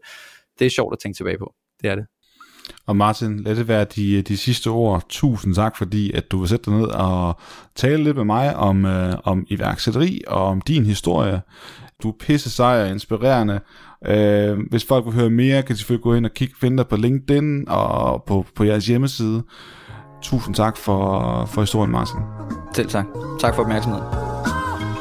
det 0.59 0.65
er 0.65 0.69
sjovt 0.69 0.93
at 0.93 0.99
tænke 0.99 1.17
tilbage 1.17 1.37
på, 1.37 1.53
det 1.81 1.89
er 1.89 1.95
det. 1.95 2.05
Og 2.85 2.95
Martin, 2.95 3.39
lad 3.39 3.55
det 3.55 3.67
være 3.67 3.85
de, 3.95 4.21
de 4.21 4.37
sidste 4.37 4.67
ord. 4.67 5.03
Tusind 5.09 5.55
tak, 5.55 5.77
fordi 5.77 6.11
at 6.11 6.31
du 6.31 6.39
vil 6.39 6.49
sætte 6.49 6.71
dig 6.71 6.79
ned 6.79 6.87
og 6.87 7.39
tale 7.75 8.03
lidt 8.03 8.17
med 8.17 8.25
mig 8.25 8.55
om, 8.55 8.85
øh, 8.85 9.13
om 9.23 9.45
iværksætteri 9.49 10.21
og 10.27 10.43
om 10.45 10.61
din 10.61 10.85
historie. 10.85 11.41
Du 12.03 12.09
er 12.09 12.13
pisse 12.19 12.49
sej 12.49 12.81
og 12.81 12.89
inspirerende. 12.89 13.59
Øh, 14.05 14.57
hvis 14.69 14.85
folk 14.85 15.05
vil 15.05 15.13
høre 15.13 15.29
mere, 15.29 15.63
kan 15.63 15.73
de 15.73 15.79
selvfølgelig 15.79 16.03
gå 16.03 16.13
ind 16.13 16.25
og 16.25 16.33
kigge, 16.33 16.55
finde 16.61 16.77
dig 16.77 16.87
på 16.87 16.95
LinkedIn 16.95 17.69
og 17.69 18.23
på, 18.27 18.45
på 18.55 18.63
jeres 18.63 18.87
hjemmeside. 18.87 19.43
Tusind 20.21 20.55
tak 20.55 20.77
for, 20.77 21.45
for 21.45 21.61
historien, 21.61 21.91
Martin. 21.91 22.19
Selv 22.75 22.89
tak. 22.89 23.05
Tak 23.39 23.55
for 23.55 23.61
opmærksomheden. 23.61 24.05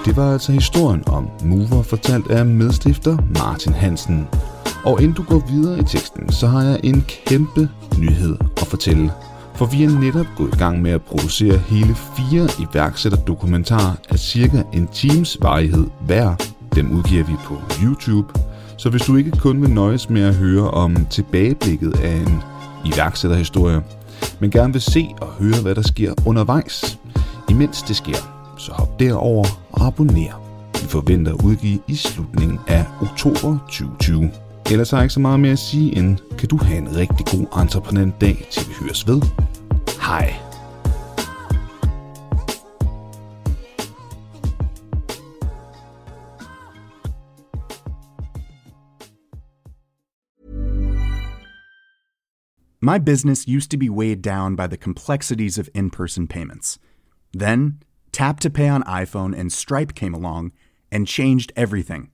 Det 0.04 0.16
var 0.16 0.32
altså 0.32 0.52
historien 0.52 1.02
om 1.06 1.28
Mover, 1.44 1.82
fortalt 1.82 2.30
af 2.30 2.46
medstifter 2.46 3.16
Martin 3.34 3.72
Hansen. 3.72 4.28
Og 4.84 5.02
inden 5.02 5.12
du 5.16 5.22
går 5.22 5.42
videre 5.48 5.78
i 5.78 5.82
teksten, 5.82 6.32
så 6.32 6.46
har 6.46 6.62
jeg 6.62 6.80
en 6.82 7.04
kæmpe 7.26 7.68
nyhed 7.98 8.36
at 8.56 8.66
fortælle. 8.66 9.12
For 9.54 9.66
vi 9.66 9.84
er 9.84 10.00
netop 10.00 10.26
gået 10.36 10.54
i 10.54 10.56
gang 10.56 10.82
med 10.82 10.90
at 10.90 11.02
producere 11.02 11.58
hele 11.58 11.94
fire 11.94 12.48
iværksætterdokumentarer 12.60 13.94
af 14.10 14.18
cirka 14.18 14.62
en 14.72 14.86
times 14.86 15.38
varighed 15.40 15.86
hver. 16.06 16.34
Dem 16.74 16.92
udgiver 16.92 17.24
vi 17.24 17.32
på 17.44 17.56
YouTube. 17.82 18.40
Så 18.76 18.90
hvis 18.90 19.02
du 19.02 19.16
ikke 19.16 19.30
kun 19.30 19.62
vil 19.62 19.70
nøjes 19.70 20.10
med 20.10 20.22
at 20.22 20.34
høre 20.34 20.70
om 20.70 21.06
tilbageblikket 21.10 22.00
af 22.00 22.16
en 22.16 22.42
iværksætterhistorie, 22.84 23.82
men 24.40 24.50
gerne 24.50 24.72
vil 24.72 24.82
se 24.82 25.08
og 25.20 25.28
høre, 25.28 25.62
hvad 25.62 25.74
der 25.74 25.82
sker 25.82 26.14
undervejs, 26.26 26.98
imens 27.50 27.82
det 27.82 27.96
sker, 27.96 28.18
så 28.58 28.72
hop 28.72 29.00
derover 29.00 29.44
og 29.72 29.86
abonner. 29.86 30.40
Vi 30.72 30.88
forventer 30.88 31.34
at 31.34 31.44
udgive 31.44 31.78
i 31.88 31.96
slutningen 31.96 32.58
af 32.66 32.84
oktober 33.00 33.58
2020. 33.68 34.30
Ellers 34.70 34.90
har 34.90 34.98
jeg 34.98 35.04
ikke 35.04 35.14
så 35.14 35.20
meget 35.20 35.40
mere 35.40 35.52
at 35.52 35.58
sige 35.58 35.96
end, 35.96 36.18
kan 36.38 36.48
du 36.48 36.56
have 36.56 36.78
en 36.78 36.96
rigtig 36.96 37.26
god 37.26 37.60
entreprenant 37.62 38.20
dag, 38.20 38.48
til 38.50 38.68
vi 38.68 38.74
høres 38.80 39.06
ved. 39.08 39.22
Hej. 40.00 40.34
My 52.80 52.98
business 52.98 53.46
used 53.48 53.70
to 53.70 53.78
be 53.78 53.90
weighed 53.90 54.22
down 54.22 54.56
by 54.56 54.66
the 54.66 54.76
complexities 54.76 55.58
of 55.58 55.68
in 55.74 55.90
person 55.90 56.26
payments. 56.28 56.78
Then, 57.38 57.80
Tap 58.12 58.40
to 58.40 58.50
Pay 58.50 58.68
on 58.68 58.82
iPhone 58.82 59.34
and 59.40 59.50
Stripe 59.50 59.94
came 59.94 60.14
along 60.14 60.52
and 60.92 61.06
changed 61.06 61.50
everything. 61.56 62.13